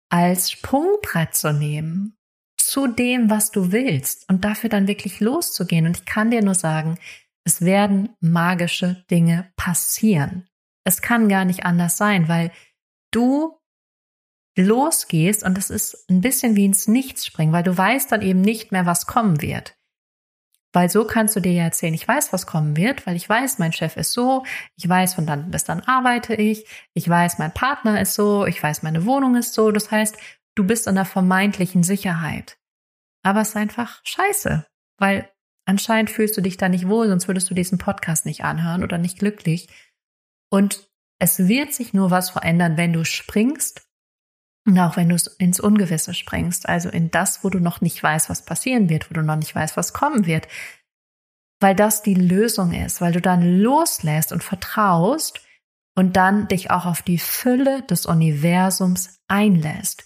als 0.09 0.51
Sprungbrett 0.51 1.35
zu 1.35 1.53
nehmen 1.53 2.17
zu 2.57 2.87
dem, 2.87 3.29
was 3.29 3.51
du 3.51 3.71
willst 3.71 4.29
und 4.29 4.45
dafür 4.45 4.69
dann 4.69 4.87
wirklich 4.87 5.19
loszugehen. 5.19 5.85
Und 5.85 5.97
ich 5.97 6.05
kann 6.05 6.31
dir 6.31 6.43
nur 6.43 6.55
sagen, 6.55 6.99
es 7.43 7.61
werden 7.61 8.15
magische 8.19 9.03
Dinge 9.09 9.51
passieren. 9.55 10.47
Es 10.83 11.01
kann 11.01 11.29
gar 11.29 11.45
nicht 11.45 11.65
anders 11.65 11.97
sein, 11.97 12.27
weil 12.27 12.51
du 13.11 13.57
losgehst 14.57 15.43
und 15.43 15.57
es 15.57 15.69
ist 15.69 16.09
ein 16.09 16.21
bisschen 16.21 16.55
wie 16.55 16.65
ins 16.65 16.87
Nichts 16.87 17.25
springen, 17.25 17.53
weil 17.53 17.63
du 17.63 17.77
weißt 17.77 18.11
dann 18.11 18.21
eben 18.21 18.41
nicht 18.41 18.71
mehr, 18.71 18.85
was 18.85 19.07
kommen 19.07 19.41
wird. 19.41 19.77
Weil 20.73 20.89
so 20.89 21.05
kannst 21.05 21.35
du 21.35 21.41
dir 21.41 21.51
ja 21.51 21.63
erzählen, 21.63 21.93
ich 21.93 22.07
weiß, 22.07 22.31
was 22.31 22.47
kommen 22.47 22.77
wird, 22.77 23.05
weil 23.05 23.15
ich 23.15 23.27
weiß, 23.27 23.59
mein 23.59 23.73
Chef 23.73 23.97
ist 23.97 24.13
so, 24.13 24.45
ich 24.77 24.87
weiß, 24.87 25.15
von 25.15 25.25
dann 25.25 25.51
bis 25.51 25.65
dann 25.65 25.81
arbeite 25.81 26.33
ich, 26.35 26.65
ich 26.93 27.07
weiß, 27.07 27.39
mein 27.39 27.53
Partner 27.53 27.99
ist 27.99 28.13
so, 28.13 28.45
ich 28.45 28.61
weiß, 28.61 28.81
meine 28.83 29.05
Wohnung 29.05 29.35
ist 29.35 29.53
so. 29.53 29.71
Das 29.71 29.91
heißt, 29.91 30.17
du 30.55 30.65
bist 30.65 30.87
in 30.87 30.95
der 30.95 31.05
vermeintlichen 31.05 31.83
Sicherheit. 31.83 32.57
Aber 33.23 33.41
es 33.41 33.49
ist 33.49 33.57
einfach 33.57 33.99
scheiße, 34.03 34.65
weil 34.97 35.29
anscheinend 35.71 36.11
fühlst 36.11 36.37
du 36.37 36.41
dich 36.41 36.57
da 36.57 36.69
nicht 36.69 36.87
wohl, 36.87 37.07
sonst 37.07 37.27
würdest 37.27 37.49
du 37.49 37.53
diesen 37.53 37.77
Podcast 37.77 38.25
nicht 38.25 38.43
anhören 38.43 38.83
oder 38.83 38.97
nicht 38.97 39.17
glücklich. 39.17 39.69
Und 40.51 40.87
es 41.17 41.47
wird 41.47 41.73
sich 41.73 41.93
nur 41.93 42.11
was 42.11 42.29
verändern, 42.29 42.77
wenn 42.77 42.93
du 42.93 43.05
springst 43.05 43.87
und 44.67 44.77
auch 44.77 44.97
wenn 44.97 45.09
du 45.09 45.15
ins 45.39 45.59
Ungewisse 45.59 46.13
springst, 46.13 46.67
also 46.67 46.89
in 46.89 47.09
das, 47.09 47.43
wo 47.43 47.49
du 47.49 47.59
noch 47.59 47.79
nicht 47.81 48.03
weißt, 48.03 48.29
was 48.29 48.43
passieren 48.43 48.89
wird, 48.89 49.09
wo 49.09 49.13
du 49.13 49.23
noch 49.23 49.37
nicht 49.37 49.55
weißt, 49.55 49.77
was 49.77 49.93
kommen 49.93 50.25
wird, 50.25 50.47
weil 51.61 51.73
das 51.73 52.03
die 52.03 52.15
Lösung 52.15 52.73
ist, 52.73 52.99
weil 52.99 53.13
du 53.13 53.21
dann 53.21 53.59
loslässt 53.59 54.31
und 54.31 54.43
vertraust 54.43 55.41
und 55.95 56.17
dann 56.17 56.47
dich 56.47 56.69
auch 56.69 56.85
auf 56.85 57.01
die 57.01 57.17
Fülle 57.17 57.81
des 57.83 58.05
Universums 58.05 59.19
einlässt. 59.27 60.03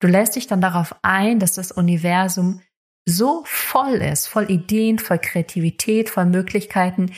Du 0.00 0.08
lässt 0.08 0.36
dich 0.36 0.46
dann 0.46 0.60
darauf 0.60 0.94
ein, 1.02 1.38
dass 1.38 1.54
das 1.54 1.70
Universum 1.70 2.62
so 3.08 3.42
voll 3.46 3.94
ist, 3.94 4.26
voll 4.26 4.50
Ideen, 4.50 4.98
voll 4.98 5.18
Kreativität, 5.18 6.10
voll 6.10 6.26
Möglichkeiten, 6.26 7.12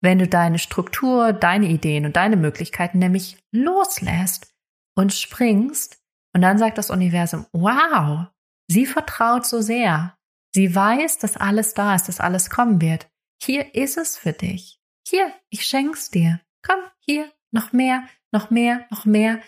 wenn 0.00 0.18
du 0.18 0.28
deine 0.28 0.58
Struktur, 0.58 1.32
deine 1.32 1.66
Ideen 1.66 2.04
und 2.04 2.16
deine 2.16 2.36
Möglichkeiten 2.36 2.98
nämlich 2.98 3.38
loslässt 3.52 4.54
und 4.96 5.12
springst 5.12 5.98
und 6.34 6.42
dann 6.42 6.58
sagt 6.58 6.78
das 6.78 6.90
Universum, 6.90 7.46
wow, 7.52 8.26
sie 8.68 8.86
vertraut 8.86 9.46
so 9.46 9.60
sehr. 9.60 10.16
Sie 10.54 10.74
weiß, 10.74 11.18
dass 11.18 11.36
alles 11.36 11.74
da 11.74 11.94
ist, 11.94 12.08
dass 12.08 12.20
alles 12.20 12.50
kommen 12.50 12.80
wird. 12.80 13.08
Hier 13.42 13.74
ist 13.74 13.96
es 13.96 14.16
für 14.16 14.32
dich. 14.32 14.80
Hier, 15.06 15.32
ich 15.50 15.64
schenk's 15.64 16.10
dir. 16.10 16.40
Komm, 16.64 16.80
hier, 17.00 17.30
noch 17.50 17.72
mehr, 17.72 18.04
noch 18.32 18.50
mehr, 18.50 18.86
noch 18.90 19.04
mehr. 19.04 19.40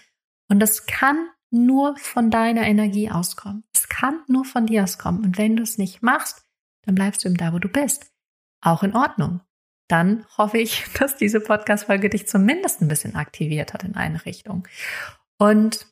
Und 0.49 0.61
das 0.61 0.87
kann 0.87 1.29
nur 1.51 1.97
von 1.97 2.31
deiner 2.31 2.63
Energie 2.63 3.11
auskommen. 3.11 3.65
Es 3.75 3.89
kann 3.89 4.21
nur 4.29 4.45
von 4.45 4.67
dir 4.67 4.85
auskommen. 4.85 5.25
Und 5.25 5.39
wenn 5.39 5.57
du 5.57 5.63
es 5.63 5.79
nicht 5.79 6.03
machst, 6.03 6.45
dann 6.83 6.95
bleibst 6.95 7.25
du 7.25 7.29
eben 7.29 7.37
da, 7.37 7.53
wo 7.53 7.59
du 7.59 7.69
bist. 7.69 8.13
Auch 8.61 8.83
in 8.83 8.95
Ordnung. 8.95 9.41
Dann 9.89 10.25
hoffe 10.39 10.59
ich, 10.59 10.85
dass 10.99 11.17
diese 11.17 11.41
Podcast-Folge 11.41 12.11
dich 12.11 12.29
zumindest 12.29 12.81
ein 12.81 12.89
bisschen 12.89 13.17
aktiviert 13.17 13.75
hat 13.75 13.85
in 13.85 13.97
eine 13.97 14.25
Richtung. 14.25 14.67
Und 15.39 15.87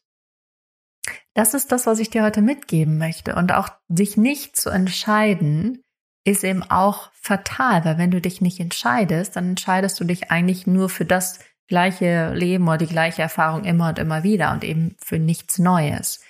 das 1.35 1.55
ist 1.55 1.73
das, 1.73 1.87
was 1.87 1.99
ich 1.99 2.11
dir 2.11 2.23
heute 2.23 2.43
mitgeben 2.43 2.99
möchte. 2.99 3.35
Und 3.35 3.53
auch 3.53 3.69
sich 3.89 4.17
nicht 4.17 4.57
zu 4.57 4.71
entscheiden, 4.71 5.83
ist 6.25 6.45
eben 6.45 6.63
auch 6.63 7.11
fatal, 7.15 7.85
weil 7.85 7.97
wenn 7.99 8.11
du 8.11 8.21
dich 8.21 8.41
nicht 8.41 8.61
entscheidest, 8.61 9.37
dann 9.37 9.51
entscheidest 9.51 9.99
du 9.99 10.05
dich 10.05 10.31
eigentlich 10.31 10.67
nur 10.67 10.89
für 10.89 11.05
das 11.05 11.41
gleiche 11.69 12.33
Leben 12.35 12.67
oder 12.67 12.79
die 12.79 12.87
gleiche 12.87 13.23
Erfahrung 13.23 13.65
immer 13.65 13.91
und 13.91 13.99
immer 13.99 14.23
wieder 14.23 14.53
und 14.53 14.65
eben 14.65 14.97
für 14.99 15.19
nichts 15.19 15.59
Neues. 15.59 16.21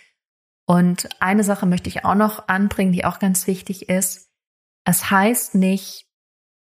Und 0.67 1.09
eine 1.21 1.45
Sache 1.45 1.65
möchte 1.65 1.89
ich 1.89 2.05
auch 2.05 2.17
noch 2.17 2.49
anbringen, 2.49 2.93
die 2.93 3.05
auch 3.05 3.19
ganz 3.21 3.47
wichtig 3.47 3.89
ist. 3.89 4.31
Es 4.85 5.11
heißt 5.11 5.55
nicht, 5.55 6.07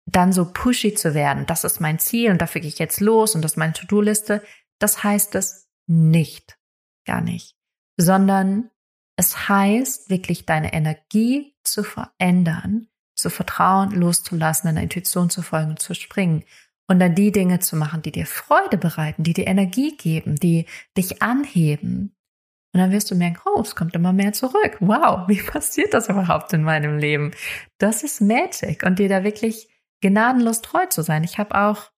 dann 0.06 0.32
so 0.32 0.52
pushy 0.52 0.94
zu 0.94 1.14
werden. 1.14 1.46
Das 1.46 1.64
ist 1.64 1.80
mein 1.80 1.98
Ziel 2.00 2.32
und 2.32 2.42
dafür 2.42 2.62
gehe 2.62 2.70
ich 2.70 2.80
jetzt 2.80 3.00
los 3.00 3.36
und 3.36 3.42
das 3.42 3.54
ist 3.54 3.58
meine 3.58 3.74
To-Do-Liste. 3.74 4.44
Das 4.80 5.04
heißt 5.04 5.36
es 5.36 5.68
nicht, 5.88 6.58
gar 7.06 7.22
nicht, 7.22 7.58
sondern 7.98 8.70
es 9.16 9.50
heißt 9.50 10.10
wirklich 10.10 10.46
deine 10.46 10.74
Energie 10.74 11.56
zu 11.64 11.84
verändern, 11.84 12.88
zu 13.16 13.30
vertrauen, 13.30 13.92
loszulassen, 13.92 14.68
deiner 14.68 14.84
Intuition 14.84 15.30
zu 15.30 15.42
folgen 15.42 15.72
und 15.72 15.80
zu 15.80 15.96
springen 15.96 16.44
und 16.88 17.00
dann 17.00 17.16
die 17.16 17.32
Dinge 17.32 17.60
zu 17.60 17.76
machen, 17.76 18.02
die 18.02 18.12
dir 18.12 18.26
Freude 18.26 18.78
bereiten, 18.78 19.24
die 19.24 19.34
dir 19.34 19.48
Energie 19.48 19.96
geben, 19.98 20.36
die 20.36 20.66
dich 20.98 21.22
anheben. 21.22 22.16
Und 22.74 22.82
dann 22.82 22.92
wirst 22.92 23.12
du 23.12 23.16
merken, 23.16 23.40
oh, 23.46 23.62
es 23.62 23.76
kommt 23.76 23.96
immer 23.96 24.14
mehr 24.14 24.34
zurück. 24.34 24.78
Wow, 24.80 25.24
wie 25.28 25.42
passiert 25.42 25.94
das 25.94 26.10
überhaupt 26.10 26.54
in 26.54 26.64
meinem 26.64 26.98
Leben? 26.98 27.32
Das 27.78 28.04
ist 28.04 28.22
Magic 28.22 28.84
und 28.84 29.00
dir 29.00 29.10
da 29.10 29.24
wirklich 29.24 29.68
gnadenlos 30.02 30.62
treu 30.62 30.86
zu 30.86 31.02
sein. 31.02 31.24
Ich 31.24 31.38
habe 31.38 31.56
auch, 31.56 31.92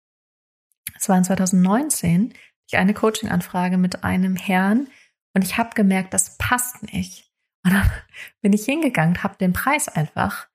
es 0.97 1.07
war 1.09 1.17
in 1.17 1.23
2019, 1.23 2.33
ich 2.67 2.77
eine 2.77 2.93
Coaching-Anfrage 2.93 3.77
mit 3.77 4.03
einem 4.03 4.35
Herrn 4.35 4.87
und 5.33 5.43
ich 5.43 5.57
habe 5.57 5.71
gemerkt, 5.75 6.13
das 6.13 6.37
passt 6.37 6.83
nicht. 6.93 7.29
Und 7.63 7.73
dann 7.73 7.91
bin 8.41 8.53
ich 8.53 8.65
hingegangen, 8.65 9.23
habe 9.23 9.37
den 9.37 9.53
Preis 9.53 9.87
einfach 9.87 10.47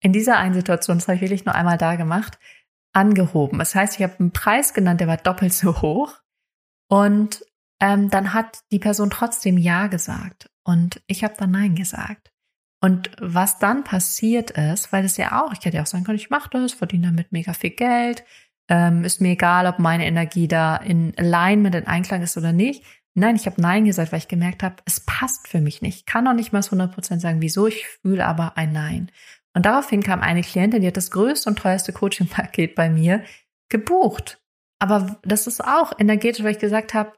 in 0.00 0.12
dieser 0.12 0.36
einen 0.36 0.54
Situation, 0.54 0.98
das 0.98 1.08
habe 1.08 1.16
ich 1.16 1.22
wirklich 1.22 1.46
nur 1.46 1.54
einmal 1.54 1.78
da 1.78 1.96
gemacht, 1.96 2.38
angehoben. 2.94 3.58
Das 3.58 3.74
heißt, 3.74 3.96
ich 3.96 4.02
habe 4.02 4.18
einen 4.18 4.32
Preis 4.32 4.72
genannt, 4.72 5.00
der 5.00 5.08
war 5.08 5.16
doppelt 5.16 5.52
so 5.52 5.82
hoch. 5.82 6.14
Und 6.88 7.44
ähm, 7.80 8.08
dann 8.08 8.32
hat 8.32 8.60
die 8.72 8.78
Person 8.78 9.10
trotzdem 9.10 9.58
Ja 9.58 9.88
gesagt. 9.88 10.50
Und 10.64 11.02
ich 11.06 11.24
habe 11.24 11.34
dann 11.36 11.50
Nein 11.50 11.74
gesagt. 11.74 12.32
Und 12.80 13.10
was 13.18 13.58
dann 13.58 13.82
passiert 13.82 14.52
ist, 14.52 14.92
weil 14.92 15.04
es 15.04 15.16
ja 15.16 15.42
auch, 15.42 15.52
ich 15.52 15.64
hätte 15.64 15.76
ja 15.78 15.82
auch 15.82 15.86
sagen 15.86 16.04
können, 16.04 16.18
ich 16.18 16.30
mache 16.30 16.50
das, 16.50 16.74
verdiene 16.74 17.06
damit 17.06 17.32
mega 17.32 17.54
viel 17.54 17.70
Geld, 17.70 18.24
ähm, 18.68 19.04
ist 19.04 19.20
mir 19.20 19.32
egal, 19.32 19.66
ob 19.66 19.78
meine 19.78 20.06
Energie 20.06 20.48
da 20.48 20.76
in 20.76 21.12
Alignment, 21.16 21.74
in 21.74 21.86
Einklang 21.86 22.22
ist 22.22 22.36
oder 22.36 22.52
nicht. 22.52 22.84
Nein, 23.14 23.36
ich 23.36 23.46
habe 23.46 23.60
Nein 23.60 23.84
gesagt, 23.84 24.12
weil 24.12 24.18
ich 24.18 24.28
gemerkt 24.28 24.62
habe, 24.62 24.76
es 24.84 25.00
passt 25.00 25.48
für 25.48 25.60
mich 25.60 25.82
nicht. 25.82 25.98
Ich 25.98 26.06
kann 26.06 26.26
auch 26.26 26.34
nicht 26.34 26.52
mal 26.52 26.60
100% 26.60 27.20
sagen, 27.20 27.40
wieso, 27.40 27.66
ich 27.66 27.86
fühle 27.86 28.26
aber 28.26 28.56
ein 28.56 28.72
Nein. 28.72 29.10
Und 29.54 29.66
daraufhin 29.66 30.02
kam 30.02 30.20
eine 30.20 30.42
Klientin, 30.42 30.80
die 30.80 30.88
hat 30.88 30.96
das 30.96 31.10
größte 31.10 31.48
und 31.48 31.58
teuerste 31.58 31.92
Coaching-Paket 31.92 32.74
bei 32.74 32.90
mir 32.90 33.24
gebucht. 33.68 34.40
Aber 34.80 35.18
das 35.22 35.46
ist 35.46 35.64
auch 35.64 35.92
energetisch, 35.98 36.44
weil 36.44 36.52
ich 36.52 36.58
gesagt 36.58 36.92
habe, 36.92 37.12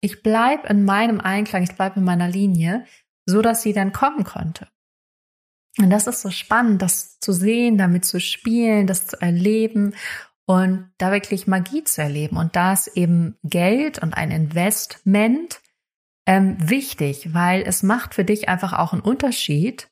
ich 0.00 0.22
bleibe 0.22 0.68
in 0.68 0.84
meinem 0.84 1.20
Einklang, 1.20 1.62
ich 1.62 1.74
bleibe 1.74 1.98
in 2.00 2.04
meiner 2.04 2.28
Linie, 2.28 2.86
so 3.26 3.42
dass 3.42 3.62
sie 3.62 3.72
dann 3.72 3.92
kommen 3.92 4.24
konnte. 4.24 4.68
Und 5.78 5.90
das 5.90 6.06
ist 6.06 6.22
so 6.22 6.30
spannend, 6.30 6.82
das 6.82 7.18
zu 7.20 7.32
sehen, 7.32 7.78
damit 7.78 8.04
zu 8.04 8.20
spielen, 8.20 8.86
das 8.86 9.06
zu 9.06 9.20
erleben 9.20 9.94
und 10.46 10.90
da 10.98 11.12
wirklich 11.12 11.46
Magie 11.46 11.84
zu 11.84 12.02
erleben. 12.02 12.36
Und 12.36 12.56
da 12.56 12.72
ist 12.72 12.88
eben 12.96 13.36
Geld 13.44 14.00
und 14.00 14.14
ein 14.14 14.30
Investment 14.30 15.60
ähm, 16.26 16.56
wichtig, 16.58 17.34
weil 17.34 17.62
es 17.62 17.82
macht 17.82 18.14
für 18.14 18.24
dich 18.24 18.48
einfach 18.48 18.72
auch 18.72 18.92
einen 18.92 19.02
Unterschied, 19.02 19.88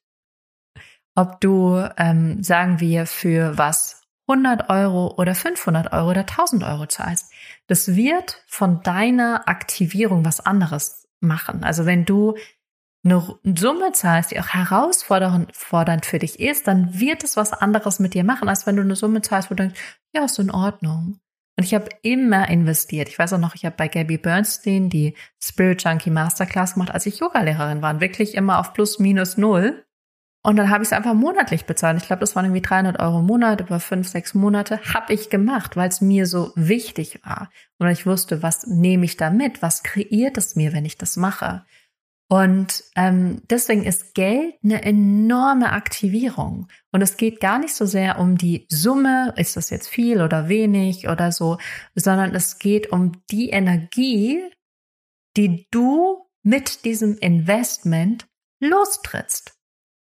ob 1.19 1.41
du, 1.41 1.85
ähm, 1.97 2.45
sagen 2.45 2.79
wir, 2.79 3.05
für 3.05 3.59
was 3.59 4.03
100 4.29 4.71
Euro 4.71 5.15
oder 5.17 5.35
500 5.35 5.93
Euro 5.93 6.11
oder 6.11 6.27
1000 6.27 6.63
Euro 6.63 6.87
zahlst. 6.87 7.33
Das 7.67 7.97
wird 7.97 8.45
von 8.47 8.83
deiner 8.85 9.49
Aktivierung 9.49 10.25
was 10.25 10.39
anderes 10.39 11.09
machen. 11.19 11.65
Also 11.65 11.87
wenn 11.87 12.05
du 12.05 12.37
eine 13.05 13.37
Summe 13.43 13.91
zahlst, 13.93 14.31
die 14.31 14.39
auch 14.39 14.49
herausfordernd 14.49 16.07
für 16.07 16.21
dich 16.21 16.39
ist, 16.39 16.69
dann 16.69 17.01
wird 17.01 17.25
es 17.25 17.37
was 17.37 17.53
anderes 17.53 17.99
mit 17.99 18.15
dir 18.15 18.23
machen, 18.23 18.49
als 18.49 18.67
wenn 18.67 18.77
du 18.77 18.83
eine 18.83 18.95
Summe 18.95 19.21
zahlst, 19.21 19.51
wo 19.51 19.57
du 19.57 19.65
denkst, 19.65 19.81
ja, 20.15 20.25
ist 20.25 20.39
in 20.39 20.53
Ordnung. 20.53 21.19
Und 21.57 21.65
ich 21.65 21.75
habe 21.75 21.89
immer 22.03 22.49
investiert. 22.49 23.09
Ich 23.09 23.19
weiß 23.19 23.33
auch 23.33 23.39
noch, 23.39 23.57
ich 23.57 23.65
habe 23.65 23.75
bei 23.77 23.89
Gabby 23.89 24.19
Bernstein 24.19 24.89
die 24.89 25.17
Spirit 25.43 25.83
Junkie 25.83 26.11
Masterclass 26.11 26.75
gemacht, 26.75 26.93
als 26.93 27.07
ich 27.07 27.19
Yogalehrerin 27.19 27.83
war. 27.83 28.01
Wirklich 28.01 28.35
immer 28.35 28.61
auf 28.61 28.73
plus 28.73 29.01
minus 29.01 29.37
null. 29.37 29.85
Und 30.49 30.57
dann 30.57 30.71
habe 30.71 30.83
ich 30.83 30.89
es 30.89 30.93
einfach 30.95 31.13
monatlich 31.13 31.67
bezahlt. 31.67 31.99
Ich 31.99 32.07
glaube, 32.07 32.21
das 32.21 32.35
waren 32.35 32.47
irgendwie 32.47 32.63
300 32.63 32.99
Euro 33.01 33.19
im 33.19 33.27
Monat, 33.27 33.61
über 33.61 33.81
fünf, 33.81 34.09
sechs 34.09 34.33
Monate. 34.33 34.81
Habe 34.95 35.13
ich 35.13 35.29
gemacht, 35.29 35.77
weil 35.77 35.91
es 35.91 36.01
mir 36.01 36.25
so 36.25 36.53
wichtig 36.55 37.21
war. 37.23 37.51
Und 37.77 37.89
ich 37.89 38.07
wusste, 38.07 38.43
was 38.43 38.67
nehme 38.67 39.05
ich 39.05 39.19
da 39.19 39.29
mit? 39.29 39.61
Was 39.61 39.83
kreiert 39.83 40.39
es 40.39 40.57
mir, 40.57 40.73
wenn 40.73 40.87
ich 40.87 40.97
das 40.97 41.19
mache? 41.19 41.67
Und 42.31 42.83
ähm, 42.97 43.43
deswegen 43.51 43.85
ist 43.85 44.15
Geld 44.15 44.55
eine 44.65 44.83
enorme 44.85 45.71
Aktivierung. 45.71 46.69
Und 46.93 47.03
es 47.03 47.19
geht 47.19 47.41
gar 47.41 47.59
nicht 47.59 47.75
so 47.75 47.85
sehr 47.85 48.19
um 48.19 48.39
die 48.39 48.65
Summe, 48.71 49.35
ist 49.37 49.59
das 49.59 49.69
jetzt 49.69 49.89
viel 49.89 50.23
oder 50.23 50.49
wenig 50.49 51.11
oder 51.11 51.31
so, 51.31 51.59
sondern 51.95 52.35
es 52.35 52.59
geht 52.59 52.91
um 52.91 53.13
die 53.31 53.51
Energie, 53.51 54.43
die 55.37 55.67
du 55.71 56.27
mit 56.43 56.87
diesem 56.87 57.19
Investment 57.19 58.27
lostrittst. 58.61 59.58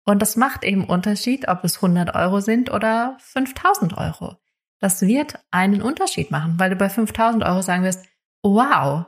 Und 0.05 0.21
das 0.21 0.35
macht 0.35 0.63
eben 0.63 0.85
Unterschied, 0.85 1.47
ob 1.47 1.63
es 1.63 1.77
100 1.77 2.13
Euro 2.15 2.41
sind 2.41 2.71
oder 2.71 3.17
5000 3.19 3.97
Euro. 3.97 4.35
Das 4.79 5.01
wird 5.01 5.39
einen 5.51 5.81
Unterschied 5.81 6.29
machen, 6.29 6.55
weil 6.57 6.69
du 6.69 6.75
bei 6.75 6.89
5000 6.89 7.43
Euro 7.43 7.61
sagen 7.61 7.83
wirst, 7.83 8.05
wow, 8.41 9.05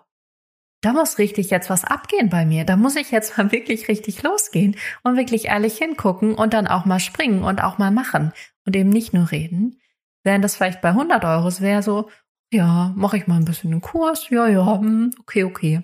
da 0.81 0.93
muss 0.93 1.17
richtig 1.17 1.49
jetzt 1.49 1.69
was 1.69 1.83
abgehen 1.83 2.29
bei 2.29 2.45
mir. 2.45 2.63
Da 2.63 2.77
muss 2.77 2.95
ich 2.95 3.11
jetzt 3.11 3.37
mal 3.37 3.51
wirklich 3.51 3.87
richtig 3.87 4.23
losgehen 4.23 4.77
und 5.03 5.17
wirklich 5.17 5.45
ehrlich 5.45 5.77
hingucken 5.77 6.35
und 6.35 6.53
dann 6.53 6.67
auch 6.67 6.85
mal 6.85 6.99
springen 6.99 7.43
und 7.43 7.61
auch 7.61 7.77
mal 7.77 7.91
machen 7.91 8.31
und 8.65 8.75
eben 8.75 8.89
nicht 8.89 9.13
nur 9.13 9.31
reden. 9.31 9.81
Während 10.23 10.43
das 10.45 10.55
vielleicht 10.55 10.81
bei 10.81 10.89
100 10.89 11.25
Euro 11.25 11.49
wäre 11.59 11.83
so, 11.83 12.09
ja, 12.55 12.93
mache 12.95 13.17
ich 13.17 13.27
mal 13.27 13.37
ein 13.37 13.45
bisschen 13.45 13.71
einen 13.71 13.81
Kurs, 13.81 14.29
ja, 14.29 14.47
ja, 14.47 14.79
hm, 14.79 15.11
okay, 15.19 15.43
okay. 15.43 15.81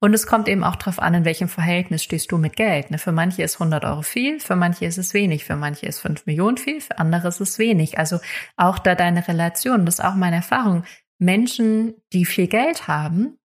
Und 0.00 0.14
es 0.14 0.26
kommt 0.26 0.48
eben 0.48 0.64
auch 0.64 0.76
darauf 0.76 0.98
an, 0.98 1.14
in 1.14 1.24
welchem 1.24 1.48
Verhältnis 1.48 2.02
stehst 2.02 2.32
du 2.32 2.38
mit 2.38 2.56
Geld. 2.56 2.90
Ne? 2.90 2.98
Für 2.98 3.12
manche 3.12 3.42
ist 3.42 3.54
100 3.56 3.84
Euro 3.84 4.02
viel, 4.02 4.40
für 4.40 4.56
manche 4.56 4.86
ist 4.86 4.98
es 4.98 5.14
wenig, 5.14 5.44
für 5.44 5.56
manche 5.56 5.86
ist 5.86 6.00
5 6.00 6.26
Millionen 6.26 6.56
viel, 6.56 6.80
für 6.80 6.98
andere 6.98 7.28
ist 7.28 7.40
es 7.40 7.58
wenig. 7.58 7.98
Also 7.98 8.18
auch 8.56 8.78
da 8.78 8.94
deine 8.94 9.26
Relation, 9.26 9.86
das 9.86 9.98
ist 9.98 10.04
auch 10.04 10.14
meine 10.14 10.36
Erfahrung. 10.36 10.84
Menschen, 11.18 11.94
die 12.12 12.24
viel 12.24 12.48
Geld 12.48 12.88
haben, 12.88 13.38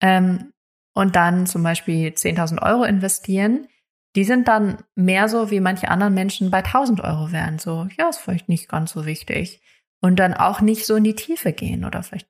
ähm, 0.00 0.52
und 0.92 1.16
dann 1.16 1.46
zum 1.46 1.62
Beispiel 1.62 2.08
10.000 2.08 2.62
Euro 2.62 2.84
investieren, 2.84 3.68
die 4.16 4.24
sind 4.24 4.48
dann 4.48 4.82
mehr 4.96 5.28
so, 5.28 5.50
wie 5.50 5.60
manche 5.60 5.88
anderen 5.88 6.14
Menschen 6.14 6.50
bei 6.50 6.62
1000 6.62 7.00
Euro 7.00 7.30
wären. 7.30 7.58
So, 7.58 7.86
ja, 7.96 8.08
ist 8.08 8.18
vielleicht 8.18 8.48
nicht 8.48 8.68
ganz 8.68 8.92
so 8.92 9.06
wichtig. 9.06 9.60
Und 10.00 10.16
dann 10.16 10.34
auch 10.34 10.60
nicht 10.60 10.86
so 10.86 10.96
in 10.96 11.04
die 11.04 11.14
Tiefe 11.14 11.52
gehen 11.52 11.84
oder 11.84 12.02
vielleicht 12.02 12.28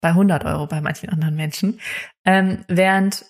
bei 0.00 0.08
100 0.08 0.44
Euro 0.44 0.66
bei 0.66 0.80
manchen 0.80 1.08
anderen 1.08 1.36
Menschen. 1.36 1.80
Ähm, 2.24 2.64
während, 2.68 3.24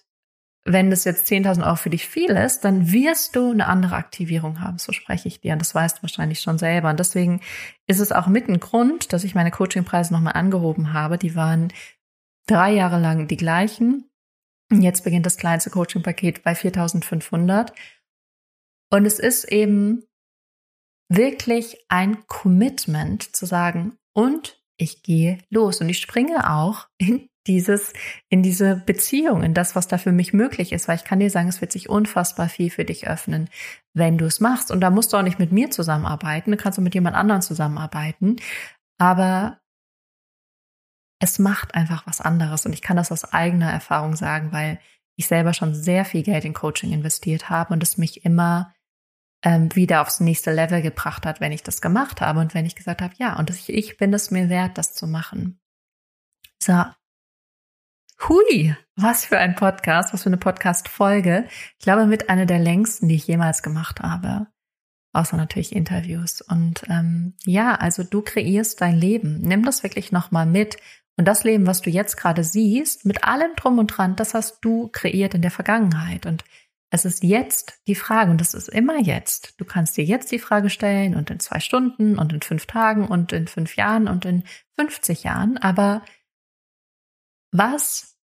wenn 0.65 0.91
das 0.91 1.05
jetzt 1.05 1.31
10.000 1.31 1.65
Euro 1.67 1.77
für 1.77 1.91
dich 1.91 2.07
viel 2.07 2.31
ist, 2.31 2.65
dann 2.65 2.91
wirst 2.91 3.37
du 3.37 3.51
eine 3.51 3.67
andere 3.67 3.97
Aktivierung 3.97 4.61
haben. 4.61 4.79
So 4.79 4.93
spreche 4.93 5.29
ich 5.29 5.41
dir. 5.41 5.53
Und 5.53 5.59
das 5.59 5.75
weißt 5.75 5.99
du 5.99 6.03
wahrscheinlich 6.03 6.41
schon 6.41 6.59
selber. 6.59 6.89
Und 6.89 6.99
deswegen 6.99 7.41
ist 7.87 8.01
es 8.01 8.11
auch 8.11 8.27
mit 8.27 8.49
ein 8.49 8.59
Grund, 8.59 9.13
dass 9.13 9.25
ich 9.25 9.35
meine 9.35 9.51
Coachingpreise 9.51 10.13
nochmal 10.13 10.33
angehoben 10.33 10.95
habe. 10.95 11.19
Die 11.19 11.37
waren 11.37 11.73
drei 12.47 12.73
Jahre 12.73 12.99
lang 12.99 13.29
die 13.29 13.37
gleichen. 13.37 14.09
Jetzt 14.73 15.05
beginnt 15.05 15.27
das 15.27 15.37
kleinste 15.37 15.69
Coaching-Paket 15.69 16.43
bei 16.43 16.55
4500. 16.55 17.75
Und 18.91 19.05
es 19.05 19.19
ist 19.19 19.45
eben 19.45 20.05
wirklich 21.17 21.77
ein 21.89 22.27
Commitment 22.27 23.35
zu 23.35 23.47
sagen, 23.47 23.97
und 24.15 24.63
ich 24.77 25.03
gehe 25.03 25.39
los 25.51 25.81
und 25.81 25.89
ich 25.89 25.99
springe 25.99 26.51
auch 26.51 26.89
in 26.99 27.29
dieses, 27.47 27.93
in 28.29 28.43
diese 28.43 28.77
Beziehung, 28.77 29.43
in 29.43 29.55
das, 29.55 29.75
was 29.75 29.89
da 29.89 29.99
für 29.99 30.13
mich 30.13 30.33
möglich 30.33 30.73
ist, 30.73 30.87
weil 30.87 30.97
ich 30.97 31.05
kann 31.05 31.19
dir 31.19 31.31
sagen, 31.31 31.49
es 31.49 31.61
wird 31.61 31.73
sich 31.73 31.89
unfassbar 31.89 32.49
viel 32.49 32.71
für 32.71 32.85
dich 32.85 33.09
öffnen, 33.09 33.49
wenn 33.95 34.17
du 34.17 34.27
es 34.27 34.41
machst. 34.41 34.71
Und 34.71 34.81
da 34.81 34.91
musst 34.91 35.13
du 35.13 35.17
auch 35.17 35.23
nicht 35.23 35.39
mit 35.39 35.51
mir 35.51 35.71
zusammenarbeiten, 35.71 36.53
du 36.53 36.57
kannst 36.57 36.79
auch 36.79 36.83
mit 36.85 36.95
jemand 36.95 37.17
anderem 37.17 37.43
zusammenarbeiten. 37.43 38.37
Aber 38.99 39.61
es 41.21 41.39
macht 41.39 41.75
einfach 41.75 42.07
was 42.07 42.21
anderes. 42.21 42.65
Und 42.67 42.73
ich 42.73 42.83
kann 42.83 42.97
das 42.97 43.11
aus 43.11 43.25
eigener 43.33 43.71
Erfahrung 43.71 44.15
sagen, 44.15 44.53
weil 44.53 44.79
ich 45.17 45.27
selber 45.27 45.53
schon 45.53 45.75
sehr 45.75 46.05
viel 46.05 46.23
Geld 46.23 46.45
in 46.45 46.55
Coaching 46.55 46.93
investiert 46.93 47.51
habe 47.51 47.75
und 47.75 47.83
es 47.83 47.99
mich 47.99 48.25
immer 48.25 48.73
ähm, 49.43 49.75
wieder 49.75 50.03
aufs 50.03 50.21
nächste 50.21 50.53
Level 50.53 50.83
gebracht 50.83 51.27
hat, 51.27 51.41
wenn 51.41 51.53
ich 51.53 51.63
das 51.63 51.81
gemacht 51.81 52.21
habe 52.21 52.41
und 52.41 52.55
wenn 52.55 52.67
ich 52.67 52.77
gesagt 52.77 53.03
habe, 53.03 53.15
ja, 53.19 53.39
und 53.39 53.51
ich, 53.51 53.69
ich 53.69 53.97
bin 53.97 54.13
es 54.15 54.31
mir 54.31 54.49
wert, 54.49 54.79
das 54.79 54.95
zu 54.95 55.07
machen. 55.07 55.61
So. 56.63 56.85
Hui, 58.29 58.77
was 58.95 59.25
für 59.25 59.39
ein 59.39 59.57
Podcast, 59.57 60.13
was 60.13 60.23
für 60.23 60.29
eine 60.29 60.37
Podcast-Folge. 60.37 61.49
Ich 61.79 61.85
glaube, 61.85 62.07
mit 62.07 62.31
einer 62.31 62.47
der 62.47 62.61
längsten, 62.61 63.09
die 63.09 63.17
ich 63.17 63.27
jemals 63.27 63.65
gemacht 63.65 64.01
habe. 64.01 64.47
Außer 65.13 65.37
natürlich 65.37 65.75
Interviews. 65.75 66.41
Und 66.41 66.85
ähm, 66.89 67.35
ja, 67.45 67.75
also 67.75 68.05
du 68.05 68.23
kreierst 68.23 68.81
dein 68.81 68.97
Leben. 68.97 69.41
Nimm 69.41 69.65
das 69.65 69.83
wirklich 69.83 70.13
nochmal 70.13 70.47
mit. 70.47 70.77
Und 71.17 71.27
das 71.27 71.43
Leben, 71.43 71.67
was 71.67 71.83
du 71.83 71.91
jetzt 71.91 72.17
gerade 72.17 72.45
siehst, 72.45 73.05
mit 73.05 73.25
allem 73.25 73.55
drum 73.57 73.79
und 73.79 73.89
dran, 73.89 74.17
das 74.17 74.35
hast 74.35 74.61
du 74.63 74.89
kreiert 74.89 75.35
in 75.35 75.43
der 75.43 75.51
Vergangenheit. 75.51 76.25
Und 76.25 76.45
es 76.95 77.07
ist 77.07 77.25
jetzt 77.25 77.81
die 77.87 77.95
Frage, 77.95 78.31
und 78.31 78.39
das 78.39 78.53
ist 78.53 78.69
immer 78.69 79.01
jetzt. 79.01 79.59
Du 79.59 79.65
kannst 79.65 79.97
dir 79.97 80.05
jetzt 80.05 80.31
die 80.31 80.39
Frage 80.39 80.69
stellen 80.69 81.17
und 81.17 81.31
in 81.31 81.41
zwei 81.41 81.59
Stunden 81.59 82.19
und 82.19 82.35
in 82.35 82.43
fünf 82.43 82.67
Tagen 82.67 83.09
und 83.09 83.33
in 83.33 83.49
fünf 83.49 83.77
Jahren 83.77 84.09
und 84.09 84.27
in 84.27 84.45
50 84.77 85.23
Jahren. 85.23 85.57
Aber 85.57 86.05
was 87.51 88.19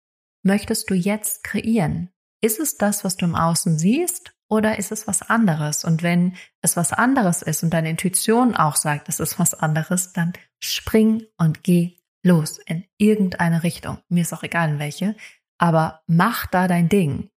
möchtest 0.42 0.90
du 0.90 0.96
jetzt 0.96 1.44
kreieren? 1.44 2.10
Ist 2.42 2.60
es 2.60 2.76
das, 2.78 3.04
was 3.04 3.18
du 3.18 3.26
im 3.26 3.36
Außen 3.36 3.78
siehst? 3.78 4.34
Oder 4.50 4.80
ist 4.80 4.92
es 4.92 5.06
was 5.06 5.22
anderes? 5.22 5.86
Und 5.86 6.02
wenn 6.02 6.36
es 6.64 6.76
was 6.76 6.92
anderes 6.92 7.44
ist 7.44 7.62
und 7.62 7.70
deine 7.70 7.92
Intuition 7.92 8.56
auch 8.56 8.78
sagt, 8.78 9.10
es 9.10 9.20
ist 9.20 9.38
was 9.38 9.54
anderes, 9.54 10.12
dann 10.12 10.34
spring 10.60 11.24
und 11.38 11.64
geh 11.64 12.00
los 12.24 12.58
in 12.66 12.84
irgendeine 12.98 13.62
Richtung. 13.62 14.00
Mir 14.10 14.22
ist 14.22 14.34
auch 14.34 14.42
egal 14.42 14.70
in 14.70 14.80
welche, 14.80 15.16
aber 15.60 16.02
mach 16.08 16.48
da 16.48 16.68
dein 16.68 16.90
Ding. 16.90 17.30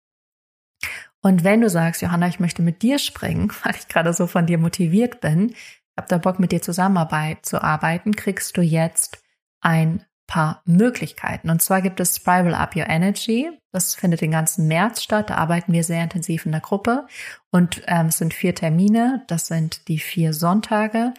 Und 1.22 1.44
wenn 1.44 1.62
du 1.62 1.70
sagst, 1.70 2.02
Johanna, 2.02 2.28
ich 2.28 2.40
möchte 2.40 2.62
mit 2.62 2.82
dir 2.82 3.00
springen, 3.00 3.52
weil 3.64 3.76
ich 3.76 3.88
gerade 3.88 4.14
so 4.14 4.28
von 4.28 4.46
dir 4.46 4.58
motiviert 4.58 5.22
bin, 5.22 5.54
hab 5.98 6.08
da 6.08 6.18
Bock 6.18 6.40
mit 6.40 6.52
dir 6.52 6.62
zusammenarbeit 6.62 7.46
zu 7.46 7.62
arbeiten, 7.62 8.16
kriegst 8.16 8.56
du 8.56 8.62
jetzt 8.62 9.24
ein 9.62 10.06
paar 10.28 10.62
Möglichkeiten. 10.66 11.50
Und 11.50 11.62
zwar 11.62 11.82
gibt 11.82 12.00
es 12.00 12.18
Spiral 12.18 12.54
Up 12.54 12.76
Your 12.76 12.88
Energy. 12.88 13.50
Das 13.72 13.96
findet 13.96 14.22
den 14.22 14.32
ganzen 14.32 14.68
März 14.68 15.02
statt. 15.02 15.30
Da 15.30 15.36
arbeiten 15.36 15.74
wir 15.74 15.84
sehr 15.84 16.04
intensiv 16.04 16.46
in 16.46 16.52
der 16.52 16.62
Gruppe. 16.62 17.08
Und 17.50 17.82
ähm, 17.88 18.08
es 18.08 18.18
sind 18.18 18.34
vier 18.34 18.54
Termine. 18.54 19.24
Das 19.28 19.48
sind 19.48 19.88
die 19.88 20.00
vier 20.00 20.34
Sonntage. 20.34 21.14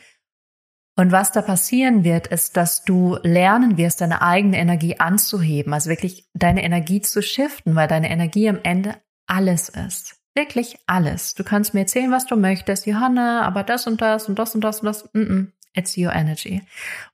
Und 0.98 1.12
was 1.12 1.32
da 1.32 1.42
passieren 1.42 2.04
wird, 2.04 2.26
ist, 2.26 2.56
dass 2.56 2.84
du 2.84 3.18
lernen 3.22 3.76
wirst, 3.76 4.00
deine 4.00 4.20
eigene 4.20 4.58
Energie 4.58 4.98
anzuheben, 4.98 5.72
also 5.72 5.88
wirklich 5.88 6.28
deine 6.34 6.64
Energie 6.64 7.00
zu 7.00 7.22
shiften, 7.22 7.76
weil 7.76 7.86
deine 7.86 8.10
Energie 8.10 8.48
am 8.48 8.58
Ende 8.64 8.96
alles 9.28 9.68
ist. 9.68 10.16
Wirklich 10.34 10.78
alles. 10.86 11.34
Du 11.34 11.44
kannst 11.44 11.74
mir 11.74 11.80
erzählen, 11.80 12.10
was 12.10 12.26
du 12.26 12.36
möchtest, 12.36 12.86
Johanna, 12.86 13.42
aber 13.42 13.62
das 13.62 13.86
und 13.86 14.00
das 14.00 14.28
und 14.28 14.38
das 14.38 14.54
und 14.54 14.62
das 14.62 14.80
und 14.80 14.86
das. 14.86 15.04
Mm 15.12 15.18
-mm. 15.18 15.46
It's 15.74 15.96
your 15.96 16.12
energy. 16.12 16.62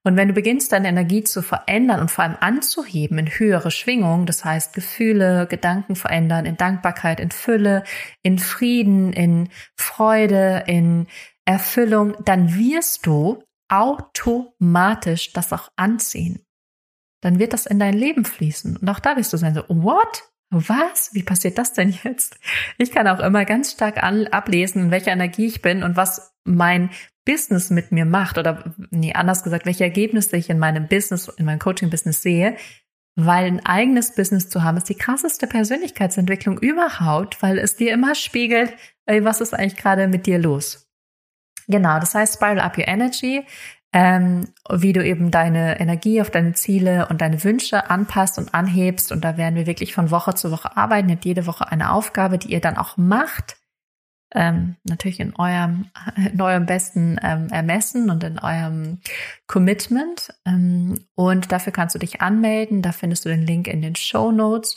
Und 0.05 0.17
wenn 0.17 0.29
du 0.29 0.35
beginnst, 0.35 0.73
deine 0.73 0.89
Energie 0.89 1.23
zu 1.23 1.43
verändern 1.43 2.01
und 2.01 2.11
vor 2.11 2.25
allem 2.25 2.37
anzuheben 2.41 3.19
in 3.19 3.27
höhere 3.27 3.71
Schwingungen, 3.71 4.27
das 4.27 4.45
heißt 4.45 4.73
Gefühle, 4.73 5.47
Gedanken 5.47 5.97
verändern, 5.97 6.47
in 6.47 6.57
Dankbarkeit, 6.57 7.21
in 7.21 7.31
Fülle, 7.31 7.85
in 8.23 8.39
Frieden, 8.39 9.12
in 9.12 9.51
Freude, 9.77 10.65
in 10.67 11.09
Erfüllung, 11.45 12.15
dann 12.25 12.55
wirst 12.57 13.07
du 13.07 13.43
automatisch 13.69 15.33
das 15.33 15.53
auch 15.53 15.69
anziehen. 15.77 16.45
Dann 17.21 17.39
wird 17.39 17.53
das 17.53 17.67
in 17.67 17.79
dein 17.79 17.95
Leben 17.95 18.25
fließen. 18.25 18.77
Und 18.77 18.89
auch 18.89 19.01
da 19.01 19.17
wirst 19.17 19.33
du 19.33 19.37
sein, 19.37 19.55
so, 19.55 19.65
what? 19.69 20.25
Was? 20.55 21.11
Wie 21.13 21.23
passiert 21.23 21.59
das 21.59 21.73
denn 21.73 21.95
jetzt? 22.05 22.39
Ich 22.79 22.93
kann 22.93 23.09
auch 23.09 23.21
immer 23.21 23.45
ganz 23.45 23.73
stark 23.73 24.03
an, 24.03 24.27
ablesen, 24.29 24.85
in 24.85 24.91
welcher 24.91 25.13
Energie 25.13 25.47
ich 25.47 25.63
bin 25.63 25.83
und 25.83 25.97
was 25.97 26.35
mein 26.45 26.91
Business 27.25 27.71
mit 27.71 27.91
mir 27.91 28.05
macht 28.05 28.39
oder 28.39 28.75
nee, 28.91 29.15
anders 29.15 29.43
gesagt, 29.43 29.67
welche 29.67 29.85
Ergebnisse 29.85 30.37
ich 30.37 30.51
in 30.51 30.59
meinem 30.59 30.89
Business, 30.89 31.29
in 31.29 31.47
meinem 31.47 31.59
Coaching-Business 31.59 32.23
sehe, 32.23 32.57
weil 33.17 33.47
ein 33.47 33.65
eigenes 33.65 34.15
Business 34.15 34.49
zu 34.49 34.63
haben 34.63 34.77
ist 34.77 34.89
die 34.89 34.97
krasseste 34.97 35.47
Persönlichkeitsentwicklung 35.47 36.59
überhaupt, 36.59 37.43
weil 37.43 37.59
es 37.59 37.77
dir 37.77 37.93
immer 37.93 38.15
spiegelt, 38.15 38.75
ey, 39.07 39.25
was 39.25 39.41
ist 39.41 39.55
eigentlich 39.55 39.77
gerade 39.77 40.09
mit 40.09 40.27
dir 40.27 40.39
los? 40.39 40.89
Genau, 41.67 41.99
das 41.99 42.15
heißt 42.15 42.35
Spiral 42.35 42.61
Up 42.61 42.77
Your 42.77 42.89
Energy 42.89 43.45
ähm, 43.95 44.49
wie 44.68 44.92
du 44.92 45.05
eben 45.05 45.30
deine 45.30 45.78
Energie 45.78 46.20
auf 46.20 46.28
deine 46.28 46.53
Ziele 46.53 47.07
und 47.09 47.20
deine 47.20 47.45
Wünsche 47.45 47.90
anpasst 47.90 48.38
und 48.38 48.53
anhebst. 48.53 49.12
Und 49.12 49.24
da 49.24 49.36
werden 49.36 49.55
wir 49.55 49.66
wirklich 49.66 49.95
von 49.95 50.11
Woche 50.11 50.34
zu 50.34 50.51
Woche 50.51 50.76
arbeiten. 50.76 51.09
Ihr 51.09 51.14
habt 51.14 51.24
jede 51.24 51.47
Woche 51.47 51.70
eine 51.70 51.92
Aufgabe, 51.92 52.36
die 52.36 52.53
ihr 52.53 52.61
dann 52.61 52.76
auch 52.76 52.97
macht. 52.97 53.57
Ähm, 54.34 54.74
natürlich 54.82 55.20
in 55.20 55.36
eurem, 55.36 55.90
in 56.32 56.40
eurem 56.40 56.66
besten 56.66 57.20
ähm, 57.22 57.47
Ermessen 57.53 58.11
und 58.11 58.24
in 58.24 58.40
eurem 58.40 58.99
Commitment. 59.47 60.34
Ähm, 60.45 61.07
und 61.14 61.53
dafür 61.53 61.72
kannst 61.72 61.95
du 61.95 62.01
dich 62.01 62.20
anmelden. 62.20 62.82
Da 62.82 62.90
findest 62.90 63.24
du 63.24 63.28
den 63.28 63.42
Link 63.42 63.68
in 63.68 63.80
den 63.80 63.95
Show 63.95 64.32
Notes. 64.32 64.76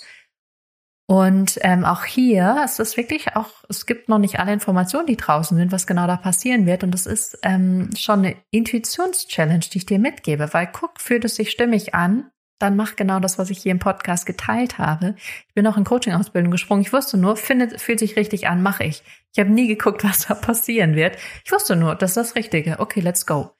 Und 1.09 1.57
ähm, 1.61 1.85
auch 1.85 2.03
hier 2.03 2.61
es 2.65 2.79
ist 2.79 2.97
wirklich 2.97 3.35
auch, 3.37 3.49
es 3.69 3.85
gibt 3.85 4.09
noch 4.09 4.19
nicht 4.19 4.39
alle 4.39 4.51
Informationen, 4.51 5.07
die 5.07 5.15
draußen 5.15 5.57
sind, 5.57 5.71
was 5.71 5.87
genau 5.87 6.05
da 6.05 6.17
passieren 6.17 6.65
wird. 6.65 6.83
Und 6.83 6.91
das 6.91 7.05
ist 7.05 7.39
ähm, 7.43 7.89
schon 7.97 8.19
eine 8.19 8.35
Intuitionschallenge, 8.51 9.59
die 9.71 9.77
ich 9.77 9.85
dir 9.85 9.99
mitgebe, 9.99 10.53
weil 10.53 10.67
guck, 10.67 10.99
fühlt 10.99 11.23
es 11.23 11.35
sich 11.35 11.49
stimmig 11.49 11.95
an, 11.95 12.29
dann 12.59 12.75
mach 12.75 12.97
genau 12.97 13.19
das, 13.19 13.37
was 13.37 13.49
ich 13.49 13.59
hier 13.59 13.71
im 13.71 13.79
Podcast 13.79 14.25
geteilt 14.25 14.79
habe. 14.79 15.15
Ich 15.47 15.53
bin 15.53 15.65
auch 15.67 15.77
in 15.77 15.85
Coaching-Ausbildung 15.85 16.51
gesprungen. 16.51 16.81
Ich 16.81 16.91
wusste 16.91 17.17
nur, 17.17 17.37
findet, 17.37 17.79
fühlt 17.79 17.99
sich 17.99 18.17
richtig 18.17 18.47
an, 18.47 18.61
mache 18.61 18.83
ich. 18.83 19.03
Ich 19.33 19.39
habe 19.39 19.51
nie 19.51 19.67
geguckt, 19.67 20.03
was 20.03 20.27
da 20.27 20.33
passieren 20.33 20.95
wird. 20.95 21.17
Ich 21.45 21.51
wusste 21.51 21.77
nur, 21.77 21.95
das 21.95 22.11
ist 22.11 22.17
das 22.17 22.35
Richtige. 22.35 22.79
Okay, 22.79 22.99
let's 22.99 23.25
go. 23.25 23.51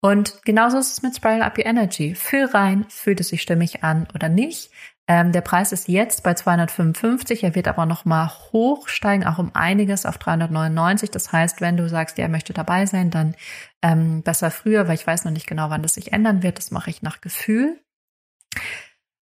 Und 0.00 0.40
genauso 0.44 0.78
ist 0.78 0.92
es 0.92 1.02
mit 1.02 1.16
Spiral 1.16 1.42
Up 1.42 1.58
Your 1.58 1.66
Energy. 1.66 2.14
Fühl 2.14 2.44
rein, 2.44 2.86
fühlt 2.88 3.20
es 3.20 3.28
sich 3.28 3.42
stimmig 3.42 3.82
an 3.82 4.06
oder 4.14 4.28
nicht. 4.28 4.70
Ähm, 5.10 5.32
der 5.32 5.40
Preis 5.40 5.72
ist 5.72 5.88
jetzt 5.88 6.22
bei 6.22 6.34
255, 6.34 7.42
er 7.42 7.54
wird 7.54 7.66
aber 7.66 7.86
nochmal 7.86 8.30
hochsteigen, 8.52 9.26
auch 9.26 9.38
um 9.38 9.50
einiges 9.54 10.04
auf 10.04 10.18
399. 10.18 11.10
Das 11.10 11.32
heißt, 11.32 11.62
wenn 11.62 11.78
du 11.78 11.88
sagst, 11.88 12.18
er 12.18 12.28
möchte 12.28 12.52
dabei 12.52 12.84
sein, 12.84 13.10
dann 13.10 13.34
ähm, 13.80 14.22
besser 14.22 14.50
früher, 14.50 14.86
weil 14.86 14.96
ich 14.96 15.06
weiß 15.06 15.24
noch 15.24 15.32
nicht 15.32 15.46
genau, 15.46 15.70
wann 15.70 15.82
das 15.82 15.94
sich 15.94 16.12
ändern 16.12 16.42
wird. 16.42 16.58
Das 16.58 16.70
mache 16.70 16.90
ich 16.90 17.00
nach 17.00 17.22
Gefühl. 17.22 17.80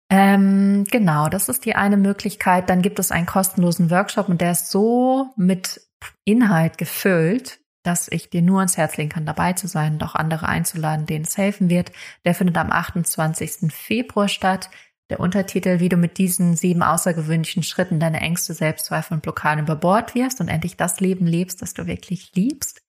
Ähm, 0.08 0.84
genau, 0.88 1.28
das 1.28 1.48
ist 1.48 1.64
die 1.64 1.74
eine 1.74 1.96
Möglichkeit. 1.96 2.70
Dann 2.70 2.82
gibt 2.82 3.00
es 3.00 3.10
einen 3.10 3.26
kostenlosen 3.26 3.90
Workshop 3.90 4.28
und 4.28 4.40
der 4.40 4.52
ist 4.52 4.70
so 4.70 5.30
mit 5.36 5.80
Inhalt 6.24 6.78
gefüllt, 6.78 7.58
dass 7.82 8.06
ich 8.06 8.30
dir 8.30 8.42
nur 8.42 8.60
ans 8.60 8.76
Herz 8.76 8.96
legen 8.96 9.10
kann, 9.10 9.26
dabei 9.26 9.54
zu 9.54 9.66
sein 9.66 9.94
und 9.94 10.04
auch 10.04 10.14
andere 10.14 10.46
einzuladen, 10.46 11.06
denen 11.06 11.24
es 11.24 11.36
helfen 11.36 11.70
wird. 11.70 11.90
Der 12.24 12.34
findet 12.34 12.56
am 12.56 12.70
28. 12.70 13.72
Februar 13.72 14.28
statt. 14.28 14.70
Der 15.12 15.20
Untertitel, 15.20 15.78
wie 15.78 15.90
du 15.90 15.98
mit 15.98 16.16
diesen 16.16 16.56
sieben 16.56 16.82
außergewöhnlichen 16.82 17.62
Schritten 17.62 18.00
deine 18.00 18.22
Ängste, 18.22 18.54
Selbstzweifel 18.54 19.12
und 19.12 19.22
Blockaden 19.22 19.64
über 19.64 19.76
Bord 19.76 20.14
wirfst 20.14 20.40
und 20.40 20.48
endlich 20.48 20.78
das 20.78 21.00
Leben 21.00 21.26
lebst, 21.26 21.60
das 21.60 21.74
du 21.74 21.86
wirklich 21.86 22.34
liebst 22.34 22.80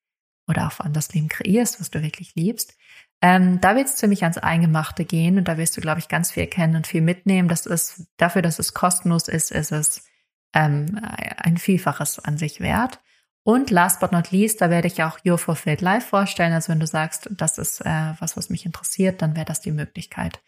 oder 0.48 0.68
auch 0.68 0.80
allem 0.80 0.94
das 0.94 1.14
Leben 1.14 1.28
kreierst, 1.28 1.82
was 1.82 1.92
du 1.92 2.02
wirklich 2.02 2.34
liebst. 2.36 2.78
Ähm, 3.22 3.60
da 3.60 3.76
wird 3.76 3.88
es 3.88 3.98
ziemlich 3.98 4.24
ans 4.24 4.38
Eingemachte 4.38 5.04
gehen 5.04 5.38
und 5.38 5.50
da 5.50 5.58
wirst 5.58 5.76
du, 5.76 5.82
glaube 5.82 6.00
ich, 6.00 6.08
ganz 6.08 6.32
viel 6.32 6.44
erkennen 6.44 6.78
und 6.78 6.88
viel 6.88 7.02
mitnehmen. 7.02 7.50
Das 7.50 7.66
ist 7.66 8.06
dafür, 8.16 8.42
dass 8.42 8.58
es 8.58 8.74
kostenlos 8.74 9.28
ist, 9.28 9.52
ist 9.52 9.74
es 9.74 10.06
ähm, 10.54 10.98
ein 11.02 11.58
Vielfaches 11.58 12.20
an 12.20 12.38
sich 12.38 12.62
wert. 12.62 13.02
Und 13.44 13.70
last 13.70 14.00
but 14.00 14.14
not 14.14 14.32
least, 14.32 14.62
da 14.62 14.70
werde 14.70 14.88
ich 14.88 15.04
auch 15.04 15.20
Your 15.26 15.38
Fulfilled 15.38 15.82
Life 15.82 16.08
vorstellen. 16.08 16.54
Also 16.54 16.72
wenn 16.72 16.80
du 16.80 16.88
sagst, 16.88 17.30
das 17.32 17.58
ist 17.58 17.82
äh, 17.82 18.14
was, 18.20 18.38
was 18.38 18.50
mich 18.50 18.66
interessiert, 18.66 19.22
dann 19.22 19.36
wäre 19.36 19.46
das 19.46 19.60
die 19.60 19.74
Möglichkeit 19.74 20.40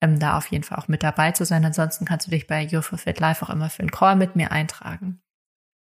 ähm, 0.00 0.18
da 0.18 0.36
auf 0.36 0.46
jeden 0.46 0.64
Fall 0.64 0.78
auch 0.78 0.88
mit 0.88 1.02
dabei 1.02 1.32
zu 1.32 1.44
sein. 1.44 1.64
Ansonsten 1.64 2.04
kannst 2.04 2.26
du 2.26 2.30
dich 2.30 2.46
bei 2.46 2.68
Your 2.72 2.82
Fit 2.82 3.20
Live 3.20 3.42
auch 3.42 3.50
immer 3.50 3.70
für 3.70 3.80
einen 3.80 3.90
Call 3.90 4.16
mit 4.16 4.36
mir 4.36 4.50
eintragen. 4.50 5.20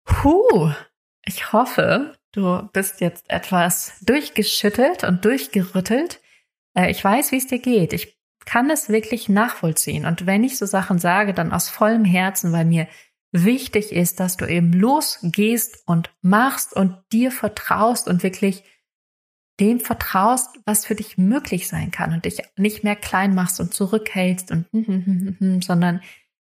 Puh, 0.06 0.72
ich 1.26 1.54
hoffe, 1.54 2.16
du 2.32 2.68
bist 2.74 3.02
jetzt 3.02 3.30
etwas 3.30 3.94
durchgeschüttelt 4.02 5.04
und 5.04 5.24
durchgerüttelt. 5.26 6.22
Äh, 6.76 6.92
ich 6.92 7.04
weiß, 7.04 7.32
wie 7.32 7.38
es 7.38 7.48
dir 7.48 7.60
geht. 7.60 7.94
Ich 7.94 8.20
kann 8.46 8.70
es 8.70 8.90
wirklich 8.90 9.30
nachvollziehen. 9.30 10.06
Und 10.06 10.26
wenn 10.26 10.44
ich 10.44 10.58
so 10.58 10.66
Sachen 10.66 10.98
sage, 10.98 11.34
dann 11.34 11.54
aus 11.54 11.70
vollem 11.70 12.06
Herzen, 12.06 12.52
weil 12.52 12.66
mir 12.66 12.88
wichtig 13.32 13.92
ist, 13.92 14.20
dass 14.20 14.38
du 14.38 14.46
eben 14.46 14.74
losgehst 14.74 15.84
und 15.86 16.10
machst 16.22 16.76
und 16.76 16.98
dir 17.12 17.32
vertraust 17.32 18.08
und 18.08 18.24
wirklich 18.24 18.64
dem 19.60 19.80
vertraust, 19.80 20.60
was 20.66 20.86
für 20.86 20.95
dich 20.95 21.18
möglich 21.18 21.68
sein 21.68 21.91
kann 21.91 22.14
und 22.14 22.26
dich 22.26 22.41
nicht 22.57 22.84
mehr 22.84 22.95
klein 22.95 23.36
machst 23.36 23.60
und 23.60 23.74
zurückhältst 23.74 24.51
und 24.51 24.66
hm, 24.72 24.86
hm, 24.86 25.36
hm, 25.39 25.62
sondern 25.62 26.01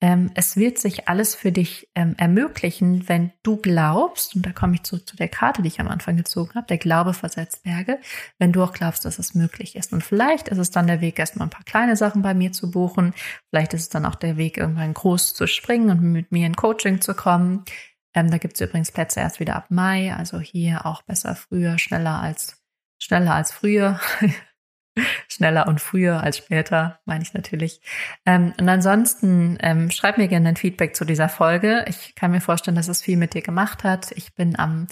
ähm, 0.01 0.29
es 0.35 0.57
wird 0.57 0.77
sich 0.77 1.07
alles 1.07 1.35
für 1.35 1.53
dich 1.53 1.89
ähm, 1.95 2.15
ermöglichen, 2.17 3.07
wenn 3.07 3.31
du 3.43 3.55
glaubst, 3.57 4.35
und 4.35 4.45
da 4.45 4.51
komme 4.51 4.75
ich 4.75 4.83
zurück 4.83 5.07
zu 5.07 5.15
der 5.15 5.29
Karte, 5.29 5.61
die 5.61 5.69
ich 5.69 5.79
am 5.79 5.87
Anfang 5.87 6.17
gezogen 6.17 6.53
habe, 6.55 6.67
der 6.67 6.77
Glaube 6.77 7.13
versetzt 7.13 7.63
Berge, 7.63 7.99
wenn 8.37 8.51
du 8.51 8.61
auch 8.61 8.73
glaubst, 8.73 9.05
dass 9.05 9.19
es 9.19 9.35
möglich 9.35 9.75
ist. 9.75 9.93
Und 9.93 10.03
vielleicht 10.03 10.49
ist 10.49 10.57
es 10.57 10.69
dann 10.69 10.87
der 10.87 10.99
Weg, 10.99 11.17
erstmal 11.17 11.47
ein 11.47 11.51
paar 11.51 11.63
kleine 11.63 11.95
Sachen 11.95 12.21
bei 12.21 12.33
mir 12.33 12.51
zu 12.51 12.69
buchen, 12.69 13.13
vielleicht 13.49 13.73
ist 13.73 13.81
es 13.81 13.89
dann 13.89 14.05
auch 14.05 14.15
der 14.15 14.35
Weg, 14.35 14.57
irgendwann 14.57 14.93
groß 14.93 15.33
zu 15.33 15.47
springen 15.47 15.89
und 15.89 16.01
mit 16.01 16.31
mir 16.31 16.45
in 16.45 16.55
Coaching 16.55 16.99
zu 16.99 17.13
kommen. 17.13 17.63
Ähm, 18.13 18.29
da 18.29 18.37
gibt 18.37 18.55
es 18.55 18.67
übrigens 18.67 18.91
Plätze 18.91 19.21
erst 19.21 19.39
wieder 19.39 19.55
ab 19.55 19.67
Mai, 19.69 20.13
also 20.13 20.39
hier 20.39 20.85
auch 20.85 21.03
besser 21.03 21.35
früher, 21.35 21.79
schneller 21.79 22.21
als 22.21 22.64
schneller 23.05 23.35
als 23.35 23.51
früher. 23.51 23.99
schneller 25.27 25.67
und 25.67 25.81
früher 25.81 26.23
als 26.23 26.37
später, 26.37 26.99
meine 27.05 27.21
ich 27.23 27.33
natürlich. 27.33 27.81
Ähm, 28.25 28.53
und 28.59 28.69
ansonsten 28.69 29.57
ähm, 29.61 29.91
schreib 29.91 30.17
mir 30.17 30.27
gerne 30.27 30.49
ein 30.49 30.55
Feedback 30.55 30.95
zu 30.95 31.05
dieser 31.05 31.29
Folge. 31.29 31.85
Ich 31.87 32.15
kann 32.15 32.31
mir 32.31 32.41
vorstellen, 32.41 32.75
dass 32.75 32.87
es 32.87 33.01
viel 33.01 33.17
mit 33.17 33.33
dir 33.33 33.41
gemacht 33.41 33.83
hat. 33.83 34.11
Ich 34.11 34.33
bin 34.35 34.57
am 34.57 34.87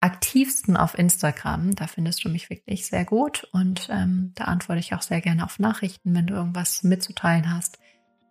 aktivsten 0.00 0.76
auf 0.76 0.98
Instagram. 0.98 1.74
Da 1.74 1.86
findest 1.86 2.24
du 2.24 2.28
mich 2.28 2.50
wirklich 2.50 2.86
sehr 2.86 3.04
gut 3.04 3.48
und 3.52 3.88
ähm, 3.90 4.32
da 4.34 4.44
antworte 4.44 4.80
ich 4.80 4.94
auch 4.94 5.02
sehr 5.02 5.20
gerne 5.20 5.44
auf 5.44 5.58
Nachrichten, 5.58 6.14
wenn 6.14 6.26
du 6.26 6.34
irgendwas 6.34 6.82
mitzuteilen 6.82 7.54
hast. 7.54 7.78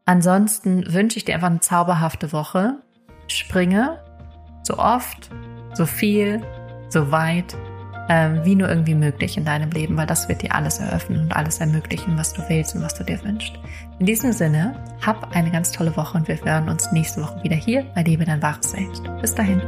Ansonsten 0.05 0.93
wünsche 0.93 1.17
ich 1.17 1.25
dir 1.25 1.35
einfach 1.35 1.49
eine 1.49 1.61
zauberhafte 1.61 2.31
Woche. 2.31 2.81
Springe 3.27 4.03
so 4.63 4.77
oft, 4.77 5.29
so 5.73 5.85
viel, 5.85 6.41
so 6.89 7.11
weit 7.11 7.55
ähm, 8.09 8.41
wie 8.43 8.55
nur 8.55 8.69
irgendwie 8.69 8.95
möglich 8.95 9.37
in 9.37 9.45
deinem 9.45 9.71
Leben, 9.71 9.97
weil 9.97 10.07
das 10.07 10.27
wird 10.29 10.41
dir 10.41 10.53
alles 10.53 10.79
eröffnen 10.79 11.21
und 11.21 11.35
alles 11.35 11.59
ermöglichen, 11.59 12.17
was 12.17 12.33
du 12.33 12.41
willst 12.47 12.75
und 12.75 12.81
was 12.81 12.93
du 12.95 13.03
dir 13.03 13.23
wünschst. 13.23 13.53
In 13.99 14.05
diesem 14.05 14.31
Sinne, 14.33 14.75
hab 15.05 15.35
eine 15.35 15.51
ganz 15.51 15.71
tolle 15.71 15.95
Woche 15.95 16.17
und 16.17 16.27
wir 16.27 16.37
hören 16.43 16.69
uns 16.69 16.91
nächste 16.91 17.21
Woche 17.21 17.43
wieder 17.43 17.55
hier 17.55 17.85
bei 17.95 18.03
Liebe 18.03 18.25
dein 18.25 18.41
wahres 18.41 18.71
Selbst. 18.71 19.03
Bis 19.21 19.33
dahin. 19.33 19.61